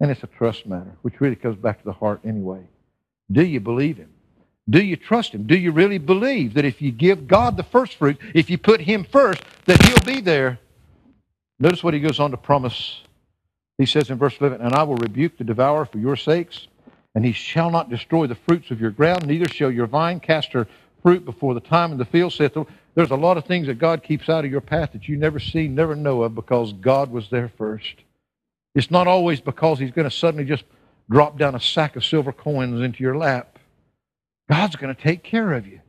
And 0.00 0.10
it's 0.10 0.22
a 0.22 0.28
trust 0.28 0.64
matter, 0.64 0.96
which 1.02 1.20
really 1.20 1.34
comes 1.34 1.56
back 1.56 1.78
to 1.80 1.84
the 1.84 1.92
heart 1.92 2.20
anyway. 2.24 2.62
Do 3.30 3.44
you 3.44 3.58
believe 3.58 3.96
Him? 3.96 4.10
Do 4.68 4.82
you 4.82 4.96
trust 4.96 5.32
Him? 5.32 5.46
Do 5.46 5.56
you 5.56 5.72
really 5.72 5.98
believe 5.98 6.54
that 6.54 6.64
if 6.64 6.82
you 6.82 6.92
give 6.92 7.26
God 7.26 7.56
the 7.56 7.62
first 7.62 7.94
fruit, 7.94 8.18
if 8.34 8.50
you 8.50 8.58
put 8.58 8.80
Him 8.80 9.04
first, 9.04 9.42
that 9.66 9.82
He'll 9.84 10.14
be 10.14 10.20
there? 10.20 10.58
Notice 11.58 11.82
what 11.82 11.94
He 11.94 12.00
goes 12.00 12.20
on 12.20 12.30
to 12.32 12.36
promise. 12.36 13.02
He 13.78 13.86
says 13.86 14.10
in 14.10 14.18
verse 14.18 14.36
11, 14.40 14.60
And 14.60 14.74
I 14.74 14.82
will 14.82 14.96
rebuke 14.96 15.38
the 15.38 15.44
devourer 15.44 15.86
for 15.86 15.98
your 15.98 16.16
sakes, 16.16 16.66
and 17.14 17.24
he 17.24 17.32
shall 17.32 17.70
not 17.70 17.90
destroy 17.90 18.26
the 18.26 18.34
fruits 18.34 18.70
of 18.70 18.80
your 18.80 18.90
ground, 18.90 19.26
neither 19.26 19.48
shall 19.48 19.70
your 19.70 19.86
vine 19.86 20.20
cast 20.20 20.52
her 20.52 20.66
fruit 21.02 21.24
before 21.24 21.54
the 21.54 21.60
time 21.60 21.92
in 21.92 21.98
the 21.98 22.04
field 22.04 22.32
saith 22.32 22.56
there's 22.94 23.10
a 23.10 23.16
lot 23.16 23.36
of 23.36 23.44
things 23.44 23.68
that 23.68 23.78
God 23.78 24.02
keeps 24.02 24.28
out 24.28 24.44
of 24.44 24.50
your 24.50 24.60
path 24.60 24.92
that 24.92 25.08
you 25.08 25.16
never 25.16 25.38
see, 25.38 25.68
never 25.68 25.94
know 25.94 26.22
of 26.22 26.34
because 26.34 26.72
God 26.72 27.12
was 27.12 27.30
there 27.30 27.48
first. 27.56 27.94
It's 28.74 28.90
not 28.90 29.06
always 29.06 29.40
because 29.40 29.78
He's 29.78 29.92
going 29.92 30.08
to 30.08 30.16
suddenly 30.16 30.44
just 30.44 30.64
drop 31.08 31.38
down 31.38 31.54
a 31.54 31.60
sack 31.60 31.94
of 31.94 32.04
silver 32.04 32.32
coins 32.32 32.80
into 32.80 33.04
your 33.04 33.16
lap. 33.16 33.57
God's 34.48 34.76
going 34.76 34.94
to 34.94 35.00
take 35.00 35.22
care 35.22 35.52
of 35.52 35.66
you. 35.66 35.80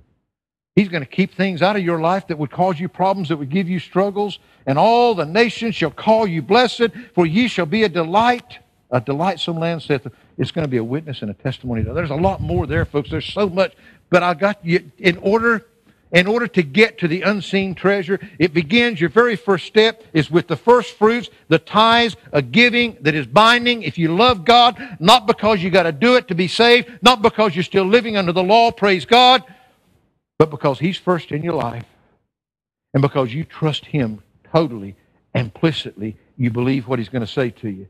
He's 0.76 0.88
going 0.88 1.04
to 1.04 1.10
keep 1.10 1.36
things 1.36 1.62
out 1.62 1.76
of 1.76 1.84
your 1.84 2.00
life 2.00 2.28
that 2.28 2.38
would 2.38 2.52
cause 2.52 2.80
you 2.80 2.88
problems, 2.88 3.30
that 3.30 3.38
would 3.38 3.50
give 3.50 3.68
you 3.68 3.80
struggles. 3.80 4.40
And 4.66 4.78
all 4.78 5.16
the 5.16 5.26
nations 5.26 5.76
shall 5.76 5.92
call 5.92 6.28
you 6.28 6.42
blessed, 6.42 6.90
for 7.16 7.26
ye 7.26 7.48
shall 7.48 7.66
be 7.66 7.84
a 7.84 7.90
delight, 7.90 8.60
a 8.92 9.02
delightsome 9.02 9.60
land, 9.60 9.82
saith. 9.82 10.08
It's 10.38 10.52
going 10.52 10.64
to 10.64 10.70
be 10.70 10.78
a 10.78 10.84
witness 10.84 11.22
and 11.22 11.32
a 11.32 11.34
testimony. 11.34 11.82
There's 11.82 12.12
a 12.12 12.16
lot 12.16 12.40
more 12.40 12.66
there, 12.66 12.86
folks. 12.86 13.10
There's 13.10 13.26
so 13.26 13.50
much 13.50 13.74
but 14.10 14.24
I 14.24 14.34
got 14.34 14.64
you 14.66 14.92
in 14.98 15.18
order 15.18 15.66
in 16.12 16.26
order 16.26 16.48
to 16.48 16.64
get 16.64 16.98
to 17.00 17.08
the 17.08 17.22
unseen 17.22 17.76
treasure, 17.76 18.20
it 18.40 18.54
begins, 18.54 19.00
your 19.00 19.12
very 19.12 19.36
first 19.36 19.68
step 19.68 20.04
is 20.12 20.32
with 20.32 20.48
the 20.48 20.56
first 20.56 20.98
fruits, 20.98 21.30
the 21.50 21.60
tithes, 21.60 22.16
a 22.32 22.42
giving 22.42 22.98
that 23.02 23.14
is 23.14 23.28
binding. 23.28 23.84
If 23.84 23.98
you 23.98 24.16
love 24.16 24.44
God, 24.44 24.98
not 25.00 25.28
because 25.28 25.62
you 25.62 25.70
got 25.70 25.84
to 25.84 25.92
do 25.92 26.16
it 26.16 26.28
to 26.30 26.36
be 26.36 26.48
saved, 26.48 26.90
not 27.02 27.22
because 27.22 27.56
you're 27.56 27.64
still 27.64 27.86
living 27.86 28.18
under 28.18 28.32
the 28.32 28.44
law, 28.44 28.72
praise 28.72 29.06
God, 29.06 29.44
but 30.40 30.50
because 30.50 30.80
He's 30.80 30.98
first 30.98 31.32
in 31.32 31.44
your 31.44 31.54
life. 31.54 31.86
And 32.94 33.04
because 33.04 33.32
you 33.32 33.44
trust 33.44 33.86
Him 33.86 34.24
totally, 34.52 34.96
implicitly, 35.36 36.18
you 36.38 36.50
believe 36.50 36.88
what 36.88 36.98
He's 36.98 37.10
going 37.10 37.26
to 37.26 37.32
say 37.32 37.52
to 37.52 37.70
you. 37.70 37.88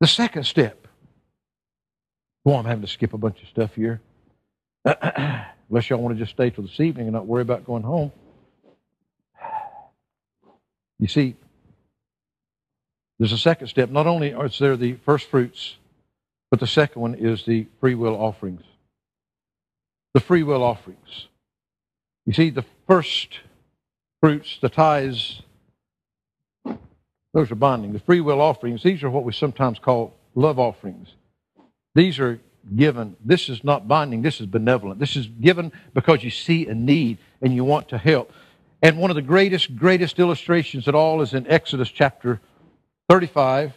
The 0.00 0.06
second 0.06 0.44
step. 0.44 0.86
Boy, 2.44 2.56
I'm 2.56 2.64
having 2.64 2.82
to 2.82 2.88
skip 2.88 3.12
a 3.12 3.18
bunch 3.18 3.42
of 3.42 3.48
stuff 3.48 3.74
here. 3.74 4.00
Unless 5.70 5.90
y'all 5.90 6.00
want 6.00 6.16
to 6.16 6.22
just 6.22 6.32
stay 6.32 6.50
till 6.50 6.64
this 6.64 6.80
evening 6.80 7.06
and 7.06 7.14
not 7.14 7.26
worry 7.26 7.42
about 7.42 7.64
going 7.64 7.82
home. 7.82 8.12
You 10.98 11.08
see, 11.08 11.36
there's 13.18 13.32
a 13.32 13.38
second 13.38 13.68
step. 13.68 13.90
Not 13.90 14.06
only 14.06 14.28
is 14.30 14.58
there 14.58 14.76
the 14.76 14.94
first 15.04 15.28
fruits, 15.28 15.76
but 16.50 16.60
the 16.60 16.66
second 16.66 17.02
one 17.02 17.14
is 17.14 17.44
the 17.44 17.66
free 17.80 17.94
will 17.94 18.14
offerings. 18.14 18.62
The 20.14 20.20
free 20.20 20.42
will 20.42 20.62
offerings. 20.62 21.28
You 22.24 22.32
see, 22.32 22.50
the 22.50 22.64
first 22.86 23.40
fruits, 24.20 24.58
the 24.60 24.68
tithes, 24.68 25.42
those 27.34 27.50
are 27.50 27.56
binding. 27.56 27.92
The 27.92 28.00
free 28.00 28.20
will 28.20 28.40
offerings, 28.40 28.82
these 28.82 29.02
are 29.02 29.10
what 29.10 29.24
we 29.24 29.32
sometimes 29.32 29.78
call 29.78 30.14
love 30.34 30.58
offerings. 30.58 31.08
These 31.94 32.18
are 32.18 32.40
given. 32.76 33.16
This 33.24 33.48
is 33.48 33.64
not 33.64 33.88
binding, 33.88 34.22
this 34.22 34.40
is 34.40 34.46
benevolent. 34.46 35.00
This 35.00 35.16
is 35.16 35.26
given 35.26 35.72
because 35.94 36.22
you 36.22 36.30
see 36.30 36.66
a 36.66 36.74
need 36.74 37.18
and 37.40 37.54
you 37.54 37.64
want 37.64 37.88
to 37.90 37.98
help. 37.98 38.32
And 38.82 38.98
one 38.98 39.10
of 39.10 39.16
the 39.16 39.22
greatest, 39.22 39.76
greatest 39.76 40.18
illustrations 40.18 40.86
at 40.86 40.94
all 40.94 41.20
is 41.20 41.34
in 41.34 41.46
Exodus 41.46 41.90
chapter 41.90 42.40
35, 43.08 43.72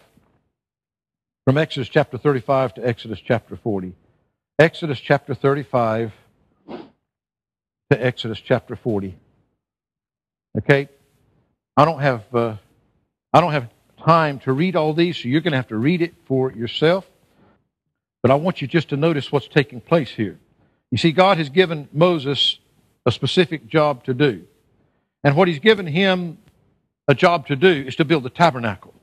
from 1.46 1.58
Exodus 1.58 1.89
chapter 1.89 2.18
35 2.18 2.76
to 2.76 2.88
Exodus 2.88 3.20
chapter 3.20 3.56
40. 3.56 3.94
Exodus 4.60 5.00
chapter 5.00 5.34
35 5.34 6.12
to 6.70 8.06
Exodus 8.06 8.39
chapter 8.39 8.76
40. 8.76 9.18
Okay? 10.58 10.88
I 11.76 11.86
don't 11.86 12.00
have, 12.00 12.24
uh, 12.36 12.58
I 13.34 13.42
don't 13.42 13.54
have 13.54 13.70
time 14.06 14.39
to 14.39 14.54
read 14.54 14.76
all 14.76 14.94
these, 14.94 15.18
so 15.18 15.28
you're 15.30 15.42
going 15.42 15.52
to 15.52 15.58
have 15.58 15.70
to 15.70 15.78
read 15.78 16.02
it 16.02 16.14
for 16.26 16.52
yourself. 16.52 17.10
But 18.22 18.32
I 18.32 18.36
want 18.36 18.61
you 18.61 18.67
just 18.67 18.89
to 18.89 18.97
notice 18.97 19.32
what's 19.32 19.47
taking 19.47 19.82
place 19.82 20.09
here. 20.11 20.38
You 20.91 20.97
see, 20.97 21.11
God 21.11 21.38
has 21.38 21.49
given 21.49 21.88
Moses 21.91 22.59
a 23.05 23.11
specific 23.11 23.67
job 23.67 24.03
to 24.05 24.13
do. 24.13 24.45
And 25.24 25.36
what 25.36 25.47
he's 25.47 25.59
given 25.59 25.88
him 25.88 26.38
a 27.07 27.15
job 27.15 27.47
to 27.47 27.55
do 27.55 27.86
is 27.88 27.95
to 27.95 28.05
build 28.05 28.24
the 28.24 28.30
tabernacle, 28.30 28.93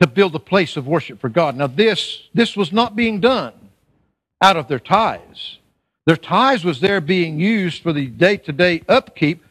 to 0.00 0.06
build 0.06 0.32
the 0.32 0.40
place 0.40 0.76
of 0.76 0.86
worship 0.86 1.20
for 1.20 1.28
God. 1.28 1.56
Now, 1.56 1.66
this, 1.66 2.28
this 2.34 2.56
was 2.56 2.72
not 2.72 2.94
being 2.94 3.20
done 3.20 3.54
out 4.40 4.56
of 4.56 4.68
their 4.68 4.78
tithes. 4.78 5.58
Their 6.06 6.16
tithes 6.16 6.64
was 6.64 6.80
there 6.80 7.00
being 7.00 7.38
used 7.38 7.82
for 7.82 7.92
the 7.92 8.06
day 8.06 8.36
to 8.38 8.52
day 8.52 8.82
upkeep 8.88 9.44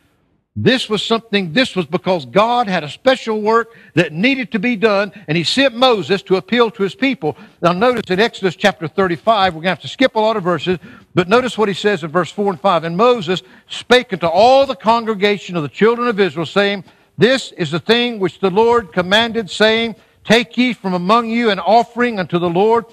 this 0.61 0.89
was 0.89 1.01
something, 1.01 1.53
this 1.53 1.73
was 1.73 1.85
because 1.85 2.25
God 2.25 2.67
had 2.67 2.83
a 2.83 2.89
special 2.89 3.41
work 3.41 3.77
that 3.93 4.11
needed 4.11 4.51
to 4.51 4.59
be 4.59 4.75
done, 4.75 5.13
and 5.29 5.37
He 5.37 5.43
sent 5.45 5.73
Moses 5.73 6.21
to 6.23 6.35
appeal 6.35 6.69
to 6.71 6.83
His 6.83 6.95
people. 6.95 7.37
Now, 7.61 7.71
notice 7.71 8.11
in 8.11 8.19
Exodus 8.19 8.57
chapter 8.57 8.85
35, 8.85 9.53
we're 9.53 9.57
going 9.59 9.63
to 9.63 9.69
have 9.69 9.79
to 9.81 9.87
skip 9.87 10.15
a 10.15 10.19
lot 10.19 10.35
of 10.35 10.43
verses, 10.43 10.77
but 11.15 11.29
notice 11.29 11.57
what 11.57 11.69
He 11.69 11.73
says 11.73 12.03
in 12.03 12.11
verse 12.11 12.29
4 12.29 12.51
and 12.51 12.59
5. 12.59 12.83
And 12.83 12.97
Moses 12.97 13.41
spake 13.69 14.11
unto 14.11 14.25
all 14.25 14.65
the 14.65 14.75
congregation 14.75 15.55
of 15.55 15.63
the 15.63 15.69
children 15.69 16.09
of 16.09 16.19
Israel, 16.19 16.45
saying, 16.45 16.83
This 17.17 17.53
is 17.53 17.71
the 17.71 17.79
thing 17.79 18.19
which 18.19 18.39
the 18.39 18.49
Lord 18.49 18.91
commanded, 18.91 19.49
saying, 19.49 19.95
Take 20.25 20.57
ye 20.57 20.73
from 20.73 20.93
among 20.93 21.29
you 21.29 21.51
an 21.51 21.59
offering 21.59 22.19
unto 22.19 22.37
the 22.37 22.49
Lord, 22.49 22.83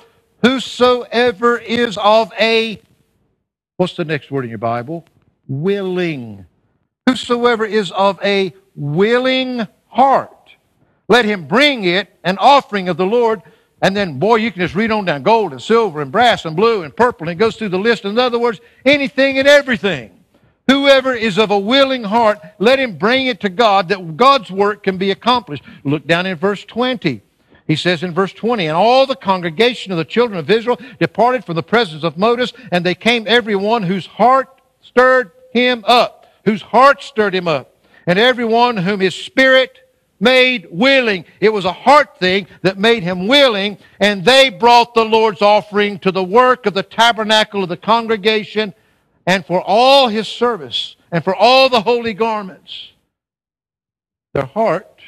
whosoever 0.40 1.58
is 1.58 1.98
of 1.98 2.32
a, 2.38 2.80
what's 3.76 3.96
the 3.96 4.04
next 4.04 4.30
word 4.30 4.44
in 4.44 4.50
your 4.50 4.58
Bible? 4.58 5.04
Willing 5.48 6.46
Whosoever 7.08 7.64
is 7.64 7.92
of 7.92 8.18
a 8.22 8.52
willing 8.74 9.66
heart, 9.86 10.30
let 11.08 11.24
him 11.24 11.46
bring 11.46 11.84
it 11.84 12.08
an 12.24 12.36
offering 12.38 12.88
of 12.88 12.96
the 12.96 13.06
Lord 13.06 13.42
And 13.82 13.94
then, 13.94 14.18
boy, 14.18 14.36
you 14.36 14.50
can 14.50 14.62
just 14.62 14.74
read 14.74 14.90
on 14.90 15.04
down 15.04 15.22
gold 15.22 15.52
and 15.52 15.60
silver 15.60 16.00
and 16.00 16.10
brass 16.10 16.44
and 16.46 16.56
blue 16.56 16.82
and 16.82 16.96
purple, 16.96 17.28
and 17.28 17.32
it 17.32 17.38
goes 17.38 17.56
through 17.56 17.68
the 17.68 17.78
list. 17.78 18.04
In 18.04 18.18
other 18.18 18.38
words, 18.38 18.60
anything 18.84 19.38
and 19.38 19.46
everything. 19.46 20.12
Whoever 20.66 21.12
is 21.14 21.38
of 21.38 21.50
a 21.50 21.58
willing 21.58 22.02
heart, 22.02 22.38
let 22.58 22.78
him 22.80 22.96
bring 22.96 23.26
it 23.26 23.38
to 23.40 23.50
God 23.50 23.88
that 23.90 24.16
God's 24.16 24.50
work 24.50 24.82
can 24.82 24.96
be 24.96 25.10
accomplished. 25.10 25.62
Look 25.84 26.06
down 26.06 26.26
in 26.26 26.36
verse 26.36 26.64
20. 26.64 27.20
He 27.68 27.76
says 27.76 28.02
in 28.02 28.14
verse 28.14 28.32
20, 28.32 28.66
And 28.66 28.76
all 28.76 29.06
the 29.06 29.14
congregation 29.14 29.92
of 29.92 29.98
the 29.98 30.04
children 30.04 30.38
of 30.38 30.50
Israel 30.50 30.80
departed 30.98 31.44
from 31.44 31.56
the 31.56 31.62
presence 31.62 32.02
of 32.02 32.16
Moses, 32.16 32.52
and 32.72 32.84
they 32.84 32.94
came 32.94 33.26
every 33.28 33.56
one 33.56 33.82
whose 33.82 34.06
heart 34.06 34.48
stirred 34.80 35.32
him 35.52 35.84
up, 35.86 36.15
whose 36.46 36.62
heart 36.62 37.02
stirred 37.02 37.34
him 37.34 37.46
up, 37.46 37.76
and 38.06 38.18
every 38.18 38.46
one 38.46 38.78
whom 38.78 39.00
his 39.00 39.14
spirit 39.14 39.78
made 40.18 40.66
willing. 40.70 41.24
It 41.40 41.52
was 41.52 41.66
a 41.66 41.72
heart 41.72 42.18
thing 42.18 42.46
that 42.62 42.78
made 42.78 43.02
him 43.02 43.26
willing, 43.26 43.76
and 44.00 44.24
they 44.24 44.48
brought 44.48 44.94
the 44.94 45.04
Lord's 45.04 45.42
offering 45.42 45.98
to 45.98 46.10
the 46.10 46.24
work 46.24 46.64
of 46.64 46.72
the 46.72 46.82
tabernacle 46.82 47.62
of 47.62 47.68
the 47.68 47.76
congregation 47.76 48.72
and 49.26 49.44
for 49.44 49.60
all 49.60 50.08
his 50.08 50.28
service 50.28 50.96
and 51.12 51.22
for 51.22 51.34
all 51.34 51.68
the 51.68 51.80
holy 51.80 52.14
garments. 52.14 52.92
Their 54.32 54.46
heart, 54.46 55.00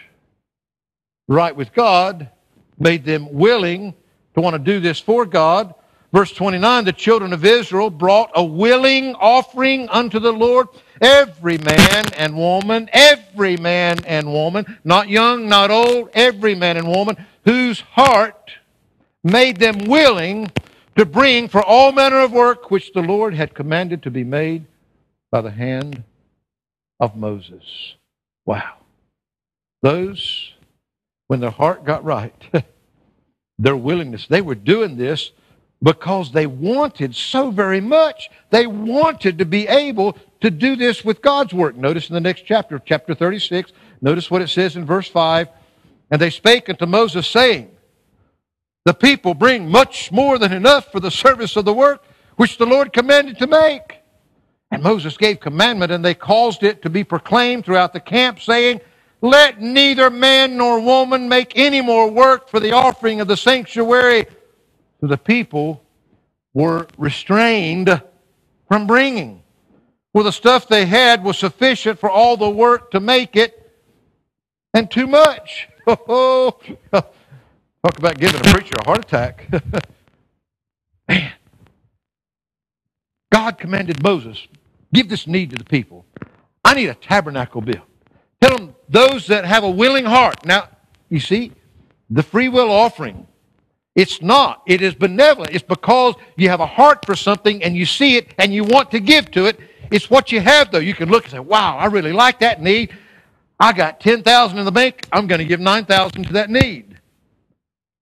right 1.28 1.54
with 1.54 1.72
God, 1.72 2.30
made 2.78 3.04
them 3.04 3.32
willing 3.32 3.94
to 4.34 4.40
want 4.40 4.54
to 4.54 4.58
do 4.58 4.80
this 4.80 4.98
for 4.98 5.24
God. 5.24 5.74
Verse 6.12 6.32
29 6.32 6.84
the 6.84 6.92
children 6.92 7.32
of 7.32 7.44
Israel 7.44 7.90
brought 7.90 8.30
a 8.34 8.42
willing 8.42 9.14
offering 9.16 9.88
unto 9.90 10.18
the 10.18 10.32
Lord. 10.32 10.68
Every 11.00 11.58
man 11.58 12.12
and 12.16 12.36
woman, 12.36 12.88
every 12.92 13.56
man 13.56 14.04
and 14.04 14.32
woman, 14.32 14.78
not 14.84 15.08
young, 15.08 15.48
not 15.48 15.70
old, 15.70 16.10
every 16.14 16.54
man 16.54 16.76
and 16.76 16.88
woman, 16.88 17.26
whose 17.44 17.80
heart 17.80 18.52
made 19.22 19.58
them 19.58 19.86
willing 19.86 20.50
to 20.96 21.04
bring 21.04 21.48
for 21.48 21.62
all 21.62 21.92
manner 21.92 22.20
of 22.20 22.32
work 22.32 22.70
which 22.70 22.92
the 22.92 23.02
Lord 23.02 23.34
had 23.34 23.54
commanded 23.54 24.02
to 24.02 24.10
be 24.10 24.24
made 24.24 24.66
by 25.30 25.40
the 25.40 25.50
hand 25.50 26.02
of 26.98 27.16
Moses. 27.16 27.94
Wow. 28.44 28.74
Those, 29.82 30.52
when 31.28 31.40
their 31.40 31.50
heart 31.50 31.84
got 31.84 32.04
right, 32.04 32.34
their 33.58 33.76
willingness, 33.76 34.26
they 34.26 34.40
were 34.40 34.54
doing 34.54 34.96
this 34.96 35.30
because 35.82 36.32
they 36.32 36.46
wanted 36.46 37.14
so 37.14 37.50
very 37.50 37.80
much. 37.80 38.30
They 38.50 38.66
wanted 38.66 39.38
to 39.38 39.44
be 39.44 39.68
able 39.68 40.16
to 40.40 40.50
do 40.50 40.76
this 40.76 41.04
with 41.04 41.22
God's 41.22 41.52
work. 41.52 41.76
Notice 41.76 42.08
in 42.08 42.14
the 42.14 42.20
next 42.20 42.44
chapter, 42.46 42.80
chapter 42.84 43.14
36, 43.14 43.72
notice 44.00 44.30
what 44.30 44.42
it 44.42 44.48
says 44.48 44.76
in 44.76 44.84
verse 44.84 45.08
5. 45.08 45.48
And 46.10 46.20
they 46.20 46.30
spake 46.30 46.68
unto 46.68 46.86
Moses, 46.86 47.26
saying, 47.26 47.70
The 48.84 48.94
people 48.94 49.34
bring 49.34 49.70
much 49.70 50.10
more 50.10 50.38
than 50.38 50.52
enough 50.52 50.90
for 50.90 51.00
the 51.00 51.10
service 51.10 51.56
of 51.56 51.64
the 51.64 51.74
work 51.74 52.02
which 52.36 52.56
the 52.56 52.66
Lord 52.66 52.92
commanded 52.92 53.38
to 53.38 53.46
make. 53.46 53.98
And 54.70 54.82
Moses 54.82 55.16
gave 55.16 55.40
commandment, 55.40 55.92
and 55.92 56.04
they 56.04 56.14
caused 56.14 56.62
it 56.62 56.82
to 56.82 56.90
be 56.90 57.04
proclaimed 57.04 57.64
throughout 57.64 57.92
the 57.92 58.00
camp, 58.00 58.40
saying, 58.40 58.80
Let 59.20 59.60
neither 59.60 60.10
man 60.10 60.56
nor 60.56 60.80
woman 60.80 61.28
make 61.28 61.56
any 61.56 61.80
more 61.80 62.10
work 62.10 62.48
for 62.48 62.60
the 62.60 62.72
offering 62.72 63.20
of 63.20 63.28
the 63.28 63.36
sanctuary. 63.36 64.26
So 65.00 65.06
the 65.06 65.18
people 65.18 65.82
were 66.54 66.88
restrained 66.98 68.02
from 68.68 68.86
bringing. 68.86 69.42
For 70.12 70.24
the 70.24 70.32
stuff 70.32 70.66
they 70.66 70.86
had 70.86 71.22
was 71.22 71.38
sufficient 71.38 72.00
for 72.00 72.10
all 72.10 72.36
the 72.36 72.50
work 72.50 72.90
to 72.90 73.00
make 73.00 73.36
it, 73.36 73.72
and 74.74 74.90
too 74.90 75.06
much. 75.06 75.68
Talk 75.86 76.64
about 77.96 78.18
giving 78.18 78.40
a 78.40 78.52
preacher 78.52 78.74
a 78.80 78.84
heart 78.84 79.04
attack. 79.04 79.48
Man. 81.08 81.32
God 83.30 83.58
commanded 83.58 84.02
Moses, 84.02 84.48
give 84.92 85.08
this 85.08 85.28
need 85.28 85.50
to 85.50 85.56
the 85.56 85.64
people. 85.64 86.04
I 86.64 86.74
need 86.74 86.88
a 86.88 86.94
tabernacle 86.94 87.60
built. 87.60 87.86
Tell 88.40 88.56
them 88.56 88.74
those 88.88 89.28
that 89.28 89.44
have 89.44 89.62
a 89.62 89.70
willing 89.70 90.04
heart. 90.06 90.44
Now, 90.44 90.68
you 91.08 91.20
see, 91.20 91.52
the 92.10 92.24
free 92.24 92.48
will 92.48 92.70
offering 92.72 93.27
it's 93.94 94.22
not. 94.22 94.62
It 94.66 94.80
is 94.82 94.94
benevolent. 94.94 95.54
It's 95.54 95.64
because 95.64 96.14
you 96.36 96.48
have 96.48 96.60
a 96.60 96.66
heart 96.66 97.04
for 97.04 97.16
something 97.16 97.62
and 97.62 97.76
you 97.76 97.84
see 97.84 98.16
it 98.16 98.34
and 98.38 98.52
you 98.52 98.64
want 98.64 98.90
to 98.92 99.00
give 99.00 99.30
to 99.32 99.46
it. 99.46 99.58
It's 99.90 100.08
what 100.10 100.30
you 100.30 100.40
have, 100.40 100.70
though. 100.70 100.78
You 100.78 100.94
can 100.94 101.08
look 101.08 101.24
and 101.24 101.32
say, 101.32 101.38
wow, 101.38 101.76
I 101.76 101.86
really 101.86 102.12
like 102.12 102.40
that 102.40 102.62
need. 102.62 102.94
I 103.58 103.72
got 103.72 104.00
10000 104.00 104.58
in 104.58 104.64
the 104.64 104.72
bank. 104.72 105.06
I'm 105.12 105.26
going 105.26 105.40
to 105.40 105.44
give 105.44 105.60
9000 105.60 106.24
to 106.24 106.32
that 106.34 106.50
need. 106.50 106.98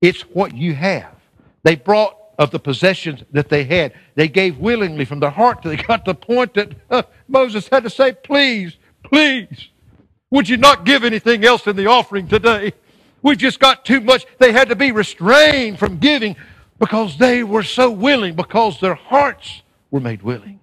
It's 0.02 0.22
what 0.22 0.54
you 0.54 0.74
have. 0.74 1.14
They 1.62 1.76
brought 1.76 2.16
of 2.38 2.50
the 2.50 2.58
possessions 2.58 3.22
that 3.32 3.48
they 3.48 3.64
had. 3.64 3.94
They 4.14 4.28
gave 4.28 4.58
willingly 4.58 5.04
from 5.04 5.20
their 5.20 5.30
heart 5.30 5.62
till 5.62 5.70
they 5.70 5.82
got 5.82 6.04
to 6.04 6.12
the 6.12 6.14
point 6.14 6.54
that 6.54 6.72
uh, 6.90 7.02
Moses 7.28 7.68
had 7.68 7.84
to 7.84 7.90
say, 7.90 8.12
please, 8.12 8.76
please, 9.02 9.68
would 10.30 10.48
you 10.48 10.56
not 10.56 10.84
give 10.84 11.04
anything 11.04 11.44
else 11.44 11.66
in 11.66 11.76
the 11.76 11.86
offering 11.86 12.28
today? 12.28 12.72
We 13.22 13.36
just 13.36 13.58
got 13.58 13.84
too 13.84 14.00
much. 14.00 14.24
They 14.38 14.52
had 14.52 14.68
to 14.68 14.76
be 14.76 14.92
restrained 14.92 15.78
from 15.78 15.98
giving 15.98 16.36
because 16.78 17.16
they 17.18 17.42
were 17.42 17.62
so 17.62 17.90
willing, 17.90 18.34
because 18.36 18.80
their 18.80 18.94
hearts 18.94 19.62
were 19.90 20.00
made 20.00 20.22
willing. 20.22 20.60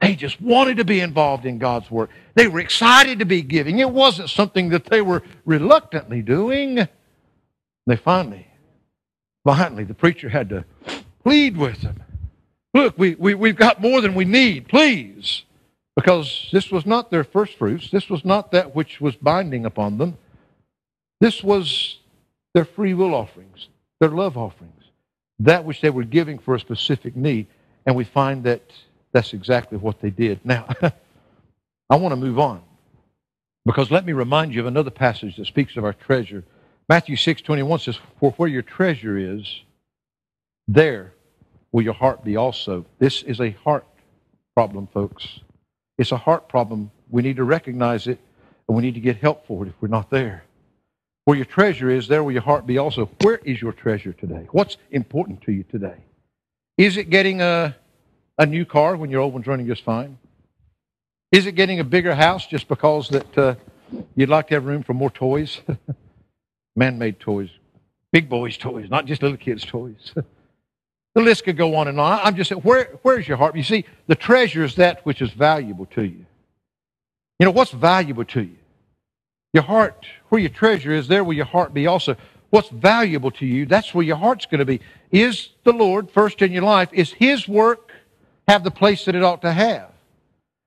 They 0.00 0.16
just 0.16 0.40
wanted 0.40 0.78
to 0.78 0.84
be 0.84 0.98
involved 0.98 1.44
in 1.46 1.58
God's 1.58 1.90
work. 1.90 2.10
They 2.34 2.48
were 2.48 2.58
excited 2.58 3.20
to 3.20 3.24
be 3.24 3.42
giving. 3.42 3.78
It 3.78 3.90
wasn't 3.90 4.30
something 4.30 4.70
that 4.70 4.86
they 4.86 5.00
were 5.00 5.22
reluctantly 5.44 6.22
doing. 6.22 6.88
They 7.86 7.96
finally, 7.96 8.48
finally, 9.44 9.84
the 9.84 9.94
preacher 9.94 10.28
had 10.28 10.48
to 10.48 10.64
plead 11.22 11.56
with 11.56 11.82
them. 11.82 12.02
Look, 12.74 12.98
we, 12.98 13.14
we, 13.14 13.34
we've 13.34 13.56
got 13.56 13.80
more 13.80 14.00
than 14.00 14.14
we 14.14 14.24
need, 14.24 14.66
please. 14.66 15.44
Because 15.94 16.48
this 16.52 16.70
was 16.70 16.86
not 16.86 17.10
their 17.10 17.22
first 17.22 17.58
fruits. 17.58 17.90
This 17.90 18.08
was 18.08 18.24
not 18.24 18.50
that 18.52 18.74
which 18.74 19.00
was 19.00 19.14
binding 19.14 19.66
upon 19.66 19.98
them. 19.98 20.16
This 21.22 21.40
was 21.40 22.00
their 22.52 22.64
free 22.64 22.94
will 22.94 23.14
offerings, 23.14 23.68
their 24.00 24.08
love 24.08 24.36
offerings, 24.36 24.82
that 25.38 25.64
which 25.64 25.80
they 25.80 25.88
were 25.88 26.02
giving 26.02 26.40
for 26.40 26.56
a 26.56 26.60
specific 26.60 27.14
need. 27.14 27.46
And 27.86 27.94
we 27.94 28.02
find 28.02 28.42
that 28.42 28.62
that's 29.12 29.32
exactly 29.32 29.78
what 29.78 30.00
they 30.00 30.10
did. 30.10 30.40
Now, 30.44 30.66
I 31.90 31.94
want 31.94 32.10
to 32.10 32.16
move 32.16 32.40
on 32.40 32.60
because 33.64 33.88
let 33.92 34.04
me 34.04 34.12
remind 34.12 34.52
you 34.52 34.62
of 34.62 34.66
another 34.66 34.90
passage 34.90 35.36
that 35.36 35.46
speaks 35.46 35.76
of 35.76 35.84
our 35.84 35.92
treasure. 35.92 36.42
Matthew 36.88 37.14
6 37.14 37.40
21 37.42 37.78
says, 37.78 38.00
For 38.18 38.32
where 38.32 38.48
your 38.48 38.62
treasure 38.62 39.16
is, 39.16 39.62
there 40.66 41.12
will 41.70 41.82
your 41.82 41.94
heart 41.94 42.24
be 42.24 42.34
also. 42.34 42.84
This 42.98 43.22
is 43.22 43.40
a 43.40 43.50
heart 43.62 43.86
problem, 44.56 44.88
folks. 44.88 45.38
It's 45.98 46.10
a 46.10 46.16
heart 46.16 46.48
problem. 46.48 46.90
We 47.10 47.22
need 47.22 47.36
to 47.36 47.44
recognize 47.44 48.08
it, 48.08 48.18
and 48.66 48.76
we 48.76 48.82
need 48.82 48.94
to 48.94 49.00
get 49.00 49.18
help 49.18 49.46
for 49.46 49.64
it 49.64 49.68
if 49.68 49.74
we're 49.80 49.86
not 49.86 50.10
there. 50.10 50.42
Where 51.24 51.36
your 51.36 51.46
treasure 51.46 51.88
is, 51.88 52.08
there 52.08 52.24
will 52.24 52.32
your 52.32 52.42
heart 52.42 52.66
be 52.66 52.78
also. 52.78 53.08
Where 53.20 53.36
is 53.36 53.60
your 53.62 53.72
treasure 53.72 54.12
today? 54.12 54.48
What's 54.50 54.76
important 54.90 55.42
to 55.42 55.52
you 55.52 55.62
today? 55.64 55.96
Is 56.76 56.96
it 56.96 57.10
getting 57.10 57.40
a, 57.40 57.76
a 58.38 58.46
new 58.46 58.64
car 58.64 58.96
when 58.96 59.10
your 59.10 59.20
old 59.20 59.32
one's 59.32 59.46
running 59.46 59.66
just 59.66 59.84
fine? 59.84 60.18
Is 61.30 61.46
it 61.46 61.52
getting 61.52 61.78
a 61.78 61.84
bigger 61.84 62.14
house 62.14 62.46
just 62.46 62.66
because 62.66 63.08
that 63.10 63.38
uh, 63.38 63.54
you'd 64.16 64.28
like 64.28 64.48
to 64.48 64.54
have 64.54 64.66
room 64.66 64.82
for 64.82 64.94
more 64.94 65.10
toys? 65.10 65.60
Man-made 66.76 67.20
toys, 67.20 67.50
big 68.12 68.28
boys' 68.28 68.56
toys, 68.56 68.88
not 68.90 69.06
just 69.06 69.22
little 69.22 69.36
kids' 69.36 69.64
toys. 69.64 70.12
the 71.14 71.22
list 71.22 71.44
could 71.44 71.56
go 71.56 71.76
on 71.76 71.86
and 71.86 72.00
on. 72.00 72.20
I'm 72.22 72.34
just 72.34 72.48
saying, 72.48 72.62
where, 72.62 72.98
where's 73.02 73.28
your 73.28 73.36
heart? 73.36 73.54
You 73.54 73.62
see, 73.62 73.84
the 74.08 74.16
treasure 74.16 74.64
is 74.64 74.74
that 74.76 75.04
which 75.06 75.22
is 75.22 75.30
valuable 75.30 75.86
to 75.86 76.02
you. 76.02 76.26
You 77.38 77.46
know, 77.46 77.50
what's 77.50 77.70
valuable 77.70 78.24
to 78.26 78.42
you? 78.42 78.56
Your 79.52 79.64
heart, 79.64 80.06
where 80.30 80.40
your 80.40 80.50
treasure 80.50 80.92
is, 80.92 81.08
there 81.08 81.24
will 81.24 81.34
your 81.34 81.44
heart 81.44 81.74
be 81.74 81.86
also. 81.86 82.16
What's 82.50 82.70
valuable 82.70 83.30
to 83.32 83.46
you, 83.46 83.66
that's 83.66 83.94
where 83.94 84.04
your 84.04 84.16
heart's 84.16 84.46
going 84.46 84.60
to 84.60 84.64
be. 84.64 84.80
Is 85.10 85.50
the 85.64 85.72
Lord 85.72 86.10
first 86.10 86.42
in 86.42 86.52
your 86.52 86.62
life? 86.62 86.88
Is 86.92 87.12
His 87.12 87.46
work 87.46 87.92
have 88.48 88.64
the 88.64 88.70
place 88.70 89.04
that 89.04 89.14
it 89.14 89.22
ought 89.22 89.42
to 89.42 89.52
have? 89.52 89.90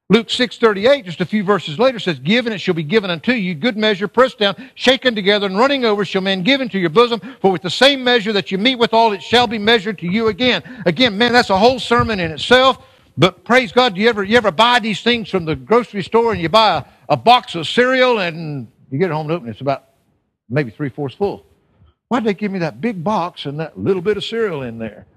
Luke 0.10 0.28
6.38, 0.28 1.04
just 1.04 1.22
a 1.22 1.26
few 1.26 1.44
verses 1.44 1.80
later, 1.80 1.98
says, 1.98 2.20
"Given 2.20 2.54
it 2.54 2.60
shall 2.60 2.76
be 2.76 2.84
given 2.84 3.10
unto 3.10 3.32
you, 3.32 3.56
good 3.56 3.76
measure, 3.76 4.08
pressed 4.08 4.38
down, 4.38 4.56
shaken 4.76 5.16
together, 5.16 5.48
and 5.48 5.58
running 5.58 5.84
over 5.84 6.06
shall 6.06 6.22
men 6.22 6.44
give 6.44 6.62
into 6.62 6.78
your 6.78 6.92
bosom, 6.92 7.20
for 7.42 7.52
with 7.52 7.64
the 7.64 7.72
same 7.72 8.04
measure 8.04 8.32
that 8.34 8.52
you 8.52 8.60
mete 8.60 8.78
withal, 8.78 9.14
it 9.14 9.24
shall 9.24 9.48
be 9.48 9.58
measured 9.58 9.98
to 10.00 10.08
you 10.08 10.28
again. 10.28 10.62
Again, 10.86 11.18
man, 11.18 11.34
that's 11.34 11.50
a 11.50 11.58
whole 11.58 11.80
sermon 11.80 12.20
in 12.20 12.30
itself. 12.30 12.78
But 13.18 13.44
praise 13.46 13.72
God, 13.72 13.96
do 13.96 14.02
you 14.02 14.10
ever, 14.10 14.24
you 14.24 14.38
ever 14.38 14.52
buy 14.52 14.80
these 14.80 15.02
things 15.02 15.30
from 15.30 15.46
the 15.46 15.56
grocery 15.56 16.04
store 16.04 16.34
and 16.34 16.42
you 16.42 16.50
buy 16.50 16.78
a, 16.78 17.14
a 17.14 17.18
box 17.18 17.56
of 17.56 17.68
cereal 17.68 18.20
and 18.20 18.68
you 18.92 19.00
get 19.00 19.10
it 19.10 19.14
home 19.14 19.28
and 19.28 19.36
open 19.36 19.50
it's 19.50 19.62
about 19.62 19.86
maybe 20.50 20.72
three 20.72 20.90
fourths 20.90 21.16
full. 21.16 21.46
Why'd 22.08 22.24
they 22.24 22.34
give 22.34 22.52
me 22.52 22.60
that 22.60 22.82
big 22.82 23.04
box 23.04 23.46
and 23.46 23.60
that 23.60 23.78
little 23.80 24.02
bit 24.02 24.18
of 24.18 24.24
cereal 24.24 24.62
in 24.62 24.78
there? 24.78 25.08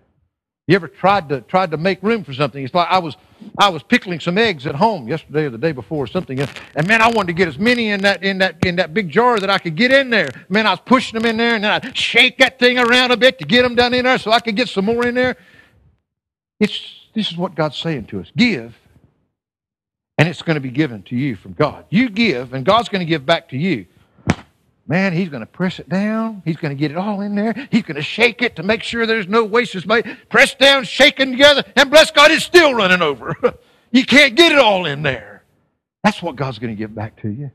You 0.66 0.74
ever 0.74 0.88
tried 0.88 1.30
to 1.30 1.40
tried 1.40 1.70
to 1.70 1.78
make 1.78 2.02
room 2.02 2.24
for 2.24 2.34
something? 2.34 2.62
It's 2.62 2.74
like 2.74 2.88
I 2.90 2.98
was 2.98 3.16
I 3.58 3.70
was 3.70 3.82
pickling 3.82 4.20
some 4.20 4.36
eggs 4.36 4.66
at 4.66 4.74
home 4.74 5.08
yesterday 5.08 5.44
or 5.44 5.50
the 5.50 5.58
day 5.58 5.72
before 5.72 6.04
or 6.04 6.06
something, 6.06 6.38
and 6.38 6.86
man, 6.86 7.00
I 7.00 7.08
wanted 7.08 7.28
to 7.28 7.32
get 7.32 7.48
as 7.48 7.58
many 7.58 7.88
in 7.88 8.02
that 8.02 8.22
in 8.22 8.38
that 8.38 8.64
in 8.66 8.76
that 8.76 8.92
big 8.92 9.08
jar 9.08 9.38
that 9.38 9.48
I 9.48 9.58
could 9.58 9.76
get 9.76 9.92
in 9.92 10.10
there. 10.10 10.28
Man, 10.50 10.66
I 10.66 10.70
was 10.70 10.80
pushing 10.84 11.18
them 11.18 11.28
in 11.28 11.38
there, 11.38 11.54
and 11.54 11.64
then 11.64 11.70
I'd 11.70 11.96
shake 11.96 12.36
that 12.38 12.58
thing 12.58 12.78
around 12.78 13.12
a 13.12 13.16
bit 13.16 13.38
to 13.38 13.46
get 13.46 13.62
them 13.62 13.74
down 13.76 13.94
in 13.94 14.04
there 14.04 14.18
so 14.18 14.30
I 14.30 14.40
could 14.40 14.56
get 14.56 14.68
some 14.68 14.84
more 14.84 15.06
in 15.06 15.14
there. 15.14 15.36
It's 16.60 17.06
this 17.14 17.30
is 17.30 17.36
what 17.38 17.54
God's 17.54 17.78
saying 17.78 18.06
to 18.06 18.20
us: 18.20 18.30
give, 18.36 18.76
and 20.18 20.28
it's 20.28 20.42
going 20.42 20.56
to 20.56 20.60
be 20.60 20.70
given 20.70 21.02
to 21.04 21.16
you 21.16 21.36
from 21.36 21.52
God. 21.52 21.84
You 21.88 22.10
give, 22.10 22.52
and 22.52 22.66
God's 22.66 22.88
going 22.88 23.00
to 23.00 23.06
give 23.06 23.24
back 23.24 23.48
to 23.50 23.56
you. 23.56 23.86
Man, 24.88 25.12
he's 25.12 25.28
going 25.28 25.40
to 25.40 25.46
press 25.46 25.78
it 25.78 25.88
down. 25.88 26.42
He's 26.44 26.56
going 26.56 26.74
to 26.74 26.78
get 26.78 26.90
it 26.90 26.96
all 26.96 27.20
in 27.20 27.34
there. 27.34 27.54
He's 27.70 27.82
going 27.82 27.96
to 27.96 28.02
shake 28.02 28.42
it 28.42 28.56
to 28.56 28.62
make 28.62 28.82
sure 28.82 29.06
there's 29.06 29.28
no 29.28 29.44
waste 29.44 29.74
is 29.74 29.86
made. 29.86 30.04
Press 30.30 30.54
down, 30.54 30.84
shaking 30.84 31.30
together, 31.30 31.62
and 31.76 31.90
bless 31.90 32.10
God, 32.10 32.30
it's 32.30 32.44
still 32.44 32.74
running 32.74 33.02
over. 33.02 33.36
you 33.92 34.04
can't 34.04 34.34
get 34.34 34.50
it 34.50 34.58
all 34.58 34.86
in 34.86 35.02
there. 35.02 35.44
That's 36.02 36.22
what 36.22 36.36
God's 36.36 36.58
going 36.58 36.74
to 36.74 36.78
give 36.78 36.94
back 36.94 37.20
to 37.22 37.28
you. 37.28 37.50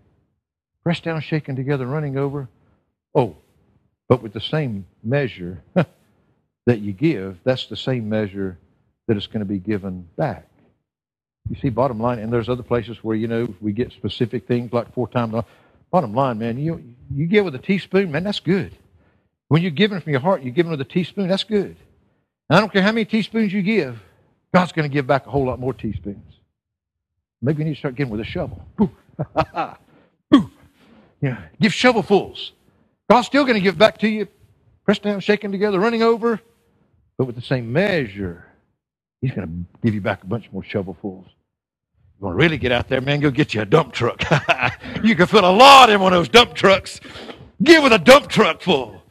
Press 0.84 1.00
down, 1.00 1.22
shaking 1.22 1.56
together, 1.56 1.88
running 1.88 2.18
over. 2.18 2.50
Oh, 3.16 3.36
but 4.08 4.22
with 4.22 4.34
the 4.34 4.42
same 4.42 4.86
measure 5.04 5.64
that 6.66 6.80
you 6.80 6.94
give, 6.94 7.40
that's 7.44 7.66
the 7.66 7.76
same 7.76 8.10
measure 8.10 8.60
that 9.08 9.18
it's 9.18 9.28
going 9.28 9.40
to 9.40 9.46
be 9.46 9.60
given 9.60 10.08
back. 10.18 10.48
You 11.50 11.58
see, 11.62 11.70
bottom 11.70 12.00
line, 12.00 12.20
and 12.20 12.32
there's 12.32 12.50
other 12.50 12.64
places 12.64 13.04
where, 13.04 13.16
you 13.16 13.28
know, 13.28 13.54
we 13.60 13.74
get 13.74 13.92
specific 13.92 14.48
things 14.48 14.72
like 14.72 14.94
four 14.94 15.08
times. 15.08 15.36
Bottom 15.92 16.14
line, 16.14 16.40
man, 16.40 16.58
you, 16.58 16.96
you 17.14 17.28
give 17.28 17.46
with 17.46 17.56
a 17.56 17.60
teaspoon, 17.60 18.12
man, 18.12 18.24
that's 18.24 18.40
good. 18.40 18.76
When 19.50 19.62
you're 19.62 19.72
giving 19.72 20.00
from 20.00 20.12
your 20.12 20.22
heart, 20.22 20.42
you're 20.42 20.54
giving 20.54 20.72
with 20.72 20.82
a 20.82 20.86
teaspoon, 20.86 21.28
that's 21.28 21.44
good. 21.44 21.76
And 22.50 22.58
I 22.58 22.60
don't 22.60 22.72
care 22.72 22.82
how 22.82 22.92
many 22.92 23.06
teaspoons 23.06 23.54
you 23.54 23.62
give, 23.62 24.00
God's 24.54 24.72
going 24.72 24.90
to 24.90 24.94
give 24.94 25.06
back 25.06 25.28
a 25.28 25.30
whole 25.30 25.46
lot 25.46 25.60
more 25.60 25.74
teaspoons. 25.74 26.34
Maybe 27.42 27.60
you 27.60 27.66
need 27.66 27.76
to 27.76 27.80
start 27.80 27.96
giving 27.96 28.12
with 28.12 28.22
a 28.22 28.26
shovel. 28.26 28.66
yeah, 31.22 31.42
give 31.60 31.74
shovelfuls. 31.74 32.52
God's 33.10 33.28
still 33.28 33.44
going 33.44 33.56
to 33.56 33.62
give 33.62 33.78
back 33.78 33.98
to 34.00 34.08
you, 34.08 34.28
pressed 34.86 35.04
down, 35.04 35.20
shaken 35.20 35.52
together, 35.52 35.80
running 35.80 36.04
over, 36.04 36.40
but 37.18 37.26
with 37.26 37.36
the 37.36 37.42
same 37.42 37.74
measure. 37.74 38.46
He's 39.24 39.32
going 39.32 39.48
to 39.48 39.80
give 39.82 39.94
you 39.94 40.02
back 40.02 40.22
a 40.22 40.26
bunch 40.26 40.52
more 40.52 40.64
shovelfuls 40.64 41.24
You 41.24 42.20
want 42.20 42.34
to 42.34 42.38
really 42.38 42.58
get 42.58 42.74
out 42.74 42.90
there, 42.90 43.00
man, 43.00 43.22
go 43.22 43.32
get 43.32 43.54
you 43.54 43.62
a 43.62 43.66
dump 43.66 43.94
truck. 43.94 44.22
you 45.04 45.16
can 45.16 45.28
fill 45.28 45.50
a 45.50 45.56
lot 45.56 45.90
in 45.90 46.02
one 46.02 46.12
of 46.12 46.20
those 46.20 46.28
dump 46.28 46.54
trucks. 46.54 47.00
Give 47.64 47.82
with 47.82 47.94
a 47.94 48.00
dump 48.00 48.28
truck 48.28 48.62
full. 48.62 49.02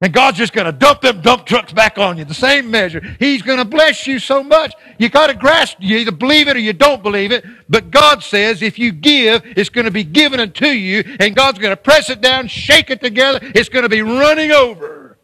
And 0.00 0.12
God's 0.12 0.38
just 0.38 0.52
going 0.52 0.66
to 0.66 0.72
dump 0.72 1.00
them 1.00 1.22
dump 1.22 1.44
trucks 1.44 1.72
back 1.72 1.98
on 1.98 2.18
you, 2.18 2.24
the 2.24 2.34
same 2.34 2.70
measure. 2.70 3.02
He's 3.18 3.42
going 3.42 3.58
to 3.58 3.64
bless 3.64 4.06
you 4.06 4.20
so 4.20 4.44
much. 4.44 4.74
You 4.96 5.08
got 5.08 5.26
to 5.26 5.34
grasp, 5.34 5.78
you 5.80 5.98
either 5.98 6.12
believe 6.12 6.46
it 6.46 6.54
or 6.54 6.60
you 6.60 6.72
don't 6.72 7.02
believe 7.02 7.32
it. 7.32 7.44
But 7.68 7.90
God 7.90 8.22
says 8.22 8.62
if 8.62 8.78
you 8.78 8.92
give, 8.92 9.42
it's 9.44 9.70
going 9.70 9.86
to 9.86 9.90
be 9.90 10.04
given 10.04 10.38
unto 10.38 10.66
you, 10.66 11.02
and 11.18 11.34
God's 11.34 11.58
going 11.58 11.72
to 11.72 11.76
press 11.76 12.10
it 12.10 12.20
down, 12.20 12.46
shake 12.46 12.90
it 12.90 13.00
together. 13.00 13.40
It's 13.42 13.68
going 13.68 13.82
to 13.82 13.88
be 13.88 14.02
running 14.02 14.52
over. 14.52 15.18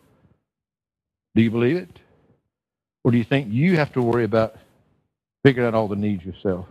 Do 1.36 1.42
you 1.42 1.52
believe 1.52 1.76
it? 1.76 2.00
Or 3.04 3.10
do 3.10 3.18
you 3.18 3.24
think 3.24 3.52
you 3.52 3.76
have 3.76 3.92
to 3.92 4.02
worry 4.02 4.24
about 4.24 4.56
figuring 5.44 5.68
out 5.68 5.74
all 5.74 5.88
the 5.88 5.96
needs 5.96 6.24
yourself? 6.24 6.66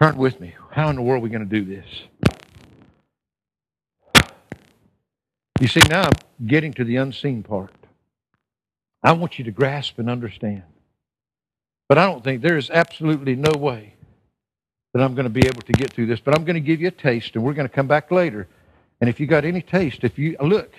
Turn 0.00 0.16
with 0.16 0.40
me. 0.40 0.54
How 0.70 0.88
in 0.88 0.96
the 0.96 1.02
world 1.02 1.20
are 1.20 1.24
we 1.24 1.30
going 1.30 1.48
to 1.48 1.60
do 1.60 1.64
this? 1.64 1.86
You 5.60 5.68
see, 5.68 5.82
now 5.88 6.04
I'm 6.04 6.46
getting 6.46 6.72
to 6.74 6.84
the 6.84 6.96
unseen 6.96 7.42
part. 7.42 7.70
I 9.02 9.12
want 9.12 9.38
you 9.38 9.44
to 9.44 9.50
grasp 9.50 9.98
and 9.98 10.08
understand. 10.10 10.62
But 11.88 11.98
I 11.98 12.06
don't 12.06 12.24
think 12.24 12.40
there 12.40 12.56
is 12.56 12.70
absolutely 12.70 13.36
no 13.36 13.52
way 13.56 13.94
that 14.94 15.02
I'm 15.02 15.14
going 15.14 15.24
to 15.24 15.30
be 15.30 15.46
able 15.46 15.62
to 15.62 15.72
get 15.72 15.92
through 15.92 16.06
this. 16.06 16.20
But 16.20 16.34
I'm 16.34 16.44
going 16.44 16.54
to 16.54 16.60
give 16.60 16.80
you 16.80 16.88
a 16.88 16.92
taste, 16.92 17.36
and 17.36 17.44
we're 17.44 17.52
going 17.52 17.68
to 17.68 17.74
come 17.74 17.86
back 17.86 18.10
later. 18.10 18.48
And 19.00 19.10
if 19.10 19.20
you 19.20 19.26
got 19.26 19.44
any 19.44 19.62
taste, 19.62 20.04
if 20.04 20.18
you 20.18 20.36
look, 20.40 20.72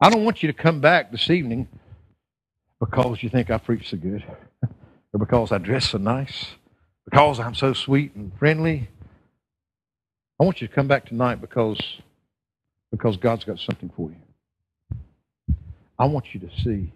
I 0.00 0.10
don't 0.10 0.24
want 0.24 0.42
you 0.42 0.46
to 0.48 0.52
come 0.52 0.80
back 0.80 1.12
this 1.12 1.28
evening 1.30 1.68
because 2.80 3.22
you 3.22 3.28
think 3.28 3.50
I 3.50 3.58
preach 3.58 3.90
so 3.90 3.96
good 3.96 4.24
or 5.12 5.18
because 5.18 5.52
I 5.52 5.58
dress 5.58 5.90
so 5.90 5.98
nice 5.98 6.46
because 7.04 7.40
I'm 7.40 7.54
so 7.54 7.72
sweet 7.72 8.14
and 8.14 8.32
friendly. 8.38 8.88
I 10.40 10.44
want 10.44 10.60
you 10.60 10.68
to 10.68 10.74
come 10.74 10.88
back 10.88 11.06
tonight 11.06 11.40
because, 11.40 11.80
because 12.90 13.16
God's 13.16 13.44
got 13.44 13.58
something 13.58 13.90
for 13.96 14.10
you. 14.10 14.16
I 15.98 16.06
want 16.06 16.34
you 16.34 16.40
to 16.40 16.50
see 16.62 16.92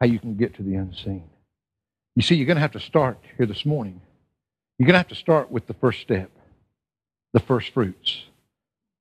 how 0.00 0.06
you 0.06 0.18
can 0.18 0.36
get 0.36 0.54
to 0.56 0.62
the 0.62 0.74
unseen. 0.74 1.24
You 2.16 2.22
see, 2.22 2.34
you're 2.34 2.46
going 2.46 2.56
to 2.56 2.62
have 2.62 2.72
to 2.72 2.80
start 2.80 3.18
here 3.36 3.46
this 3.46 3.64
morning. 3.64 4.00
You're 4.78 4.86
going 4.86 4.94
to 4.94 4.98
have 4.98 5.08
to 5.08 5.14
start 5.14 5.50
with 5.50 5.66
the 5.66 5.74
first 5.74 6.00
step, 6.00 6.30
the 7.32 7.40
first 7.40 7.72
fruits. 7.72 8.24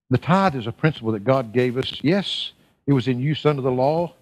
The 0.10 0.18
tithe 0.18 0.56
is 0.56 0.68
a 0.68 0.72
principle 0.72 1.12
that 1.14 1.24
God 1.24 1.54
gave 1.54 1.78
us. 1.78 2.00
Yes, 2.02 2.54
it 2.88 2.94
was 2.94 3.08
in 3.08 3.20
use 3.20 3.46
under 3.46 3.62
the 3.62 3.72
law. 3.72 4.14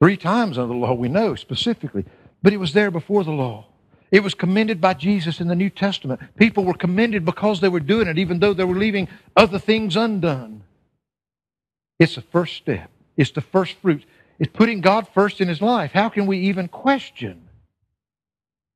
Three 0.00 0.16
times 0.16 0.58
under 0.58 0.72
the 0.72 0.78
law, 0.78 0.94
we 0.94 1.08
know 1.08 1.34
specifically. 1.34 2.04
But 2.42 2.52
it 2.52 2.58
was 2.58 2.72
there 2.72 2.90
before 2.90 3.24
the 3.24 3.32
law. 3.32 3.66
It 4.10 4.22
was 4.22 4.34
commended 4.34 4.80
by 4.80 4.94
Jesus 4.94 5.40
in 5.40 5.48
the 5.48 5.56
New 5.56 5.70
Testament. 5.70 6.20
People 6.36 6.64
were 6.64 6.74
commended 6.74 7.24
because 7.24 7.60
they 7.60 7.68
were 7.68 7.80
doing 7.80 8.08
it, 8.08 8.18
even 8.18 8.38
though 8.38 8.54
they 8.54 8.64
were 8.64 8.78
leaving 8.78 9.08
other 9.36 9.58
things 9.58 9.96
undone. 9.96 10.62
It's 11.98 12.14
the 12.14 12.22
first 12.22 12.56
step, 12.56 12.90
it's 13.16 13.32
the 13.32 13.40
first 13.40 13.74
fruit. 13.82 14.04
It's 14.38 14.52
putting 14.52 14.80
God 14.80 15.08
first 15.12 15.40
in 15.40 15.48
his 15.48 15.60
life. 15.60 15.90
How 15.92 16.08
can 16.08 16.26
we 16.26 16.38
even 16.42 16.68
question? 16.68 17.48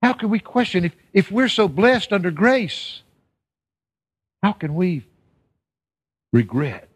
How 0.02 0.12
can 0.12 0.28
we 0.28 0.40
question 0.40 0.84
if, 0.84 0.92
if 1.12 1.30
we're 1.30 1.48
so 1.48 1.68
blessed 1.68 2.12
under 2.12 2.32
grace? 2.32 3.02
How 4.42 4.52
can 4.52 4.74
we 4.74 5.06
regret 6.32 6.88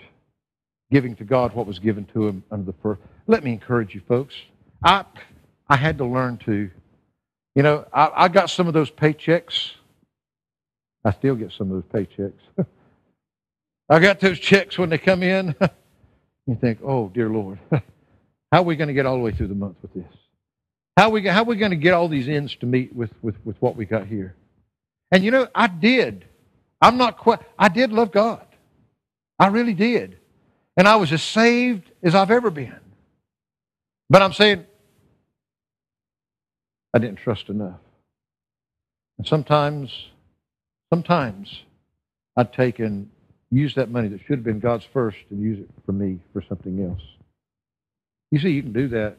giving 0.90 1.14
to 1.16 1.24
God 1.24 1.54
what 1.54 1.68
was 1.68 1.78
given 1.78 2.06
to 2.06 2.26
him 2.26 2.42
under 2.50 2.72
the 2.72 2.78
first? 2.82 3.00
Let 3.26 3.44
me 3.44 3.52
encourage 3.52 3.94
you, 3.94 4.02
folks. 4.06 4.34
I, 4.84 5.04
I 5.68 5.76
had 5.76 5.98
to 5.98 6.04
learn 6.04 6.38
to 6.46 6.70
you 7.56 7.62
know, 7.62 7.86
I, 7.90 8.12
I 8.14 8.28
got 8.28 8.50
some 8.50 8.68
of 8.68 8.74
those 8.74 8.90
paychecks. 8.90 9.72
I 11.02 11.12
still 11.12 11.34
get 11.34 11.52
some 11.52 11.72
of 11.72 11.82
those 11.82 12.06
paychecks. 12.06 12.66
I 13.88 13.98
got 13.98 14.20
those 14.20 14.38
checks 14.38 14.76
when 14.76 14.90
they 14.90 14.98
come 14.98 15.22
in. 15.22 15.54
you 16.46 16.58
think, 16.60 16.80
oh, 16.84 17.08
dear 17.08 17.30
Lord, 17.30 17.58
how 17.72 17.80
are 18.60 18.62
we 18.62 18.76
going 18.76 18.88
to 18.88 18.94
get 18.94 19.06
all 19.06 19.14
the 19.14 19.22
way 19.22 19.32
through 19.32 19.46
the 19.46 19.54
month 19.54 19.76
with 19.80 19.94
this? 19.94 20.18
How 20.98 21.04
are 21.04 21.10
we, 21.10 21.26
how 21.26 21.40
are 21.40 21.44
we 21.46 21.56
going 21.56 21.70
to 21.70 21.78
get 21.78 21.94
all 21.94 22.08
these 22.08 22.28
ends 22.28 22.54
to 22.56 22.66
meet 22.66 22.94
with, 22.94 23.10
with, 23.22 23.36
with 23.46 23.56
what 23.60 23.74
we 23.74 23.86
got 23.86 24.06
here? 24.06 24.34
And 25.10 25.24
you 25.24 25.30
know, 25.30 25.48
I 25.54 25.66
did. 25.66 26.26
I'm 26.82 26.98
not 26.98 27.16
quite, 27.16 27.40
I 27.58 27.68
did 27.68 27.90
love 27.90 28.12
God. 28.12 28.46
I 29.38 29.46
really 29.46 29.74
did. 29.74 30.18
And 30.76 30.86
I 30.86 30.96
was 30.96 31.10
as 31.10 31.22
saved 31.22 31.90
as 32.02 32.14
I've 32.14 32.30
ever 32.30 32.50
been. 32.50 32.80
But 34.08 34.22
I'm 34.22 34.32
saying, 34.32 34.64
I 36.94 36.98
didn't 36.98 37.18
trust 37.18 37.48
enough. 37.48 37.80
And 39.18 39.26
sometimes, 39.26 39.90
sometimes 40.92 41.62
I'd 42.36 42.52
take 42.52 42.78
and 42.78 43.10
use 43.50 43.74
that 43.74 43.90
money 43.90 44.08
that 44.08 44.20
should 44.20 44.38
have 44.38 44.44
been 44.44 44.60
God's 44.60 44.86
first 44.92 45.18
and 45.30 45.40
use 45.40 45.58
it 45.60 45.68
for 45.84 45.92
me 45.92 46.18
for 46.32 46.42
something 46.48 46.84
else. 46.84 47.02
You 48.30 48.38
see, 48.38 48.50
you 48.50 48.62
can 48.62 48.72
do 48.72 48.88
that. 48.88 49.16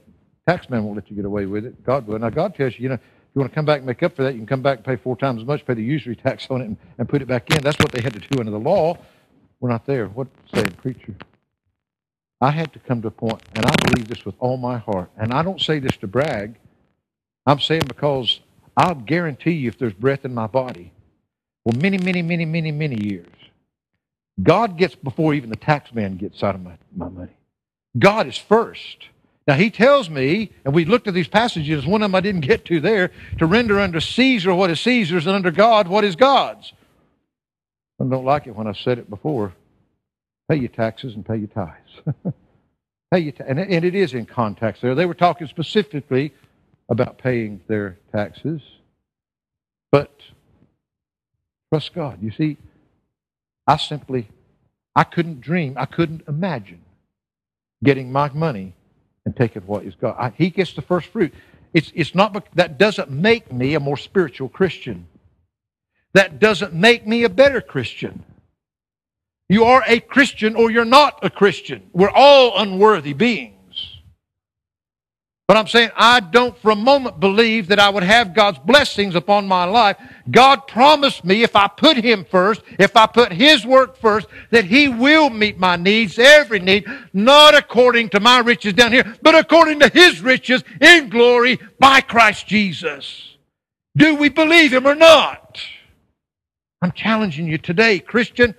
Taxman 0.48 0.84
won't 0.84 0.96
let 0.96 1.10
you 1.10 1.16
get 1.16 1.26
away 1.26 1.46
with 1.46 1.66
it. 1.66 1.84
God 1.84 2.08
will. 2.08 2.20
Now, 2.20 2.30
God 2.30 2.56
tells 2.56 2.74
you, 2.78 2.84
you 2.84 2.90
know, 2.90 2.96
if 2.96 3.02
you 3.36 3.42
want 3.42 3.52
to 3.52 3.56
come 3.56 3.66
back 3.66 3.78
and 3.78 3.86
make 3.86 4.02
up 4.04 4.16
for 4.16 4.24
that, 4.24 4.34
you 4.34 4.40
can 4.40 4.48
come 4.48 4.62
back 4.62 4.78
and 4.78 4.86
pay 4.86 4.96
four 4.96 5.18
times 5.18 5.42
as 5.42 5.48
much, 5.48 5.66
pay 5.66 5.74
the 5.74 5.84
usury 5.84 6.16
tax 6.16 6.48
on 6.50 6.62
it, 6.62 6.66
and, 6.66 6.78
and 6.98 7.10
put 7.10 7.22
it 7.22 7.28
back 7.28 7.50
in. 7.54 7.62
That's 7.62 7.78
what 7.80 7.92
they 7.92 8.02
had 8.02 8.14
to 8.14 8.20
do 8.20 8.40
under 8.40 8.52
the 8.52 8.60
law. 8.60 8.98
We're 9.60 9.70
not 9.70 9.86
there. 9.86 10.08
What 10.08 10.28
saying, 10.54 10.76
preacher? 10.82 11.16
I 12.40 12.52
had 12.52 12.72
to 12.74 12.80
come 12.80 13.02
to 13.02 13.08
a 13.08 13.12
point, 13.12 13.42
and 13.56 13.66
I 13.66 13.76
believe 13.86 14.08
this 14.08 14.26
with 14.26 14.36
all 14.40 14.58
my 14.58 14.78
heart. 14.78 15.10
And 15.18 15.34
I 15.34 15.42
don't 15.42 15.62
say 15.62 15.80
this 15.80 15.98
to 15.98 16.08
brag. 16.08 16.56
I'm 17.46 17.60
saying 17.60 17.84
because 17.88 18.42
I'll 18.76 18.96
guarantee 18.96 19.52
you 19.52 19.70
if 19.70 19.80
there's 19.80 19.94
breath 19.94 20.24
in 20.24 20.34
my 20.34 20.48
body, 20.48 20.92
well, 21.66 21.76
many, 21.82 21.98
many, 21.98 22.22
many, 22.22 22.46
many, 22.46 22.72
many 22.72 23.04
years, 23.04 23.28
God 24.42 24.78
gets 24.78 24.96
before 24.96 25.34
even 25.34 25.50
the 25.50 25.56
tax 25.56 25.94
man 25.94 26.18
gets 26.18 26.44
out 26.44 26.56
of 26.56 26.62
my, 26.62 26.78
my 26.96 27.10
money. 27.10 27.32
God 27.98 28.28
is 28.28 28.38
first. 28.38 29.08
Now, 29.48 29.56
he 29.56 29.70
tells 29.72 30.10
me, 30.10 30.52
and 30.66 30.74
we 30.76 30.86
looked 30.86 31.08
at 31.08 31.14
these 31.14 31.28
passages, 31.28 31.86
one 31.86 32.04
of 32.04 32.12
them 32.12 32.16
I 32.16 32.20
didn't 32.20 32.42
get 32.42 32.66
to 32.66 32.80
there, 32.80 33.12
to 33.40 33.46
render 33.46 33.80
unto 33.80 34.00
Caesar 34.00 34.54
what 34.54 34.70
is 34.70 34.82
Caesar's 34.82 35.26
and 35.26 35.36
under 35.36 35.52
God 35.52 35.88
what 35.88 36.04
is 36.04 36.16
God's. 36.16 36.74
I 38.00 38.04
don't 38.04 38.26
like 38.26 38.46
it 38.46 38.56
when 38.56 38.68
I've 38.68 38.78
said 38.78 39.00
it 39.00 39.10
before. 39.10 39.54
Pay 40.50 40.58
your 40.58 40.70
taxes 40.70 41.16
and 41.16 41.26
pay 41.26 41.38
your 41.38 41.48
tithes. 41.48 42.02
pay 43.12 43.20
your 43.20 43.34
ta- 43.34 43.46
and, 43.48 43.60
and 43.60 43.86
it 43.86 43.96
is 43.96 44.14
in 44.14 44.26
context 44.26 44.82
there. 44.82 44.96
They 44.96 45.06
were 45.06 45.14
talking 45.14 45.48
specifically 45.48 46.34
about 46.90 47.18
paying 47.18 47.62
their 47.68 47.98
taxes, 48.14 48.62
but 49.92 50.12
trust 51.72 51.94
God. 51.94 52.20
You 52.22 52.32
see, 52.32 52.58
I 53.66 53.78
simply, 53.78 54.30
I 54.96 55.04
couldn't 55.04 55.42
dream, 55.42 55.76
I 55.78 55.86
couldn't 55.86 56.24
imagine 56.28 56.82
getting 57.84 58.12
my 58.12 58.30
money 58.30 58.74
and 59.26 59.36
taking 59.36 59.64
what 59.64 59.84
is 59.84 59.96
God. 59.96 60.16
I, 60.18 60.30
he 60.38 60.50
gets 60.50 60.74
the 60.74 60.82
first 60.82 61.08
fruit. 61.10 61.34
It's, 61.74 61.92
it's 61.94 62.16
not 62.16 62.48
that 62.56 62.78
doesn't 62.78 63.12
make 63.12 63.52
me 63.52 63.76
a 63.76 63.80
more 63.80 63.98
spiritual 63.98 64.48
Christian. 64.48 65.08
That 66.14 66.40
doesn't 66.40 66.74
make 66.74 67.06
me 67.06 67.24
a 67.24 67.30
better 67.30 67.60
Christian. 67.62 68.24
You 69.50 69.64
are 69.64 69.84
a 69.88 70.00
Christian 70.00 70.56
or 70.56 70.72
you're 70.72 70.86
not 70.86 71.20
a 71.24 71.30
Christian. 71.30 71.90
We're 71.94 72.12
all 72.14 72.60
unworthy 72.60 73.14
beings. 73.14 73.54
But 75.48 75.56
I'm 75.56 75.68
saying 75.68 75.92
I 75.96 76.20
don't 76.20 76.58
for 76.58 76.72
a 76.72 76.76
moment 76.76 77.22
believe 77.22 77.68
that 77.68 77.80
I 77.80 77.90
would 77.90 78.04
have 78.04 78.34
God's 78.34 78.60
blessings 78.60 79.16
upon 79.16 79.48
my 79.48 79.64
life. 79.64 79.96
God 80.30 80.68
promised 80.68 81.24
me 81.24 81.42
if 81.42 81.56
I 81.56 81.70
put 81.70 81.96
Him 81.96 82.26
first, 82.26 82.62
if 82.78 82.98
I 82.98 83.06
put 83.06 83.32
His 83.32 83.66
work 83.66 83.96
first, 83.96 84.28
that 84.52 84.66
He 84.66 84.90
will 84.90 85.30
meet 85.30 85.58
my 85.58 85.78
needs, 85.78 86.20
every 86.20 86.60
need, 86.60 86.86
not 87.14 87.56
according 87.56 88.10
to 88.10 88.20
my 88.20 88.40
riches 88.40 88.74
down 88.74 88.92
here, 88.92 89.16
but 89.22 89.36
according 89.36 89.80
to 89.80 89.88
His 89.88 90.20
riches 90.20 90.66
in 90.82 91.08
glory 91.08 91.58
by 91.80 92.02
Christ 92.02 92.46
Jesus. 92.48 93.38
Do 93.96 94.16
we 94.16 94.28
believe 94.28 94.74
Him 94.74 94.86
or 94.86 94.96
not? 94.96 95.62
I'm 96.82 96.92
challenging 96.92 97.48
you 97.48 97.58
today, 97.58 98.00
Christian, 98.00 98.54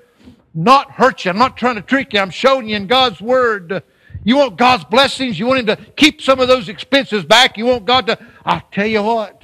not 0.54 0.90
hurt 0.92 1.24
you. 1.24 1.30
I'm 1.30 1.38
not 1.38 1.56
trying 1.56 1.76
to 1.76 1.82
trick 1.82 2.12
you. 2.12 2.20
I'm 2.20 2.30
showing 2.30 2.68
you 2.68 2.76
in 2.76 2.86
God's 2.86 3.20
Word 3.20 3.82
you 4.24 4.36
want 4.36 4.58
God's 4.58 4.84
blessings? 4.84 5.38
You 5.38 5.46
want 5.46 5.60
Him 5.60 5.66
to 5.74 5.76
keep 5.92 6.20
some 6.20 6.40
of 6.40 6.48
those 6.48 6.68
expenses 6.68 7.24
back? 7.24 7.56
You 7.56 7.66
want 7.66 7.86
God 7.86 8.06
to. 8.08 8.18
I'll 8.44 8.62
tell 8.72 8.86
you 8.86 9.02
what, 9.02 9.42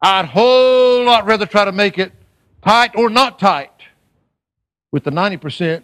I'd 0.00 0.26
whole 0.26 1.04
lot 1.04 1.26
rather 1.26 1.46
try 1.46 1.64
to 1.64 1.72
make 1.72 1.98
it 1.98 2.12
tight 2.64 2.92
or 2.94 3.10
not 3.10 3.38
tight 3.38 3.72
with 4.90 5.04
the 5.04 5.10
90% 5.10 5.82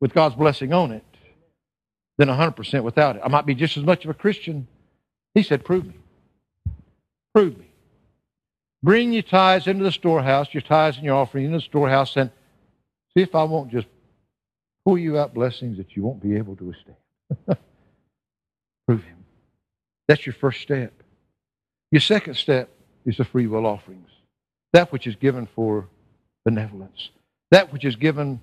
with 0.00 0.14
God's 0.14 0.36
blessing 0.36 0.72
on 0.72 0.92
it 0.92 1.04
than 2.18 2.28
100% 2.28 2.84
without 2.84 3.16
it. 3.16 3.22
I 3.24 3.28
might 3.28 3.46
be 3.46 3.54
just 3.54 3.76
as 3.76 3.84
much 3.84 4.04
of 4.04 4.10
a 4.10 4.14
Christian. 4.14 4.68
He 5.34 5.42
said, 5.42 5.64
Prove 5.64 5.86
me. 5.86 5.94
Prove 7.34 7.58
me. 7.58 7.66
Bring 8.82 9.12
your 9.12 9.22
tithes 9.22 9.66
into 9.66 9.82
the 9.82 9.90
storehouse, 9.90 10.54
your 10.54 10.60
tithes 10.60 10.98
and 10.98 11.04
your 11.04 11.16
offering 11.16 11.46
into 11.46 11.58
the 11.58 11.62
storehouse, 11.62 12.16
and 12.16 12.30
see 13.18 13.22
if 13.22 13.34
I 13.34 13.42
won't 13.42 13.70
just 13.70 13.88
pull 14.84 14.96
you 14.96 15.18
out 15.18 15.34
blessings 15.34 15.76
that 15.78 15.96
you 15.96 16.04
won't 16.04 16.22
be 16.22 16.36
able 16.36 16.54
to 16.56 16.64
withstand. 16.64 16.96
Prove 18.86 19.02
Him. 19.02 19.24
That's 20.06 20.24
your 20.24 20.34
first 20.34 20.60
step. 20.60 20.92
Your 21.90 22.00
second 22.00 22.34
step 22.34 22.70
is 23.04 23.16
the 23.16 23.24
free 23.24 23.46
will 23.46 23.66
offerings. 23.66 24.08
That 24.72 24.92
which 24.92 25.06
is 25.06 25.16
given 25.16 25.48
for 25.54 25.88
benevolence. 26.44 27.10
That 27.50 27.72
which 27.72 27.84
is 27.84 27.96
given 27.96 28.40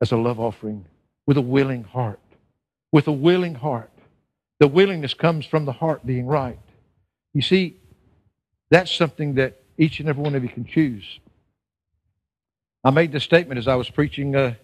as 0.00 0.12
a 0.12 0.16
love 0.16 0.38
offering 0.38 0.84
with 1.26 1.36
a 1.36 1.42
willing 1.42 1.82
heart. 1.82 2.20
With 2.92 3.08
a 3.08 3.12
willing 3.12 3.54
heart. 3.56 3.90
The 4.60 4.68
willingness 4.68 5.14
comes 5.14 5.46
from 5.46 5.64
the 5.64 5.72
heart 5.72 6.06
being 6.06 6.26
right. 6.26 6.58
You 7.34 7.42
see, 7.42 7.76
that's 8.70 8.90
something 8.90 9.34
that 9.34 9.60
each 9.76 10.00
and 10.00 10.08
every 10.08 10.22
one 10.22 10.34
of 10.34 10.42
you 10.42 10.48
can 10.48 10.64
choose. 10.64 11.18
I 12.86 12.90
made 12.90 13.10
this 13.10 13.24
statement 13.24 13.58
as 13.58 13.66
I 13.66 13.74
was 13.74 13.90
preaching 13.90 14.36
uh, 14.36 14.54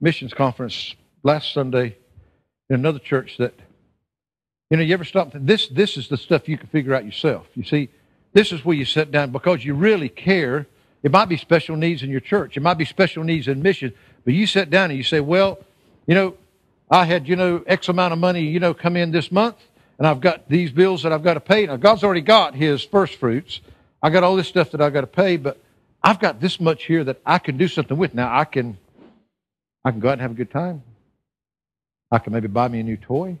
missions 0.00 0.34
conference 0.34 0.96
last 1.22 1.52
Sunday 1.52 1.96
in 2.68 2.74
another 2.74 2.98
church 2.98 3.36
that, 3.38 3.54
you 4.70 4.76
know, 4.76 4.82
you 4.82 4.92
ever 4.92 5.04
stop? 5.04 5.30
This, 5.32 5.68
this 5.68 5.96
is 5.96 6.08
the 6.08 6.16
stuff 6.16 6.48
you 6.48 6.58
can 6.58 6.66
figure 6.66 6.96
out 6.96 7.04
yourself. 7.04 7.46
You 7.54 7.62
see, 7.62 7.90
this 8.32 8.50
is 8.50 8.64
where 8.64 8.74
you 8.74 8.84
sit 8.84 9.12
down 9.12 9.30
because 9.30 9.64
you 9.64 9.74
really 9.74 10.08
care. 10.08 10.66
It 11.04 11.12
might 11.12 11.26
be 11.26 11.36
special 11.36 11.76
needs 11.76 12.02
in 12.02 12.10
your 12.10 12.18
church. 12.18 12.56
It 12.56 12.60
might 12.60 12.74
be 12.74 12.84
special 12.84 13.22
needs 13.22 13.46
in 13.46 13.62
mission. 13.62 13.94
But 14.24 14.34
you 14.34 14.44
sit 14.48 14.68
down 14.68 14.90
and 14.90 14.96
you 14.96 15.04
say, 15.04 15.20
well, 15.20 15.60
you 16.08 16.16
know, 16.16 16.34
I 16.90 17.04
had, 17.04 17.28
you 17.28 17.36
know, 17.36 17.62
X 17.68 17.88
amount 17.88 18.14
of 18.14 18.18
money, 18.18 18.42
you 18.42 18.58
know, 18.58 18.74
come 18.74 18.96
in 18.96 19.12
this 19.12 19.30
month, 19.30 19.58
and 19.98 20.08
I've 20.08 20.20
got 20.20 20.48
these 20.48 20.72
bills 20.72 21.04
that 21.04 21.12
I've 21.12 21.22
got 21.22 21.34
to 21.34 21.40
pay. 21.40 21.66
Now, 21.66 21.76
God's 21.76 22.02
already 22.02 22.20
got 22.20 22.56
his 22.56 22.82
first 22.82 23.14
fruits. 23.14 23.60
I 24.02 24.10
got 24.10 24.24
all 24.24 24.34
this 24.34 24.48
stuff 24.48 24.72
that 24.72 24.80
I've 24.80 24.92
got 24.92 25.02
to 25.02 25.06
pay, 25.06 25.36
but 25.36 25.62
I've 26.02 26.20
got 26.20 26.40
this 26.40 26.60
much 26.60 26.84
here 26.84 27.04
that 27.04 27.20
I 27.26 27.38
can 27.38 27.56
do 27.56 27.68
something 27.68 27.96
with. 27.96 28.14
Now, 28.14 28.36
I 28.36 28.44
can 28.44 28.78
I 29.84 29.90
can 29.90 30.00
go 30.00 30.08
out 30.08 30.12
and 30.12 30.20
have 30.20 30.32
a 30.32 30.34
good 30.34 30.50
time. 30.50 30.82
I 32.10 32.18
can 32.18 32.32
maybe 32.32 32.48
buy 32.48 32.68
me 32.68 32.80
a 32.80 32.82
new 32.82 32.96
toy. 32.96 33.38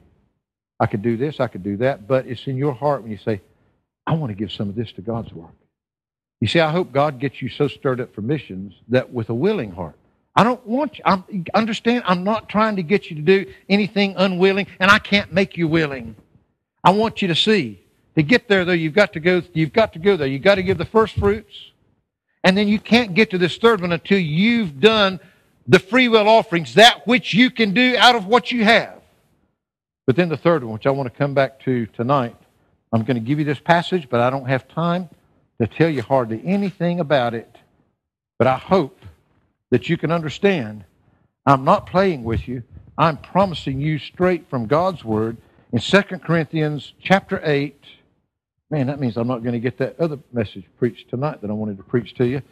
I 0.80 0.86
could 0.86 1.02
do 1.02 1.16
this, 1.16 1.40
I 1.40 1.48
could 1.48 1.62
do 1.62 1.78
that. 1.78 2.06
But 2.06 2.26
it's 2.26 2.46
in 2.46 2.56
your 2.56 2.74
heart 2.74 3.02
when 3.02 3.10
you 3.10 3.18
say, 3.18 3.40
I 4.06 4.14
want 4.14 4.30
to 4.30 4.34
give 4.34 4.52
some 4.52 4.68
of 4.68 4.74
this 4.74 4.92
to 4.92 5.02
God's 5.02 5.32
work. 5.32 5.54
You 6.40 6.46
see, 6.46 6.60
I 6.60 6.70
hope 6.70 6.92
God 6.92 7.18
gets 7.18 7.42
you 7.42 7.48
so 7.48 7.66
stirred 7.66 8.00
up 8.00 8.14
for 8.14 8.22
missions 8.22 8.74
that 8.88 9.12
with 9.12 9.28
a 9.28 9.34
willing 9.34 9.72
heart. 9.72 9.96
I 10.36 10.44
don't 10.44 10.64
want 10.64 10.98
you, 10.98 11.04
I'm, 11.04 11.24
understand, 11.52 12.04
I'm 12.06 12.22
not 12.22 12.48
trying 12.48 12.76
to 12.76 12.82
get 12.82 13.10
you 13.10 13.16
to 13.16 13.22
do 13.22 13.52
anything 13.68 14.14
unwilling, 14.16 14.68
and 14.78 14.88
I 14.88 15.00
can't 15.00 15.32
make 15.32 15.56
you 15.56 15.66
willing. 15.66 16.14
I 16.84 16.92
want 16.92 17.22
you 17.22 17.28
to 17.28 17.34
see. 17.34 17.82
To 18.14 18.22
get 18.22 18.48
there, 18.48 18.64
though, 18.64 18.72
you've 18.72 18.94
got 18.94 19.14
to 19.14 19.20
go, 19.20 19.42
you've 19.52 19.72
got 19.72 19.94
to 19.94 19.98
go 19.98 20.16
there. 20.16 20.28
You've 20.28 20.42
got 20.42 20.56
to 20.56 20.62
give 20.62 20.78
the 20.78 20.84
first 20.84 21.16
fruits. 21.16 21.54
And 22.44 22.56
then 22.56 22.68
you 22.68 22.78
can't 22.78 23.14
get 23.14 23.30
to 23.30 23.38
this 23.38 23.56
third 23.56 23.80
one 23.80 23.92
until 23.92 24.18
you've 24.18 24.80
done 24.80 25.20
the 25.66 25.78
free 25.78 26.08
will 26.08 26.28
offerings, 26.28 26.74
that 26.74 27.06
which 27.06 27.34
you 27.34 27.50
can 27.50 27.74
do 27.74 27.96
out 27.98 28.14
of 28.14 28.26
what 28.26 28.50
you 28.50 28.64
have. 28.64 29.02
But 30.06 30.16
then 30.16 30.30
the 30.30 30.36
third 30.36 30.64
one, 30.64 30.72
which 30.72 30.86
I 30.86 30.90
want 30.90 31.12
to 31.12 31.18
come 31.18 31.34
back 31.34 31.60
to 31.60 31.86
tonight, 31.86 32.36
I'm 32.92 33.02
going 33.04 33.16
to 33.16 33.20
give 33.20 33.38
you 33.38 33.44
this 33.44 33.58
passage, 33.58 34.08
but 34.08 34.20
I 34.20 34.30
don't 34.30 34.48
have 34.48 34.66
time 34.68 35.10
to 35.60 35.66
tell 35.66 35.90
you 35.90 36.02
hardly 36.02 36.40
anything 36.44 37.00
about 37.00 37.34
it. 37.34 37.54
But 38.38 38.46
I 38.46 38.56
hope 38.56 39.00
that 39.70 39.88
you 39.88 39.98
can 39.98 40.10
understand 40.10 40.84
I'm 41.44 41.64
not 41.64 41.86
playing 41.86 42.24
with 42.24 42.46
you. 42.46 42.62
I'm 42.96 43.16
promising 43.16 43.80
you 43.80 43.98
straight 43.98 44.48
from 44.48 44.66
God's 44.66 45.04
word 45.04 45.36
in 45.72 45.80
2 45.80 46.02
Corinthians 46.18 46.92
chapter 47.02 47.40
8. 47.44 47.74
Man, 48.70 48.88
that 48.88 49.00
means 49.00 49.16
I'm 49.16 49.28
not 49.28 49.42
going 49.42 49.54
to 49.54 49.60
get 49.60 49.78
that 49.78 49.98
other 49.98 50.18
message 50.32 50.64
preached 50.78 51.08
tonight 51.08 51.40
that 51.40 51.50
I 51.50 51.54
wanted 51.54 51.78
to 51.78 51.82
preach 51.82 52.14
to 52.14 52.26
you 52.26 52.42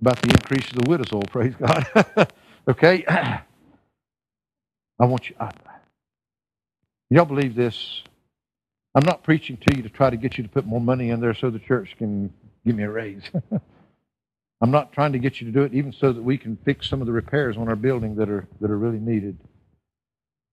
about 0.00 0.20
the 0.22 0.28
increase 0.30 0.68
of 0.70 0.76
the 0.76 0.88
widow's 0.88 1.12
oil, 1.12 1.22
praise 1.30 1.54
God. 1.56 1.86
okay? 2.68 3.04
I 3.06 3.44
want 5.04 5.28
you. 5.28 5.34
I, 5.40 5.50
y'all 7.10 7.24
believe 7.24 7.56
this? 7.56 8.02
I'm 8.94 9.04
not 9.04 9.24
preaching 9.24 9.56
to 9.56 9.76
you 9.76 9.82
to 9.82 9.88
try 9.88 10.10
to 10.10 10.16
get 10.16 10.38
you 10.38 10.44
to 10.44 10.50
put 10.50 10.66
more 10.66 10.80
money 10.80 11.10
in 11.10 11.20
there 11.20 11.34
so 11.34 11.50
the 11.50 11.58
church 11.58 11.96
can 11.98 12.32
give 12.64 12.76
me 12.76 12.84
a 12.84 12.90
raise. 12.90 13.22
I'm 14.60 14.70
not 14.70 14.92
trying 14.92 15.12
to 15.12 15.18
get 15.18 15.40
you 15.40 15.46
to 15.46 15.52
do 15.52 15.62
it 15.62 15.74
even 15.74 15.92
so 15.92 16.12
that 16.12 16.22
we 16.22 16.38
can 16.38 16.58
fix 16.64 16.88
some 16.88 17.00
of 17.00 17.06
the 17.06 17.12
repairs 17.12 17.56
on 17.56 17.68
our 17.68 17.76
building 17.76 18.16
that 18.16 18.28
are, 18.28 18.46
that 18.60 18.70
are 18.70 18.78
really 18.78 18.98
needed. 18.98 19.38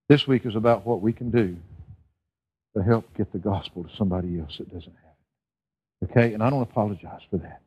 This 0.10 0.26
week 0.26 0.46
is 0.46 0.56
about 0.56 0.86
what 0.86 1.02
we 1.02 1.14
can 1.14 1.30
do 1.30 1.58
to 2.78 2.84
help 2.84 3.06
get 3.16 3.32
the 3.32 3.40
gospel 3.40 3.84
to 3.84 3.90
somebody 3.98 4.40
else 4.40 4.58
that 4.58 4.72
doesn't 4.72 4.94
have 4.94 5.16
it. 6.02 6.12
Okay? 6.12 6.34
And 6.34 6.44
I 6.44 6.50
don't 6.50 6.62
apologize 6.62 7.22
for 7.30 7.38
that. 7.38 7.62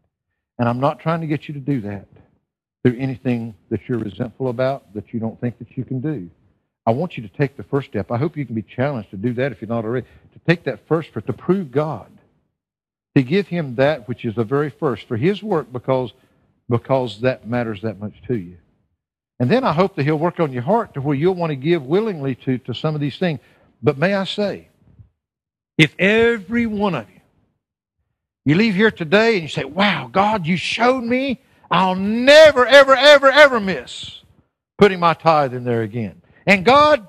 And 0.59 0.69
I'm 0.69 0.81
not 0.81 1.01
trying 1.01 1.21
to 1.21 1.27
get 1.27 1.49
you 1.49 1.55
to 1.55 1.61
do 1.61 1.81
that 1.83 2.07
through 2.83 2.99
anything 2.99 3.55
that 3.71 3.81
you're 3.89 3.99
resentful 3.99 4.49
about 4.49 4.95
that 4.95 5.13
you 5.13 5.21
don't 5.21 5.41
think 5.41 5.59
that 5.59 5.77
you 5.77 5.85
can 5.85 6.01
do. 6.01 6.31
I 6.87 6.93
want 6.93 7.17
you 7.17 7.23
to 7.23 7.37
take 7.37 7.57
the 7.57 7.63
first 7.65 7.89
step. 7.89 8.11
I 8.11 8.17
hope 8.17 8.37
you 8.37 8.47
can 8.47 8.55
be 8.55 8.63
challenged 8.63 9.11
to 9.11 9.17
do 9.17 9.35
that 9.35 9.53
if 9.53 9.61
you're 9.61 9.69
not 9.69 9.85
already. 9.85 10.07
To 10.33 10.41
take 10.49 10.65
that 10.65 10.87
first 10.89 11.11
for 11.11 11.21
to 11.21 11.33
prove 11.33 11.71
God. 11.71 12.11
To 13.17 13.23
give 13.23 13.49
him 13.49 13.75
that 13.77 14.09
which 14.09 14.25
is 14.25 14.35
the 14.35 14.45
very 14.45 14.71
first 14.71 15.07
for 15.07 15.17
his 15.17 15.43
work 15.43 15.73
because, 15.73 16.13
because 16.69 17.21
that 17.21 17.47
matters 17.47 17.83
that 17.83 17.99
much 17.99 18.15
to 18.29 18.37
you. 18.37 18.57
And 19.39 19.51
then 19.51 19.65
I 19.65 19.73
hope 19.73 19.97
that 19.97 20.05
he'll 20.05 20.19
work 20.19 20.41
on 20.41 20.53
your 20.53 20.63
heart 20.63 20.95
to 20.95 21.01
where 21.01 21.17
you'll 21.17 21.35
want 21.35 21.51
to 21.51 21.57
give 21.57 21.83
willingly 21.83 22.35
to, 22.37 22.59
to 22.59 22.75
some 22.75 22.95
of 22.95 23.01
these 23.01 23.19
things. 23.19 23.41
But 23.83 23.99
may 23.99 24.15
I 24.15 24.25
say, 24.25 24.69
if 25.81 25.95
every 25.99 26.67
one 26.67 26.95
of 26.95 27.09
you 27.09 27.21
you 28.45 28.55
leave 28.55 28.75
here 28.75 28.91
today 28.91 29.35
and 29.35 29.43
you 29.43 29.49
say, 29.49 29.65
Wow, 29.65 30.11
God, 30.13 30.47
you 30.47 30.57
showed 30.57 31.05
me. 31.05 31.41
I'll 31.71 31.95
never, 31.95 32.67
ever, 32.67 32.95
ever, 32.95 33.31
ever 33.31 33.61
miss 33.61 34.21
putting 34.77 34.99
my 34.99 35.15
tithe 35.15 35.55
in 35.55 35.65
there 35.65 35.83
again. 35.83 36.21
And 36.47 36.65
God, 36.65 37.07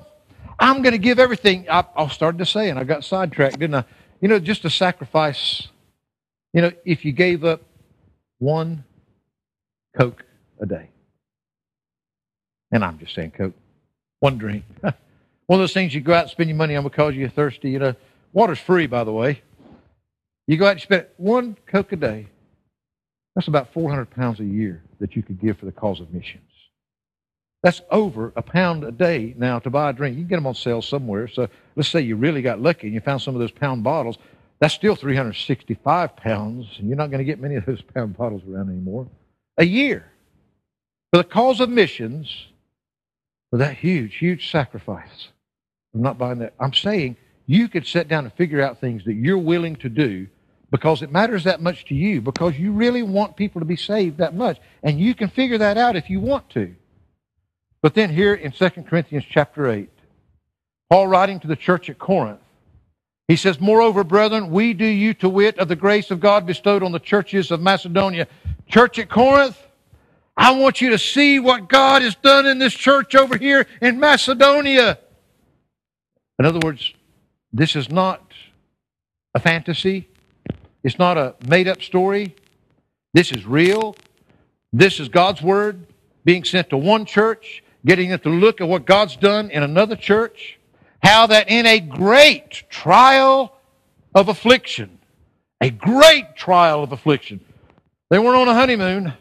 I'm 0.59 0.81
going 0.83 0.93
to 0.93 0.99
give 0.99 1.19
everything. 1.19 1.67
I, 1.69 1.83
I 1.95 2.07
started 2.09 2.37
to 2.37 2.45
say, 2.45 2.69
and 2.69 2.77
I 2.77 2.83
got 2.83 3.03
sidetracked, 3.03 3.59
didn't 3.59 3.75
I? 3.75 3.83
You 4.21 4.27
know, 4.27 4.39
just 4.39 4.63
a 4.65 4.69
sacrifice. 4.69 5.67
You 6.53 6.61
know, 6.61 6.71
if 6.85 7.03
you 7.03 7.11
gave 7.11 7.43
up 7.43 7.61
one 8.39 8.83
Coke 9.97 10.23
a 10.61 10.65
day, 10.65 10.89
and 12.71 12.85
I'm 12.85 12.99
just 12.99 13.15
saying 13.15 13.31
Coke, 13.31 13.55
one 14.19 14.37
drink. 14.37 14.63
one 14.81 14.93
of 15.49 15.59
those 15.59 15.73
things 15.73 15.95
you 15.95 16.01
go 16.01 16.13
out 16.13 16.23
and 16.23 16.31
spend 16.31 16.49
your 16.49 16.57
money 16.57 16.75
on 16.75 16.83
because 16.83 17.15
you're 17.15 17.29
thirsty. 17.29 17.71
You 17.71 17.79
know, 17.79 17.95
water's 18.33 18.59
free, 18.59 18.87
by 18.87 19.03
the 19.03 19.11
way. 19.11 19.41
You 20.47 20.57
go 20.57 20.65
out 20.65 20.73
and 20.73 20.81
spend 20.81 21.05
one 21.17 21.55
Coke 21.67 21.91
a 21.91 21.95
day. 21.95 22.27
That's 23.35 23.47
about 23.47 23.73
400 23.73 24.09
pounds 24.11 24.39
a 24.39 24.45
year 24.45 24.83
that 24.99 25.15
you 25.15 25.23
could 25.23 25.39
give 25.39 25.57
for 25.57 25.65
the 25.65 25.71
cause 25.71 26.01
of 26.01 26.13
missions. 26.13 26.43
That's 27.63 27.81
over 27.91 28.33
a 28.35 28.41
pound 28.41 28.83
a 28.83 28.91
day 28.91 29.35
now 29.37 29.59
to 29.59 29.69
buy 29.69 29.91
a 29.91 29.93
drink. 29.93 30.17
You 30.17 30.23
can 30.23 30.29
get 30.29 30.35
them 30.37 30.47
on 30.47 30.55
sale 30.55 30.81
somewhere. 30.81 31.27
So 31.27 31.47
let's 31.75 31.89
say 31.89 32.01
you 32.01 32.15
really 32.15 32.41
got 32.41 32.59
lucky 32.59 32.87
and 32.87 32.93
you 32.93 33.01
found 33.01 33.21
some 33.21 33.35
of 33.35 33.39
those 33.39 33.51
pound 33.51 33.83
bottles. 33.83 34.17
That's 34.59 34.73
still 34.73 34.95
365 34.95 36.15
pounds, 36.15 36.67
and 36.77 36.87
you're 36.87 36.97
not 36.97 37.09
going 37.09 37.19
to 37.19 37.25
get 37.25 37.39
many 37.39 37.55
of 37.55 37.65
those 37.65 37.81
pound 37.95 38.17
bottles 38.17 38.41
around 38.47 38.69
anymore. 38.69 39.07
A 39.57 39.65
year. 39.65 40.05
For 41.11 41.17
the 41.17 41.23
cause 41.23 41.59
of 41.59 41.69
missions, 41.69 42.47
for 43.49 43.57
that 43.57 43.77
huge, 43.77 44.15
huge 44.15 44.49
sacrifice. 44.49 45.29
I'm 45.93 46.01
not 46.01 46.17
buying 46.17 46.39
that. 46.39 46.53
I'm 46.59 46.73
saying 46.73 47.17
you 47.51 47.67
could 47.67 47.85
sit 47.85 48.07
down 48.07 48.23
and 48.23 48.33
figure 48.33 48.61
out 48.61 48.79
things 48.79 49.03
that 49.05 49.13
you're 49.13 49.37
willing 49.37 49.75
to 49.77 49.89
do 49.89 50.27
because 50.71 51.01
it 51.01 51.11
matters 51.11 51.43
that 51.43 51.61
much 51.61 51.83
to 51.85 51.93
you, 51.93 52.21
because 52.21 52.57
you 52.57 52.71
really 52.71 53.03
want 53.03 53.35
people 53.35 53.59
to 53.59 53.65
be 53.65 53.75
saved 53.75 54.19
that 54.19 54.33
much. 54.33 54.57
And 54.83 54.99
you 54.99 55.13
can 55.13 55.29
figure 55.29 55.57
that 55.57 55.77
out 55.77 55.97
if 55.97 56.09
you 56.09 56.21
want 56.21 56.49
to. 56.51 56.73
But 57.81 57.93
then 57.93 58.09
here 58.09 58.33
in 58.33 58.53
2 58.53 58.69
Corinthians 58.87 59.25
chapter 59.29 59.69
8, 59.69 59.89
Paul 60.89 61.07
writing 61.07 61.41
to 61.41 61.47
the 61.47 61.57
church 61.57 61.89
at 61.89 61.99
Corinth, 61.99 62.39
he 63.27 63.35
says, 63.35 63.59
Moreover, 63.59 64.05
brethren, 64.05 64.49
we 64.49 64.73
do 64.73 64.85
you 64.85 65.13
to 65.15 65.27
wit 65.27 65.57
of 65.59 65.67
the 65.67 65.75
grace 65.75 66.09
of 66.09 66.21
God 66.21 66.45
bestowed 66.45 66.83
on 66.83 66.93
the 66.93 66.99
churches 66.99 67.51
of 67.51 67.59
Macedonia. 67.59 68.27
Church 68.69 68.97
at 68.97 69.09
Corinth, 69.09 69.57
I 70.37 70.51
want 70.51 70.79
you 70.79 70.91
to 70.91 70.97
see 70.97 71.39
what 71.39 71.67
God 71.67 72.01
has 72.01 72.15
done 72.15 72.45
in 72.45 72.59
this 72.59 72.73
church 72.73 73.13
over 73.13 73.37
here 73.37 73.67
in 73.81 73.99
Macedonia. 73.99 74.99
In 76.39 76.45
other 76.45 76.59
words, 76.59 76.93
this 77.53 77.75
is 77.75 77.89
not 77.89 78.21
a 79.33 79.39
fantasy. 79.39 80.07
It's 80.83 80.97
not 80.97 81.17
a 81.17 81.35
made 81.47 81.67
up 81.67 81.81
story. 81.81 82.35
This 83.13 83.31
is 83.31 83.45
real. 83.45 83.95
This 84.73 84.99
is 84.99 85.09
God's 85.09 85.41
Word 85.41 85.85
being 86.23 86.43
sent 86.43 86.69
to 86.69 86.77
one 86.77 87.05
church, 87.05 87.63
getting 87.85 88.09
them 88.09 88.19
to 88.19 88.29
look 88.29 88.61
at 88.61 88.67
what 88.67 88.85
God's 88.85 89.15
done 89.15 89.51
in 89.51 89.63
another 89.63 89.95
church. 89.95 90.57
How 91.03 91.27
that 91.27 91.49
in 91.49 91.65
a 91.65 91.79
great 91.79 92.63
trial 92.69 93.55
of 94.13 94.29
affliction, 94.29 94.99
a 95.59 95.69
great 95.69 96.35
trial 96.35 96.83
of 96.83 96.91
affliction, 96.91 97.43
they 98.09 98.19
weren't 98.19 98.37
on 98.37 98.47
a 98.47 98.53
honeymoon. 98.53 99.13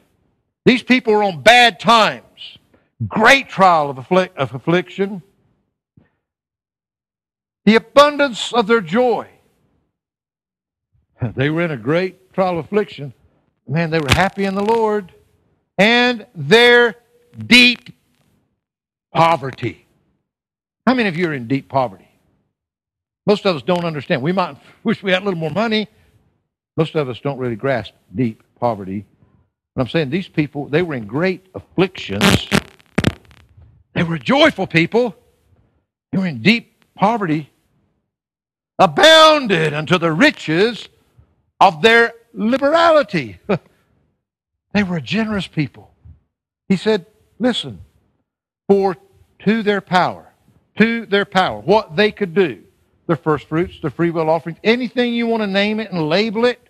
These 0.66 0.82
people 0.82 1.14
were 1.14 1.22
on 1.22 1.42
bad 1.42 1.80
times. 1.80 2.24
Great 3.06 3.48
trial 3.48 3.88
of, 3.88 3.96
afflic- 3.96 4.36
of 4.36 4.54
affliction. 4.54 5.22
The 7.64 7.76
abundance 7.76 8.52
of 8.52 8.66
their 8.66 8.80
joy 8.80 9.28
they 11.34 11.50
were 11.50 11.62
in 11.62 11.70
a 11.70 11.76
great 11.76 12.32
trial 12.32 12.58
of 12.58 12.64
affliction. 12.64 13.12
Man, 13.68 13.90
they 13.90 14.00
were 14.00 14.10
happy 14.10 14.44
in 14.44 14.54
the 14.54 14.64
Lord. 14.64 15.12
And 15.78 16.26
their 16.34 16.96
deep 17.46 17.90
poverty. 19.12 19.86
How 20.86 20.94
many 20.94 21.08
of 21.08 21.16
you 21.16 21.28
are 21.28 21.34
in 21.34 21.46
deep 21.46 21.68
poverty? 21.68 22.08
Most 23.26 23.46
of 23.46 23.56
us 23.56 23.62
don't 23.62 23.84
understand. 23.84 24.22
We 24.22 24.32
might 24.32 24.56
wish 24.84 25.02
we 25.02 25.12
had 25.12 25.22
a 25.22 25.24
little 25.24 25.40
more 25.40 25.50
money. 25.50 25.88
Most 26.76 26.94
of 26.94 27.08
us 27.08 27.20
don't 27.20 27.38
really 27.38 27.56
grasp 27.56 27.92
deep 28.14 28.42
poverty. 28.58 29.04
But 29.74 29.82
I'm 29.82 29.88
saying 29.88 30.10
these 30.10 30.28
people, 30.28 30.66
they 30.66 30.82
were 30.82 30.94
in 30.94 31.06
great 31.06 31.46
afflictions. 31.54 32.48
They 33.94 34.02
were 34.02 34.18
joyful 34.18 34.66
people. 34.66 35.14
They 36.12 36.18
were 36.18 36.26
in 36.26 36.42
deep 36.42 36.69
poverty. 37.00 37.50
Abounded 38.78 39.72
unto 39.72 39.98
the 39.98 40.12
riches 40.12 40.88
of 41.58 41.82
their 41.82 42.12
liberality. 42.34 43.38
they 44.74 44.82
were 44.82 44.98
a 44.98 45.02
generous 45.02 45.46
people. 45.46 45.90
He 46.68 46.76
said, 46.76 47.06
Listen, 47.38 47.80
for 48.68 48.96
to 49.40 49.62
their 49.62 49.80
power, 49.80 50.30
to 50.78 51.06
their 51.06 51.24
power, 51.24 51.60
what 51.60 51.96
they 51.96 52.12
could 52.12 52.34
do, 52.34 52.62
their 53.06 53.16
first 53.16 53.48
fruits, 53.48 53.80
their 53.80 53.90
free 53.90 54.10
will 54.10 54.28
offerings, 54.28 54.58
anything 54.62 55.14
you 55.14 55.26
want 55.26 55.42
to 55.42 55.46
name 55.46 55.80
it 55.80 55.90
and 55.90 56.08
label 56.08 56.44
it, 56.44 56.60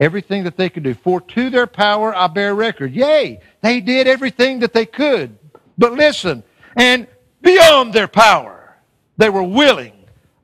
everything 0.00 0.44
that 0.44 0.56
they 0.56 0.70
could 0.70 0.84
do. 0.84 0.94
For 0.94 1.20
to 1.20 1.50
their 1.50 1.66
power 1.66 2.14
I 2.16 2.28
bear 2.28 2.54
record. 2.54 2.94
Yea, 2.94 3.40
they 3.60 3.80
did 3.82 4.08
everything 4.08 4.60
that 4.60 4.72
they 4.72 4.86
could. 4.86 5.38
But 5.76 5.92
listen, 5.92 6.42
and 6.76 7.06
beyond 7.42 7.92
their 7.92 8.08
power, 8.08 8.61
they 9.16 9.30
were 9.30 9.42
willing 9.42 9.92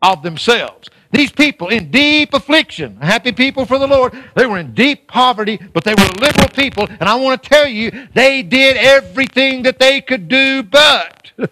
of 0.02 0.22
themselves. 0.22 0.88
These 1.10 1.32
people 1.32 1.68
in 1.68 1.90
deep 1.90 2.34
affliction, 2.34 2.96
happy 2.96 3.32
people 3.32 3.64
for 3.64 3.78
the 3.78 3.86
Lord, 3.86 4.12
they 4.34 4.46
were 4.46 4.58
in 4.58 4.74
deep 4.74 5.08
poverty, 5.08 5.58
but 5.72 5.82
they 5.84 5.94
were 5.94 6.08
liberal 6.20 6.48
people. 6.48 6.86
And 7.00 7.08
I 7.08 7.14
want 7.14 7.42
to 7.42 7.48
tell 7.48 7.66
you, 7.66 7.90
they 8.12 8.42
did 8.42 8.76
everything 8.76 9.62
that 9.62 9.78
they 9.78 10.02
could 10.02 10.28
do, 10.28 10.62
but, 10.62 11.32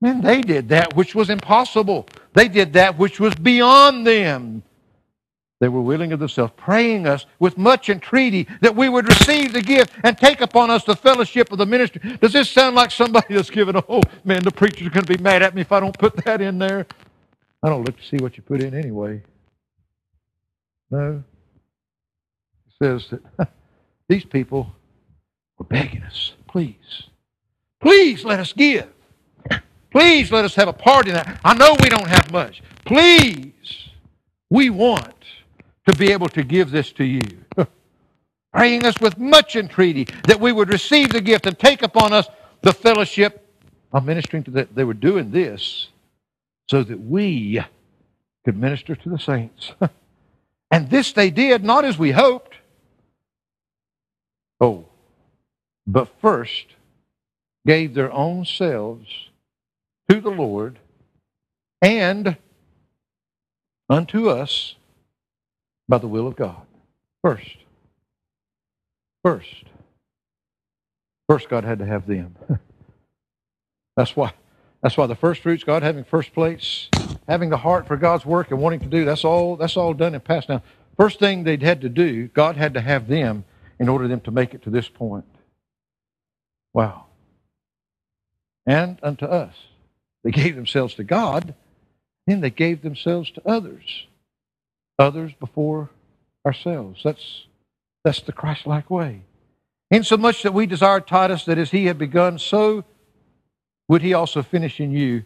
man, 0.00 0.22
they 0.22 0.40
did 0.40 0.70
that 0.70 0.96
which 0.96 1.14
was 1.14 1.28
impossible. 1.28 2.08
They 2.32 2.48
did 2.48 2.72
that 2.72 2.98
which 2.98 3.20
was 3.20 3.34
beyond 3.34 4.06
them. 4.06 4.62
They 5.60 5.68
were 5.68 5.80
willing 5.80 6.12
of 6.12 6.20
themselves, 6.20 6.52
praying 6.56 7.06
us 7.06 7.26
with 7.40 7.58
much 7.58 7.88
entreaty 7.88 8.46
that 8.60 8.76
we 8.76 8.88
would 8.88 9.08
receive 9.08 9.52
the 9.52 9.60
gift 9.60 9.92
and 10.04 10.16
take 10.16 10.40
upon 10.40 10.70
us 10.70 10.84
the 10.84 10.94
fellowship 10.94 11.50
of 11.50 11.58
the 11.58 11.66
ministry. 11.66 12.16
Does 12.20 12.32
this 12.32 12.48
sound 12.48 12.76
like 12.76 12.92
somebody 12.92 13.34
that's 13.34 13.50
giving, 13.50 13.76
oh 13.76 14.00
man, 14.24 14.44
the 14.44 14.52
preacher's 14.52 14.88
going 14.88 15.04
to 15.04 15.16
be 15.16 15.22
mad 15.22 15.42
at 15.42 15.54
me 15.54 15.62
if 15.62 15.72
I 15.72 15.80
don't 15.80 15.98
put 15.98 16.16
that 16.24 16.40
in 16.40 16.58
there? 16.58 16.86
I 17.62 17.68
don't 17.68 17.84
look 17.84 17.96
to 17.96 18.04
see 18.04 18.18
what 18.18 18.36
you 18.36 18.42
put 18.44 18.62
in 18.62 18.72
anyway. 18.72 19.20
No. 20.92 21.24
It 22.68 22.72
says 22.80 23.12
that 23.38 23.48
these 24.08 24.24
people 24.24 24.72
were 25.58 25.64
begging 25.66 26.04
us, 26.04 26.34
please, 26.46 27.08
please 27.80 28.24
let 28.24 28.38
us 28.38 28.52
give. 28.52 28.88
Please 29.90 30.30
let 30.30 30.44
us 30.44 30.54
have 30.54 30.68
a 30.68 30.72
part 30.72 31.08
in 31.08 31.14
that. 31.14 31.40
I 31.44 31.54
know 31.54 31.74
we 31.82 31.88
don't 31.88 32.06
have 32.06 32.30
much. 32.30 32.62
Please, 32.84 33.88
we 34.50 34.70
want 34.70 35.17
to 35.88 35.94
be 35.94 36.12
able 36.12 36.28
to 36.28 36.42
give 36.42 36.70
this 36.70 36.92
to 36.92 37.04
you. 37.04 37.22
Praying 38.52 38.84
us 38.84 39.00
with 39.00 39.16
much 39.18 39.56
entreaty 39.56 40.06
that 40.26 40.38
we 40.38 40.52
would 40.52 40.68
receive 40.68 41.08
the 41.08 41.20
gift 41.20 41.46
and 41.46 41.58
take 41.58 41.82
upon 41.82 42.12
us 42.12 42.28
the 42.60 42.74
fellowship 42.74 43.46
of 43.92 44.04
ministering 44.04 44.44
to 44.44 44.50
that. 44.50 44.74
They 44.74 44.84
were 44.84 44.92
doing 44.92 45.30
this 45.30 45.88
so 46.68 46.82
that 46.82 47.00
we 47.00 47.62
could 48.44 48.58
minister 48.58 48.94
to 48.96 49.08
the 49.08 49.18
saints. 49.18 49.72
and 50.70 50.90
this 50.90 51.12
they 51.12 51.30
did 51.30 51.64
not 51.64 51.86
as 51.86 51.96
we 51.98 52.10
hoped. 52.10 52.56
Oh, 54.60 54.84
but 55.86 56.20
first 56.20 56.66
gave 57.66 57.94
their 57.94 58.12
own 58.12 58.44
selves 58.44 59.30
to 60.10 60.20
the 60.20 60.30
Lord 60.30 60.78
and 61.80 62.36
unto 63.88 64.28
us 64.28 64.74
by 65.88 65.98
the 65.98 66.08
will 66.08 66.26
of 66.26 66.36
God. 66.36 66.62
First. 67.22 67.56
First. 69.24 69.64
First, 71.28 71.48
God 71.48 71.64
had 71.64 71.78
to 71.80 71.86
have 71.86 72.06
them. 72.06 72.36
That's 73.96 74.14
why 74.14 74.32
that's 74.82 74.96
why 74.96 75.06
the 75.06 75.16
first 75.16 75.42
fruits, 75.42 75.64
God 75.64 75.82
having 75.82 76.04
first 76.04 76.32
place, 76.32 76.88
having 77.26 77.50
the 77.50 77.56
heart 77.56 77.88
for 77.88 77.96
God's 77.96 78.24
work 78.24 78.50
and 78.50 78.60
wanting 78.60 78.80
to 78.80 78.86
do, 78.86 79.04
that's 79.04 79.24
all 79.24 79.56
that's 79.56 79.76
all 79.76 79.92
done 79.92 80.14
and 80.14 80.22
past. 80.22 80.48
Now, 80.48 80.62
first 80.96 81.18
thing 81.18 81.42
they'd 81.42 81.62
had 81.62 81.80
to 81.80 81.88
do, 81.88 82.28
God 82.28 82.56
had 82.56 82.74
to 82.74 82.80
have 82.80 83.08
them 83.08 83.44
in 83.80 83.88
order 83.88 84.06
them 84.06 84.20
to 84.22 84.30
make 84.30 84.54
it 84.54 84.62
to 84.62 84.70
this 84.70 84.88
point. 84.88 85.24
Wow. 86.72 87.06
And 88.66 88.98
unto 89.02 89.24
us. 89.24 89.54
They 90.22 90.30
gave 90.30 90.54
themselves 90.54 90.94
to 90.94 91.04
God, 91.04 91.54
then 92.26 92.40
they 92.40 92.50
gave 92.50 92.82
themselves 92.82 93.30
to 93.32 93.48
others. 93.48 94.06
Others 94.98 95.32
before 95.38 95.90
ourselves. 96.44 97.00
That's 97.04 97.44
that's 98.04 98.20
the 98.20 98.32
Christ-like 98.32 98.90
way. 98.90 99.22
Insomuch 99.90 100.42
that 100.42 100.54
we 100.54 100.66
desired 100.66 101.06
Titus 101.06 101.44
that 101.44 101.58
as 101.58 101.70
he 101.70 101.86
had 101.86 101.98
begun, 101.98 102.38
so 102.38 102.84
would 103.88 104.02
he 104.02 104.14
also 104.14 104.42
finish 104.42 104.80
in 104.80 104.92
you 104.92 105.24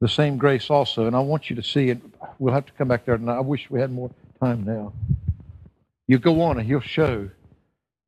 the 0.00 0.08
same 0.08 0.38
grace 0.38 0.70
also? 0.70 1.06
And 1.06 1.14
I 1.14 1.20
want 1.20 1.50
you 1.50 1.56
to 1.56 1.62
see 1.62 1.90
it. 1.90 2.00
We'll 2.38 2.54
have 2.54 2.66
to 2.66 2.72
come 2.72 2.88
back 2.88 3.04
there 3.04 3.16
tonight. 3.16 3.36
I 3.36 3.40
wish 3.40 3.70
we 3.70 3.80
had 3.80 3.92
more 3.92 4.10
time 4.40 4.64
now. 4.64 4.92
You 6.08 6.18
go 6.18 6.42
on 6.42 6.58
and 6.58 6.66
he'll 6.66 6.80
show. 6.80 7.30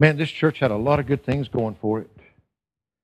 Man, 0.01 0.17
this 0.17 0.31
church 0.31 0.59
had 0.59 0.71
a 0.71 0.77
lot 0.77 0.99
of 0.99 1.07
good 1.07 1.25
things 1.25 1.49
going 1.49 1.77
for 1.81 2.01
it. 2.01 2.11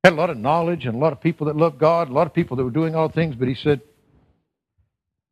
Had 0.03 0.15
a 0.15 0.17
lot 0.17 0.31
of 0.31 0.37
knowledge 0.37 0.87
and 0.87 0.95
a 0.95 0.99
lot 0.99 1.13
of 1.13 1.21
people 1.21 1.47
that 1.47 1.57
loved 1.57 1.79
God, 1.79 2.09
a 2.09 2.13
lot 2.13 2.27
of 2.27 2.35
people 2.35 2.57
that 2.57 2.65
were 2.65 2.71
doing 2.71 2.95
all 2.95 3.09
things, 3.09 3.37
but 3.37 3.49
he 3.49 3.55
said, 3.55 3.81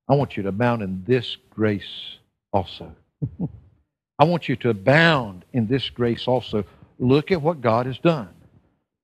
I 0.09 0.15
want 0.15 0.37
you 0.37 0.43
to 0.45 0.51
abound 0.51 0.83
in 0.83 1.05
this 1.07 1.37
grace 1.51 2.19
also. 2.57 2.91
I 4.19 4.25
want 4.25 4.49
you 4.49 4.57
to 4.57 4.71
abound 4.71 5.45
in 5.53 5.67
this 5.67 5.91
grace 5.91 6.27
also. 6.27 6.65
Look 6.99 7.31
at 7.31 7.43
what 7.43 7.61
God 7.61 7.87
has 7.87 7.99
done. 7.99 8.31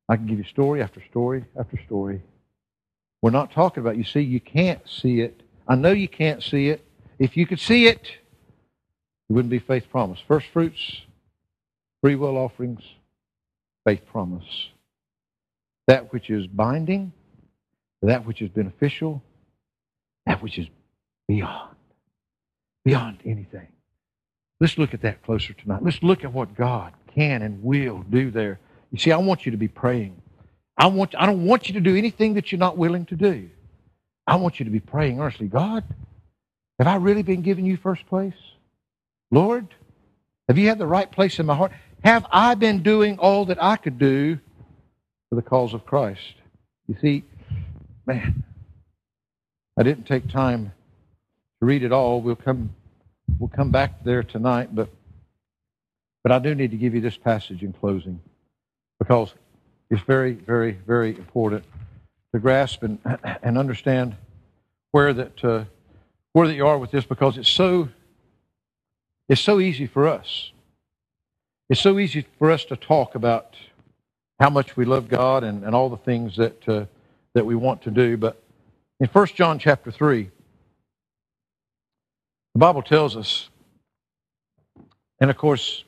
I 0.09 0.16
can 0.16 0.26
give 0.26 0.38
you 0.38 0.44
story 0.44 0.82
after 0.82 1.03
story 1.11 1.44
after 1.59 1.78
story. 1.86 2.22
We're 3.20 3.30
not 3.30 3.53
talking 3.53 3.82
about, 3.82 3.96
you 3.96 4.05
see, 4.05 4.20
you 4.20 4.40
can't 4.40 4.80
see 4.88 5.20
it. 5.20 5.42
I 5.68 5.76
know 5.76 5.92
you 5.92 6.09
can't 6.09 6.42
see 6.42 6.68
it. 6.68 6.84
If 7.18 7.36
you 7.36 7.46
could 7.46 7.61
see 7.61 7.86
it, 7.86 8.03
it 9.28 9.32
wouldn't 9.32 9.50
be 9.50 9.59
faith 9.59 9.84
promise. 9.90 10.18
First 10.26 10.46
fruits, 10.53 11.03
free 12.00 12.16
will 12.16 12.36
offerings, 12.36 12.82
faith 13.86 14.05
promise. 14.07 14.70
That 15.86 16.12
which 16.12 16.30
is 16.30 16.46
binding, 16.46 17.12
that 18.00 18.26
which 18.26 18.42
is 18.42 18.48
beneficial, 18.48 19.22
that 20.26 20.42
which 20.42 20.59
is 20.59 20.66
beyond, 21.28 21.76
beyond 22.85 23.18
anything. 23.24 23.68
Let's 24.61 24.78
look 24.78 24.95
at 24.95 25.03
that 25.03 25.22
closer 25.22 25.53
tonight. 25.53 25.83
Let's 25.83 26.03
look 26.03 26.24
at 26.24 26.33
what 26.33 26.55
God 26.55 26.93
can 27.14 27.43
and 27.43 27.62
will 27.62 28.05
do 28.09 28.30
there. 28.30 28.61
You 28.91 28.99
see, 28.99 29.12
I 29.12 29.16
want 29.16 29.45
you 29.45 29.53
to 29.53 29.59
be 29.59 29.68
praying. 29.68 30.20
I, 30.76 30.87
want, 30.87 31.14
I 31.16 31.26
don't 31.26 31.45
want 31.45 31.68
you 31.68 31.74
to 31.74 31.80
do 31.80 31.97
anything 31.97 32.35
that 32.35 32.53
you're 32.53 32.59
not 32.59 32.76
willing 32.76 33.07
to 33.07 33.16
do. 33.16 33.51
I 34.26 34.37
want 34.37 34.61
you 34.61 34.64
to 34.64 34.70
be 34.70 34.80
praying 34.80 35.20
earnestly 35.20 35.49
God, 35.49 35.85
have 36.78 36.87
I 36.87 36.97
really 36.97 37.22
been 37.22 37.43
giving 37.43 37.64
you 37.64 37.76
first 37.76 38.07
place? 38.07 38.35
Lord, 39.30 39.66
have 40.49 40.59
you 40.59 40.68
had 40.68 40.78
the 40.78 40.87
right 40.87 41.11
place 41.11 41.39
in 41.39 41.47
my 41.47 41.55
heart? 41.55 41.72
Have 42.05 42.26
I 42.30 42.55
been 42.55 42.83
doing 42.83 43.18
all 43.18 43.47
that 43.47 43.62
I 43.62 43.76
could 43.76 43.99
do 43.99 44.39
for 45.28 45.37
the 45.37 45.43
cause 45.43 45.74
of 45.74 45.87
Christ? 45.87 46.35
You 46.89 46.97
see, 47.01 47.24
man, 48.07 48.45
I 49.78 49.83
didn't 49.83 50.07
take 50.07 50.28
time 50.28 50.72
read 51.65 51.85
it 51.85 51.93
all. 51.93 52.21
We'll 52.21 52.37
come, 52.37 52.75
we'll 53.39 53.49
come 53.49 53.71
back 53.71 54.03
there 54.05 54.23
tonight, 54.23 54.75
but, 54.75 54.89
but 56.23 56.33
I 56.33 56.39
do 56.41 56.55
need 56.55 56.73
to 56.73 56.77
give 56.77 56.95
you 56.95 57.01
this 57.01 57.17
passage 57.17 57.63
in 57.63 57.73
closing 57.73 58.21
because 58.99 59.33
it's 59.91 60.03
very, 60.03 60.33
very, 60.33 60.73
very 60.87 61.11
important 61.11 61.65
to 62.35 62.41
grasp 62.41 62.83
and, 62.83 62.99
and 63.43 63.57
understand 63.57 64.17
where 64.91 65.13
that, 65.13 65.45
uh, 65.45 65.65
where 66.33 66.49
that 66.49 66.55
you 66.55 66.67
are 66.67 66.79
with 66.79 66.91
this 66.91 67.05
because 67.05 67.39
it's 67.39 67.49
so, 67.49 67.89
it's 69.29 69.41
so 69.41 69.61
easy 69.61 69.87
for 69.87 70.09
us. 70.09 70.51
It's 71.71 71.81
so 71.81 71.99
easy 71.99 72.27
for 72.39 72.51
us 72.51 72.65
to 72.67 72.77
talk 72.77 73.15
about 73.15 73.57
how 74.41 74.51
much 74.51 74.77
we 74.77 74.85
love 74.85 75.09
God 75.09 75.45
and, 75.45 75.63
and 75.63 75.75
all 75.75 75.89
the 75.89 75.97
things 75.97 76.37
that, 76.37 76.69
uh, 76.69 76.87
that 77.35 77.47
we 77.47 77.55
want 77.55 77.83
to 77.83 77.91
do. 77.93 78.17
But 78.17 78.43
in 78.99 79.07
1 79.07 79.27
John 79.29 79.61
chapter 79.61 79.93
3, 79.93 80.29
the 82.55 82.59
Bible 82.59 82.82
tells 82.82 83.16
us, 83.16 83.48
and 85.20 85.30
of 85.30 85.36
course, 85.36 85.84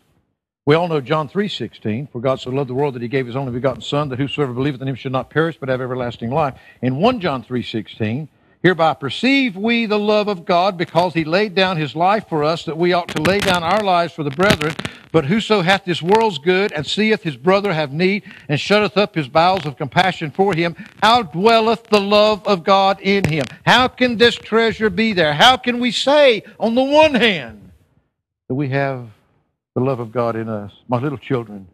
we 0.66 0.74
all 0.74 0.88
know 0.88 1.00
John 1.00 1.28
3.16, 1.28 2.10
for 2.10 2.20
God 2.20 2.40
so 2.40 2.50
loved 2.50 2.70
the 2.70 2.74
world 2.74 2.94
that 2.94 3.02
he 3.02 3.08
gave 3.08 3.26
his 3.26 3.36
only 3.36 3.52
begotten 3.52 3.82
Son, 3.82 4.08
that 4.08 4.18
whosoever 4.18 4.54
believeth 4.54 4.80
in 4.80 4.88
him 4.88 4.94
should 4.94 5.12
not 5.12 5.28
perish, 5.28 5.58
but 5.60 5.68
have 5.68 5.82
everlasting 5.82 6.30
life. 6.30 6.58
In 6.80 6.96
1 6.96 7.20
John 7.20 7.44
3.16, 7.44 8.28
Hereby 8.64 8.94
perceive 8.94 9.56
we 9.56 9.84
the 9.84 9.98
love 9.98 10.26
of 10.26 10.46
God, 10.46 10.78
because 10.78 11.12
he 11.12 11.22
laid 11.22 11.54
down 11.54 11.76
his 11.76 11.94
life 11.94 12.30
for 12.30 12.42
us, 12.42 12.64
that 12.64 12.78
we 12.78 12.94
ought 12.94 13.08
to 13.08 13.20
lay 13.20 13.38
down 13.38 13.62
our 13.62 13.82
lives 13.84 14.14
for 14.14 14.22
the 14.22 14.30
brethren. 14.30 14.74
But 15.12 15.26
whoso 15.26 15.60
hath 15.60 15.84
this 15.84 16.00
world's 16.00 16.38
good, 16.38 16.72
and 16.72 16.86
seeth 16.86 17.22
his 17.22 17.36
brother 17.36 17.74
have 17.74 17.92
need, 17.92 18.22
and 18.48 18.58
shutteth 18.58 18.96
up 18.96 19.14
his 19.14 19.28
bowels 19.28 19.66
of 19.66 19.76
compassion 19.76 20.30
for 20.30 20.54
him, 20.54 20.76
how 21.02 21.24
dwelleth 21.24 21.84
the 21.88 22.00
love 22.00 22.42
of 22.46 22.64
God 22.64 22.98
in 23.02 23.24
him? 23.24 23.44
How 23.66 23.86
can 23.86 24.16
this 24.16 24.34
treasure 24.34 24.88
be 24.88 25.12
there? 25.12 25.34
How 25.34 25.58
can 25.58 25.78
we 25.78 25.90
say, 25.90 26.42
on 26.58 26.74
the 26.74 26.82
one 26.82 27.14
hand, 27.14 27.70
that 28.48 28.54
we 28.54 28.70
have 28.70 29.08
the 29.74 29.82
love 29.82 30.00
of 30.00 30.10
God 30.10 30.36
in 30.36 30.48
us? 30.48 30.72
My 30.88 30.98
little 30.98 31.18
children, 31.18 31.68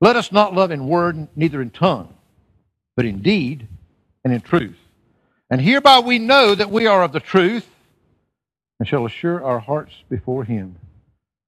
let 0.00 0.16
us 0.16 0.32
not 0.32 0.52
love 0.52 0.72
in 0.72 0.88
word, 0.88 1.28
neither 1.36 1.62
in 1.62 1.70
tongue, 1.70 2.12
but 2.96 3.06
in 3.06 3.22
deed 3.22 3.68
and 4.24 4.34
in 4.34 4.40
truth. 4.40 4.76
And 5.50 5.60
hereby 5.60 6.00
we 6.00 6.18
know 6.18 6.54
that 6.54 6.70
we 6.70 6.86
are 6.86 7.02
of 7.02 7.12
the 7.12 7.20
truth 7.20 7.68
and 8.78 8.88
shall 8.88 9.06
assure 9.06 9.44
our 9.44 9.60
hearts 9.60 9.92
before 10.08 10.44
him. 10.44 10.76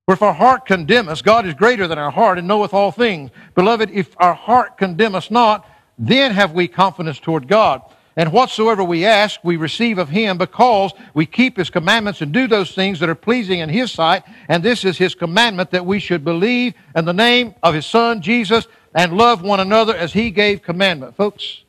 For 0.07 0.15
if 0.15 0.23
our 0.23 0.33
heart 0.33 0.65
condemn 0.65 1.09
us, 1.09 1.21
God 1.21 1.47
is 1.47 1.55
greater 1.55 1.87
than 1.87 1.99
our 1.99 2.11
heart 2.11 2.39
and 2.39 2.49
knoweth 2.49 2.73
all 2.73 2.93
things. 2.93 3.31
Beloved, 3.55 3.91
if 3.91 4.15
our 4.19 4.35
heart 4.35 4.79
condemn 4.79 5.15
us 5.15 5.31
not, 5.31 5.69
then 5.99 6.33
have 6.33 6.53
we 6.53 6.69
confidence 6.69 7.19
toward 7.21 7.49
God. 7.49 7.83
And 8.17 8.33
whatsoever 8.33 8.83
we 8.83 9.05
ask, 9.05 9.39
we 9.45 9.57
receive 9.57 9.99
of 9.99 10.09
him 10.09 10.39
because 10.39 10.93
we 11.15 11.27
keep 11.27 11.57
his 11.57 11.71
commandments 11.71 12.21
and 12.21 12.33
do 12.33 12.49
those 12.49 12.73
things 12.73 12.99
that 13.01 13.09
are 13.09 13.15
pleasing 13.15 13.61
in 13.61 13.69
his 13.69 13.93
sight. 13.93 14.25
And 14.49 14.63
this 14.63 14.85
is 14.85 14.99
his 14.99 15.15
commandment 15.15 15.71
that 15.73 15.87
we 15.87 16.01
should 16.01 16.25
believe 16.25 16.75
in 16.97 17.05
the 17.05 17.13
name 17.13 17.55
of 17.63 17.75
his 17.75 17.87
son, 17.87 18.23
Jesus, 18.23 18.67
and 18.95 19.17
love 19.17 19.43
one 19.43 19.61
another 19.61 19.95
as 19.95 20.13
he 20.13 20.31
gave 20.31 20.63
commandment. 20.63 21.15
Folks, 21.17 21.63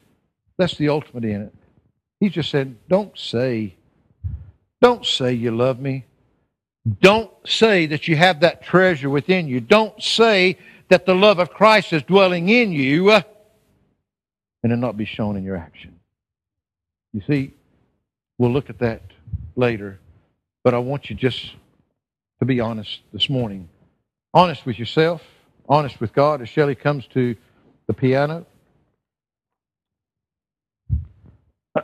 that's 0.58 0.76
the 0.78 0.90
ultimate 0.90 1.26
in 1.26 1.42
it. 1.42 1.54
He 2.20 2.30
just 2.30 2.50
said, 2.50 2.76
Don't 2.88 3.18
say, 3.18 3.76
don't 4.82 5.06
say 5.06 5.34
you 5.34 5.52
love 5.52 5.80
me. 5.80 6.06
Don't 7.02 7.32
say 7.46 7.86
that 7.88 8.08
you 8.08 8.16
have 8.16 8.40
that 8.42 8.64
treasure 8.64 9.10
within 9.10 9.48
you. 9.48 9.60
Don't 9.60 10.02
say 10.02 10.58
that 10.90 11.06
the 11.06 11.14
love 11.14 11.40
of 11.40 11.52
Christ 11.52 11.94
is 11.94 12.02
dwelling 12.04 12.50
in 12.50 12.72
you 12.72 13.12
uh, 13.12 13.22
and 14.64 14.72
it 14.72 14.78
not 14.78 14.98
be 14.98 15.06
shown 15.06 15.36
in 15.38 15.44
your 15.44 15.58
action. 15.58 16.00
You 17.14 17.22
see, 17.28 17.54
we'll 18.38 18.52
look 18.52 18.70
at 18.70 18.80
that 18.80 19.02
later, 19.56 20.00
but 20.64 20.74
I 20.74 20.80
want 20.80 21.10
you 21.10 21.16
just 21.16 21.54
to 22.40 22.46
be 22.46 22.60
honest 22.60 23.02
this 23.14 23.30
morning. 23.30 23.70
Honest 24.34 24.66
with 24.66 24.80
yourself, 24.80 25.22
honest 25.68 26.00
with 26.00 26.14
God 26.14 26.42
as 26.42 26.50
Shelley 26.50 26.76
comes 26.76 27.06
to 27.14 27.36
the 27.88 27.94
piano. 27.94 28.46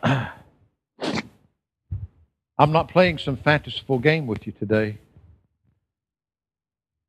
I'm 2.58 2.72
not 2.72 2.89
playing 2.89 3.18
some 3.18 3.38
fanciful 3.38 4.00
game 4.00 4.28
with 4.28 4.48
you 4.48 4.54
today. 4.54 4.98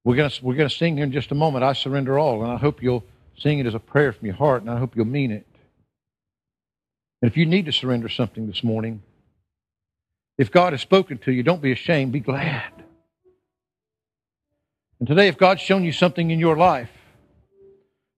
We're 0.04 0.16
going 0.16 0.30
we're 0.42 0.56
to 0.56 0.70
sing 0.70 0.96
here 0.96 1.04
in 1.04 1.12
just 1.12 1.32
a 1.32 1.34
moment. 1.34 1.64
I 1.64 1.72
surrender 1.72 2.18
all, 2.18 2.42
and 2.42 2.52
I 2.52 2.56
hope 2.56 2.82
you'll 2.82 3.04
sing 3.38 3.58
it 3.58 3.66
as 3.66 3.74
a 3.74 3.80
prayer 3.80 4.12
from 4.12 4.26
your 4.26 4.36
heart, 4.36 4.62
and 4.62 4.70
I 4.70 4.78
hope 4.78 4.96
you'll 4.96 5.04
mean 5.04 5.30
it. 5.30 5.46
And 7.20 7.30
if 7.30 7.36
you 7.36 7.46
need 7.46 7.66
to 7.66 7.72
surrender 7.72 8.08
something 8.08 8.46
this 8.46 8.62
morning, 8.62 9.02
if 10.38 10.50
God 10.50 10.72
has 10.72 10.82
spoken 10.82 11.18
to 11.18 11.32
you, 11.32 11.42
don't 11.42 11.62
be 11.62 11.72
ashamed. 11.72 12.12
Be 12.12 12.20
glad. 12.20 12.72
And 14.98 15.08
today, 15.08 15.28
if 15.28 15.36
God's 15.36 15.60
shown 15.60 15.84
you 15.84 15.92
something 15.92 16.30
in 16.30 16.38
your 16.38 16.56
life, 16.56 16.90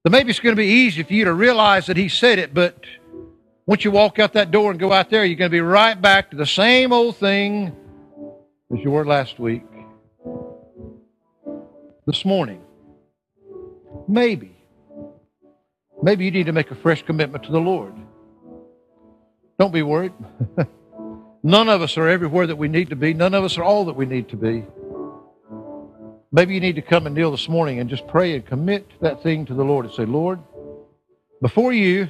then 0.03 0.11
maybe 0.11 0.29
it's 0.29 0.39
going 0.39 0.55
to 0.55 0.61
be 0.61 0.67
easy 0.67 1.03
for 1.03 1.13
you 1.13 1.25
to 1.25 1.33
realize 1.33 1.87
that 1.87 1.97
He 1.97 2.07
said 2.07 2.39
it, 2.39 2.53
but 2.53 2.83
once 3.69 3.85
you 3.85 3.91
walk 3.91 4.17
out 4.17 4.33
that 4.33 4.49
door 4.49 4.71
and 4.71 4.79
go 4.79 4.91
out 4.91 5.11
there, 5.11 5.23
you're 5.23 5.37
going 5.37 5.51
to 5.51 5.55
be 5.55 5.61
right 5.61 6.01
back 6.01 6.31
to 6.31 6.35
the 6.35 6.45
same 6.47 6.91
old 6.91 7.15
thing 7.17 7.67
as 8.73 8.79
you 8.83 8.89
were 8.89 9.05
last 9.05 9.37
week. 9.37 9.61
This 12.07 12.25
morning, 12.25 12.63
maybe, 14.07 14.57
maybe 16.01 16.25
you 16.25 16.31
need 16.31 16.47
to 16.47 16.51
make 16.51 16.71
a 16.71 16.75
fresh 16.75 17.03
commitment 17.03 17.43
to 17.43 17.51
the 17.51 17.59
Lord. 17.59 17.93
Don't 19.59 19.71
be 19.71 19.83
worried. 19.83 20.13
None 21.43 21.69
of 21.69 21.83
us 21.83 21.95
are 21.95 22.07
everywhere 22.07 22.47
that 22.47 22.55
we 22.55 22.69
need 22.69 22.89
to 22.89 22.95
be. 22.95 23.13
None 23.13 23.35
of 23.35 23.43
us 23.43 23.55
are 23.59 23.63
all 23.63 23.85
that 23.85 23.95
we 23.95 24.07
need 24.07 24.29
to 24.29 24.35
be. 24.35 24.65
Maybe 26.31 26.55
you 26.55 26.59
need 26.59 26.77
to 26.77 26.81
come 26.81 27.05
and 27.05 27.13
kneel 27.13 27.29
this 27.29 27.47
morning 27.47 27.79
and 27.79 27.87
just 27.87 28.07
pray 28.07 28.33
and 28.33 28.43
commit 28.43 28.87
that 29.01 29.21
thing 29.21 29.45
to 29.45 29.53
the 29.53 29.63
Lord 29.63 29.85
and 29.85 29.93
say, 29.93 30.05
Lord, 30.05 30.39
before 31.39 31.71
you, 31.71 32.09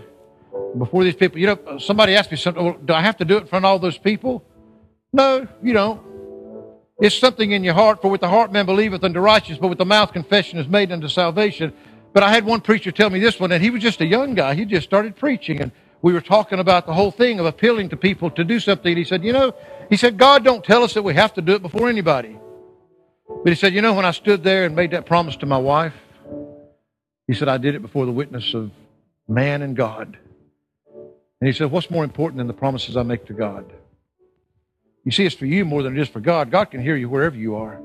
before 0.78 1.04
these 1.04 1.16
people. 1.16 1.40
You 1.40 1.48
know, 1.48 1.78
somebody 1.80 2.16
asked 2.16 2.32
me 2.32 2.38
well, 2.56 2.78
do 2.84 2.94
I 2.94 3.02
have 3.02 3.18
to 3.18 3.26
do 3.26 3.38
it 3.38 3.42
in 3.42 3.48
front 3.48 3.66
of 3.66 3.70
all 3.70 3.80
those 3.80 3.98
people? 3.98 4.44
No, 5.12 5.48
you 5.64 5.74
don't. 5.74 6.02
It's 7.02 7.18
something 7.18 7.52
in 7.52 7.64
your 7.64 7.74
heart, 7.74 8.02
for 8.02 8.10
with 8.10 8.22
the 8.22 8.28
heart 8.28 8.52
man 8.52 8.66
believeth 8.66 9.04
unto 9.04 9.20
righteousness, 9.20 9.60
but 9.60 9.70
with 9.70 9.78
the 9.78 9.86
mouth 9.86 10.12
confession 10.12 10.60
is 10.60 10.68
made 10.68 10.92
unto 10.92 11.08
salvation. 11.08 11.74
But 12.14 12.24
I 12.24 12.32
had 12.32 12.46
one 12.46 12.62
preacher 12.62 12.92
tell 12.92 13.10
me 13.10 13.20
this 13.20 13.40
one, 13.40 13.52
and 13.52 13.64
he 13.64 13.70
was 13.70 13.82
just 13.82 14.02
a 14.02 14.06
young 14.06 14.36
guy. 14.36 14.56
He 14.56 14.66
just 14.66 14.86
started 14.86 15.16
preaching, 15.16 15.62
and 15.62 15.72
we 16.02 16.12
were 16.12 16.22
talking 16.22 16.60
about 16.60 16.86
the 16.86 16.94
whole 16.94 17.12
thing 17.12 17.40
of 17.40 17.46
appealing 17.46 17.90
to 17.90 17.98
people 17.98 18.30
to 18.32 18.44
do 18.44 18.60
something. 18.60 18.92
And 18.92 18.98
he 18.98 19.06
said, 19.06 19.24
you 19.24 19.32
know, 19.32 19.54
he 19.90 19.96
said, 19.96 20.18
God 20.18 20.44
don't 20.44 20.64
tell 20.64 20.84
us 20.84 20.94
that 20.94 21.04
we 21.04 21.14
have 21.14 21.34
to 21.36 21.42
do 21.42 21.54
it 21.54 21.62
before 21.62 21.90
anybody. 21.90 22.38
But 23.44 23.50
he 23.50 23.56
said, 23.56 23.74
you 23.74 23.82
know, 23.82 23.94
when 23.94 24.06
I 24.06 24.12
stood 24.12 24.44
there 24.44 24.66
and 24.66 24.76
made 24.76 24.92
that 24.92 25.06
promise 25.06 25.38
to 25.38 25.46
my 25.46 25.58
wife, 25.58 25.94
he 27.28 27.34
said, 27.34 27.48
I 27.48 27.58
did 27.58 27.76
it 27.76 27.82
before 27.82 28.06
the 28.06 28.12
witness 28.12 28.54
of 28.54 28.72
man 29.28 29.62
and 29.62 29.76
God. 29.76 30.18
And 31.42 31.48
he 31.48 31.54
said, 31.54 31.72
What's 31.72 31.90
more 31.90 32.04
important 32.04 32.38
than 32.38 32.48
the 32.48 32.54
promises 32.54 32.98
I 32.98 33.04
make 33.04 33.26
to 33.28 33.34
God? 33.34 33.66
You 35.06 35.12
see, 35.12 35.26
it's 35.26 35.36
for 35.36 35.46
you 35.46 35.66
more 35.66 35.82
than 35.82 35.98
it 35.98 36.02
is 36.02 36.10
for 36.10 36.20
God. 36.20 36.52
God 36.52 36.66
can 36.66 36.82
hear 36.82 36.96
you 36.96 37.10
wherever 37.10 37.36
you 37.36 37.56
are. 37.56 37.80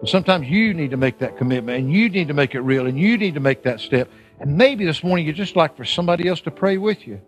But 0.00 0.08
sometimes 0.08 0.48
you 0.48 0.74
need 0.74 0.90
to 0.92 0.96
make 0.96 1.18
that 1.18 1.36
commitment 1.36 1.78
and 1.78 1.92
you 1.92 2.08
need 2.08 2.28
to 2.28 2.34
make 2.34 2.54
it 2.54 2.60
real 2.60 2.86
and 2.86 2.98
you 2.98 3.18
need 3.18 3.34
to 3.34 3.40
make 3.40 3.62
that 3.64 3.80
step. 3.80 4.10
And 4.38 4.56
maybe 4.56 4.84
this 4.84 5.02
morning 5.02 5.26
you'd 5.26 5.36
just 5.36 5.56
like 5.56 5.76
for 5.76 5.84
somebody 5.84 6.28
else 6.28 6.40
to 6.42 6.50
pray 6.50 6.76
with 6.76 7.06
you. 7.06 7.20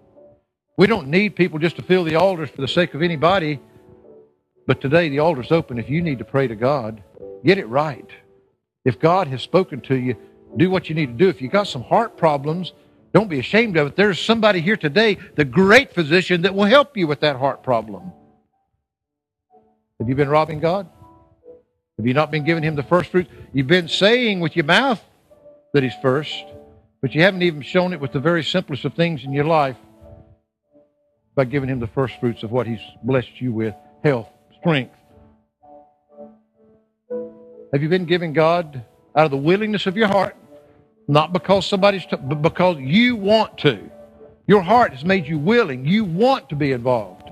We 0.76 0.86
don't 0.86 1.08
need 1.08 1.36
people 1.36 1.58
just 1.58 1.76
to 1.76 1.82
fill 1.82 2.04
the 2.04 2.16
altars 2.16 2.50
for 2.50 2.60
the 2.60 2.68
sake 2.68 2.94
of 2.94 3.02
anybody. 3.02 3.60
But 4.66 4.80
today 4.80 5.08
the 5.08 5.20
altar's 5.20 5.52
open 5.52 5.78
if 5.78 5.88
you 5.88 6.02
need 6.02 6.18
to 6.18 6.24
pray 6.24 6.46
to 6.48 6.54
God. 6.56 7.02
Get 7.44 7.58
it 7.58 7.66
right. 7.68 8.08
If 8.84 9.00
God 9.00 9.26
has 9.28 9.42
spoken 9.42 9.80
to 9.82 9.96
you, 9.96 10.16
do 10.56 10.70
what 10.70 10.88
you 10.88 10.94
need 10.94 11.06
to 11.06 11.24
do. 11.24 11.28
If 11.28 11.40
you 11.42 11.48
got 11.48 11.66
some 11.66 11.82
heart 11.82 12.16
problems, 12.16 12.72
don't 13.16 13.30
be 13.30 13.38
ashamed 13.38 13.78
of 13.78 13.86
it. 13.86 13.96
There's 13.96 14.20
somebody 14.20 14.60
here 14.60 14.76
today, 14.76 15.16
the 15.36 15.44
great 15.46 15.94
physician, 15.94 16.42
that 16.42 16.54
will 16.54 16.66
help 16.66 16.98
you 16.98 17.06
with 17.06 17.20
that 17.20 17.36
heart 17.36 17.62
problem. 17.62 18.12
Have 19.98 20.10
you 20.10 20.14
been 20.14 20.28
robbing 20.28 20.60
God? 20.60 20.86
Have 21.96 22.06
you 22.06 22.12
not 22.12 22.30
been 22.30 22.44
giving 22.44 22.62
Him 22.62 22.76
the 22.76 22.82
first 22.82 23.10
fruit? 23.10 23.26
You've 23.54 23.68
been 23.68 23.88
saying 23.88 24.40
with 24.40 24.54
your 24.54 24.66
mouth 24.66 25.02
that 25.72 25.82
He's 25.82 25.94
first, 26.02 26.44
but 27.00 27.14
you 27.14 27.22
haven't 27.22 27.40
even 27.40 27.62
shown 27.62 27.94
it 27.94 28.00
with 28.00 28.12
the 28.12 28.20
very 28.20 28.44
simplest 28.44 28.84
of 28.84 28.92
things 28.92 29.24
in 29.24 29.32
your 29.32 29.46
life 29.46 29.78
by 31.34 31.46
giving 31.46 31.70
Him 31.70 31.80
the 31.80 31.86
first 31.86 32.20
fruits 32.20 32.42
of 32.42 32.52
what 32.52 32.66
He's 32.66 32.84
blessed 33.02 33.40
you 33.40 33.50
with 33.50 33.74
health, 34.04 34.28
strength. 34.60 34.94
Have 37.72 37.82
you 37.82 37.88
been 37.88 38.04
giving 38.04 38.34
God 38.34 38.84
out 39.16 39.24
of 39.24 39.30
the 39.30 39.38
willingness 39.38 39.86
of 39.86 39.96
your 39.96 40.08
heart 40.08 40.36
not 41.08 41.32
because 41.32 41.66
somebody's, 41.66 42.04
t- 42.06 42.16
but 42.16 42.42
because 42.42 42.78
you 42.78 43.16
want 43.16 43.58
to. 43.58 43.90
Your 44.46 44.62
heart 44.62 44.92
has 44.92 45.04
made 45.04 45.26
you 45.26 45.38
willing. 45.38 45.84
You 45.86 46.04
want 46.04 46.48
to 46.50 46.56
be 46.56 46.72
involved. 46.72 47.30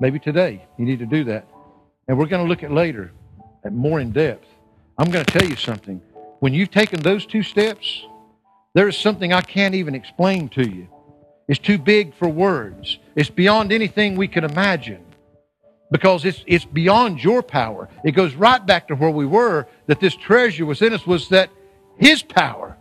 Maybe 0.00 0.18
today 0.18 0.66
you 0.78 0.84
need 0.84 0.98
to 1.00 1.06
do 1.06 1.24
that. 1.24 1.46
And 2.08 2.18
we're 2.18 2.26
going 2.26 2.42
to 2.42 2.48
look 2.48 2.62
at 2.62 2.72
later 2.72 3.12
at 3.64 3.72
more 3.72 4.00
in 4.00 4.12
depth. 4.12 4.46
I'm 4.98 5.10
going 5.10 5.24
to 5.24 5.38
tell 5.38 5.48
you 5.48 5.56
something. 5.56 6.00
When 6.40 6.54
you've 6.54 6.70
taken 6.70 7.00
those 7.00 7.26
two 7.26 7.42
steps, 7.42 8.04
there 8.74 8.88
is 8.88 8.96
something 8.96 9.32
I 9.32 9.42
can't 9.42 9.74
even 9.74 9.94
explain 9.94 10.48
to 10.50 10.68
you. 10.68 10.88
It's 11.48 11.58
too 11.58 11.78
big 11.78 12.14
for 12.14 12.28
words. 12.28 12.98
It's 13.16 13.30
beyond 13.30 13.72
anything 13.72 14.16
we 14.16 14.28
can 14.28 14.44
imagine 14.44 15.04
because 15.90 16.24
it's, 16.24 16.44
it's 16.46 16.64
beyond 16.64 17.22
your 17.22 17.42
power. 17.42 17.88
It 18.04 18.12
goes 18.12 18.34
right 18.34 18.64
back 18.64 18.88
to 18.88 18.94
where 18.94 19.10
we 19.10 19.26
were 19.26 19.66
that 19.86 20.00
this 20.00 20.14
treasure 20.14 20.64
was 20.64 20.80
in 20.80 20.92
us, 20.92 21.06
was 21.06 21.28
that 21.30 21.50
His 22.00 22.22
power 22.22 22.78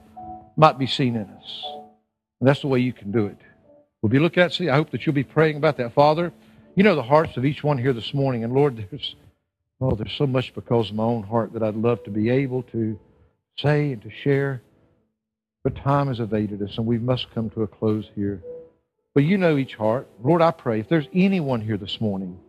might 0.56 0.80
be 0.80 0.88
seen 0.88 1.16
in 1.16 1.30
us. 1.30 1.64
And 2.40 2.48
that's 2.48 2.62
the 2.62 2.68
way 2.68 2.80
you 2.80 2.94
can 2.94 3.12
do 3.12 3.26
it. 3.26 3.38
We'll 4.02 4.10
be 4.10 4.20
looking 4.20 4.42
at 4.42 4.54
see. 4.54 4.70
I 4.70 4.76
hope 4.76 4.92
that 4.92 5.06
you'll 5.06 5.14
be 5.14 5.26
praying 5.26 5.58
about 5.58 5.76
that. 5.78 5.94
Father, 5.94 6.32
you 6.74 6.84
know 6.84 6.96
the 6.96 7.04
hearts 7.04 7.36
of 7.36 7.44
each 7.44 7.62
one 7.62 7.78
here 7.78 7.92
this 7.92 8.14
morning. 8.14 8.46
And 8.46 8.54
Lord, 8.54 8.78
there's 8.90 9.16
oh, 9.82 9.96
there's 9.96 10.14
so 10.14 10.26
much 10.26 10.54
because 10.56 10.90
of 10.90 10.96
my 10.96 11.04
own 11.04 11.24
heart 11.24 11.52
that 11.54 11.64
I'd 11.64 11.76
love 11.76 12.02
to 12.06 12.10
be 12.10 12.30
able 12.30 12.64
to 12.64 12.98
say 13.58 13.92
and 13.92 14.02
to 14.04 14.10
share. 14.10 14.62
But 15.66 15.76
time 15.76 16.08
has 16.08 16.22
evaded 16.22 16.62
us, 16.62 16.78
and 16.78 16.86
we 16.86 16.98
must 16.98 17.34
come 17.36 17.50
to 17.50 17.64
a 17.64 17.68
close 17.68 18.06
here. 18.16 18.42
But 19.14 19.26
you 19.26 19.38
know 19.38 19.58
each 19.58 19.76
heart. 19.76 20.08
Lord, 20.24 20.42
I 20.42 20.52
pray 20.52 20.80
if 20.80 20.88
there's 20.88 21.10
anyone 21.14 21.60
here 21.60 21.76
this 21.76 22.00
morning 22.00 22.40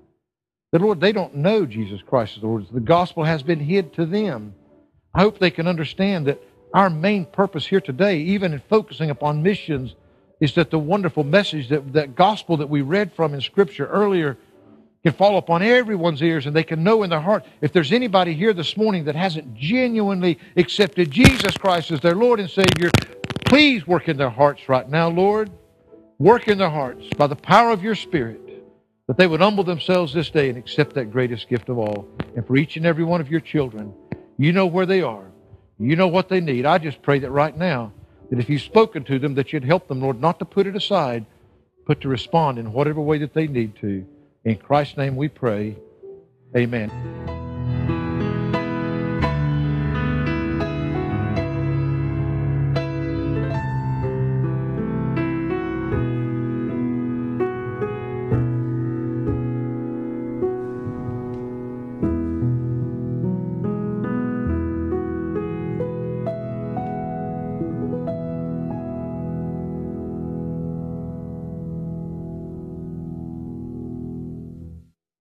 that, 0.71 0.81
Lord, 0.81 1.01
they 1.01 1.11
don't 1.11 1.35
know 1.35 1.67
Jesus 1.67 2.01
Christ 2.07 2.37
as 2.37 2.43
the 2.43 2.47
Lord, 2.47 2.67
the 2.73 2.79
gospel 2.79 3.25
has 3.25 3.43
been 3.43 3.59
hid 3.59 3.95
to 3.95 4.07
them. 4.07 4.55
I 5.13 5.23
hope 5.23 5.41
they 5.41 5.51
can 5.51 5.67
understand 5.67 6.27
that 6.29 6.41
our 6.73 6.91
main 6.91 7.25
purpose 7.25 7.67
here 7.67 7.81
today, 7.81 8.19
even 8.19 8.53
in 8.53 8.63
focusing 8.69 9.11
upon 9.11 9.43
missions, 9.43 9.95
is 10.41 10.55
that 10.55 10.71
the 10.71 10.79
wonderful 10.79 11.25
message, 11.25 11.69
that, 11.69 11.93
that 11.93 12.15
gospel 12.15 12.57
that 12.59 12.69
we 12.69 12.81
read 12.81 13.13
from 13.13 13.35
in 13.35 13.41
Scripture 13.41 13.87
earlier, 13.87 14.39
can 15.03 15.13
fall 15.13 15.39
upon 15.39 15.63
everyone's 15.63 16.23
ears 16.23 16.47
and 16.47 16.55
they 16.55 16.63
can 16.63 16.85
know 16.85 17.03
in 17.03 17.11
their 17.11 17.21
heart 17.21 17.45
if 17.63 17.73
there's 17.73 17.93
anybody 17.93 18.35
here 18.35 18.53
this 18.53 18.77
morning 18.77 19.05
that 19.05 19.17
hasn't 19.17 19.55
genuinely 19.55 20.39
accepted 20.57 21.11
Jesus 21.11 21.57
Christ 21.57 21.91
as 21.91 22.01
their 22.01 22.15
Lord 22.15 22.39
and 22.39 22.51
Savior, 22.51 22.91
please 23.47 23.87
work 23.87 24.09
in 24.09 24.17
their 24.17 24.31
hearts 24.31 24.69
right 24.69 24.89
now, 24.89 25.09
Lord. 25.09 25.51
Work 26.19 26.49
in 26.49 26.59
their 26.59 26.71
hearts 26.71 27.09
by 27.17 27.27
the 27.27 27.37
power 27.37 27.71
of 27.71 27.83
your 27.83 27.95
Spirit 27.95 28.41
that 29.07 29.17
they 29.17 29.27
would 29.27 29.41
humble 29.41 29.65
themselves 29.65 30.13
this 30.13 30.31
day 30.31 30.51
and 30.51 30.59
accept 30.59 30.95
that 30.95 31.11
greatest 31.11 31.49
gift 31.49 31.69
of 31.69 31.79
all. 31.79 32.07
And 32.37 32.47
for 32.47 32.57
each 32.57 32.77
and 32.77 32.87
every 32.87 33.03
one 33.03 33.21
of 33.21 33.31
your 33.31 33.41
children, 33.41 33.93
you 34.37 34.53
know 34.53 34.67
where 34.67 34.87
they 34.87 35.01
are. 35.03 35.30
You 35.81 35.97
know 35.97 36.09
what 36.09 36.29
they 36.29 36.41
need. 36.41 36.67
I 36.67 36.77
just 36.77 37.01
pray 37.01 37.21
that 37.21 37.31
right 37.31 37.57
now, 37.57 37.93
that 38.29 38.39
if 38.39 38.51
you've 38.51 38.61
spoken 38.61 39.03
to 39.05 39.19
them, 39.19 39.35
that 39.37 39.53
you'd 39.53 39.65
help 39.65 39.89
them, 39.89 40.03
Lord, 40.03 40.21
not 40.21 40.39
to 40.41 40.45
put 40.45 40.67
it 40.67 40.77
aside, 40.77 41.25
but 41.87 42.03
to 42.03 42.09
respond 42.09 42.59
in 42.59 42.75
whatever 42.75 43.01
way 43.01 43.17
that 43.19 43.33
they 43.33 43.47
need 43.47 43.77
to. 43.81 44.07
In 44.45 44.57
Christ's 44.57 44.99
name 44.99 45.17
we 45.17 45.29
pray. 45.29 45.79
Amen. 46.55 47.40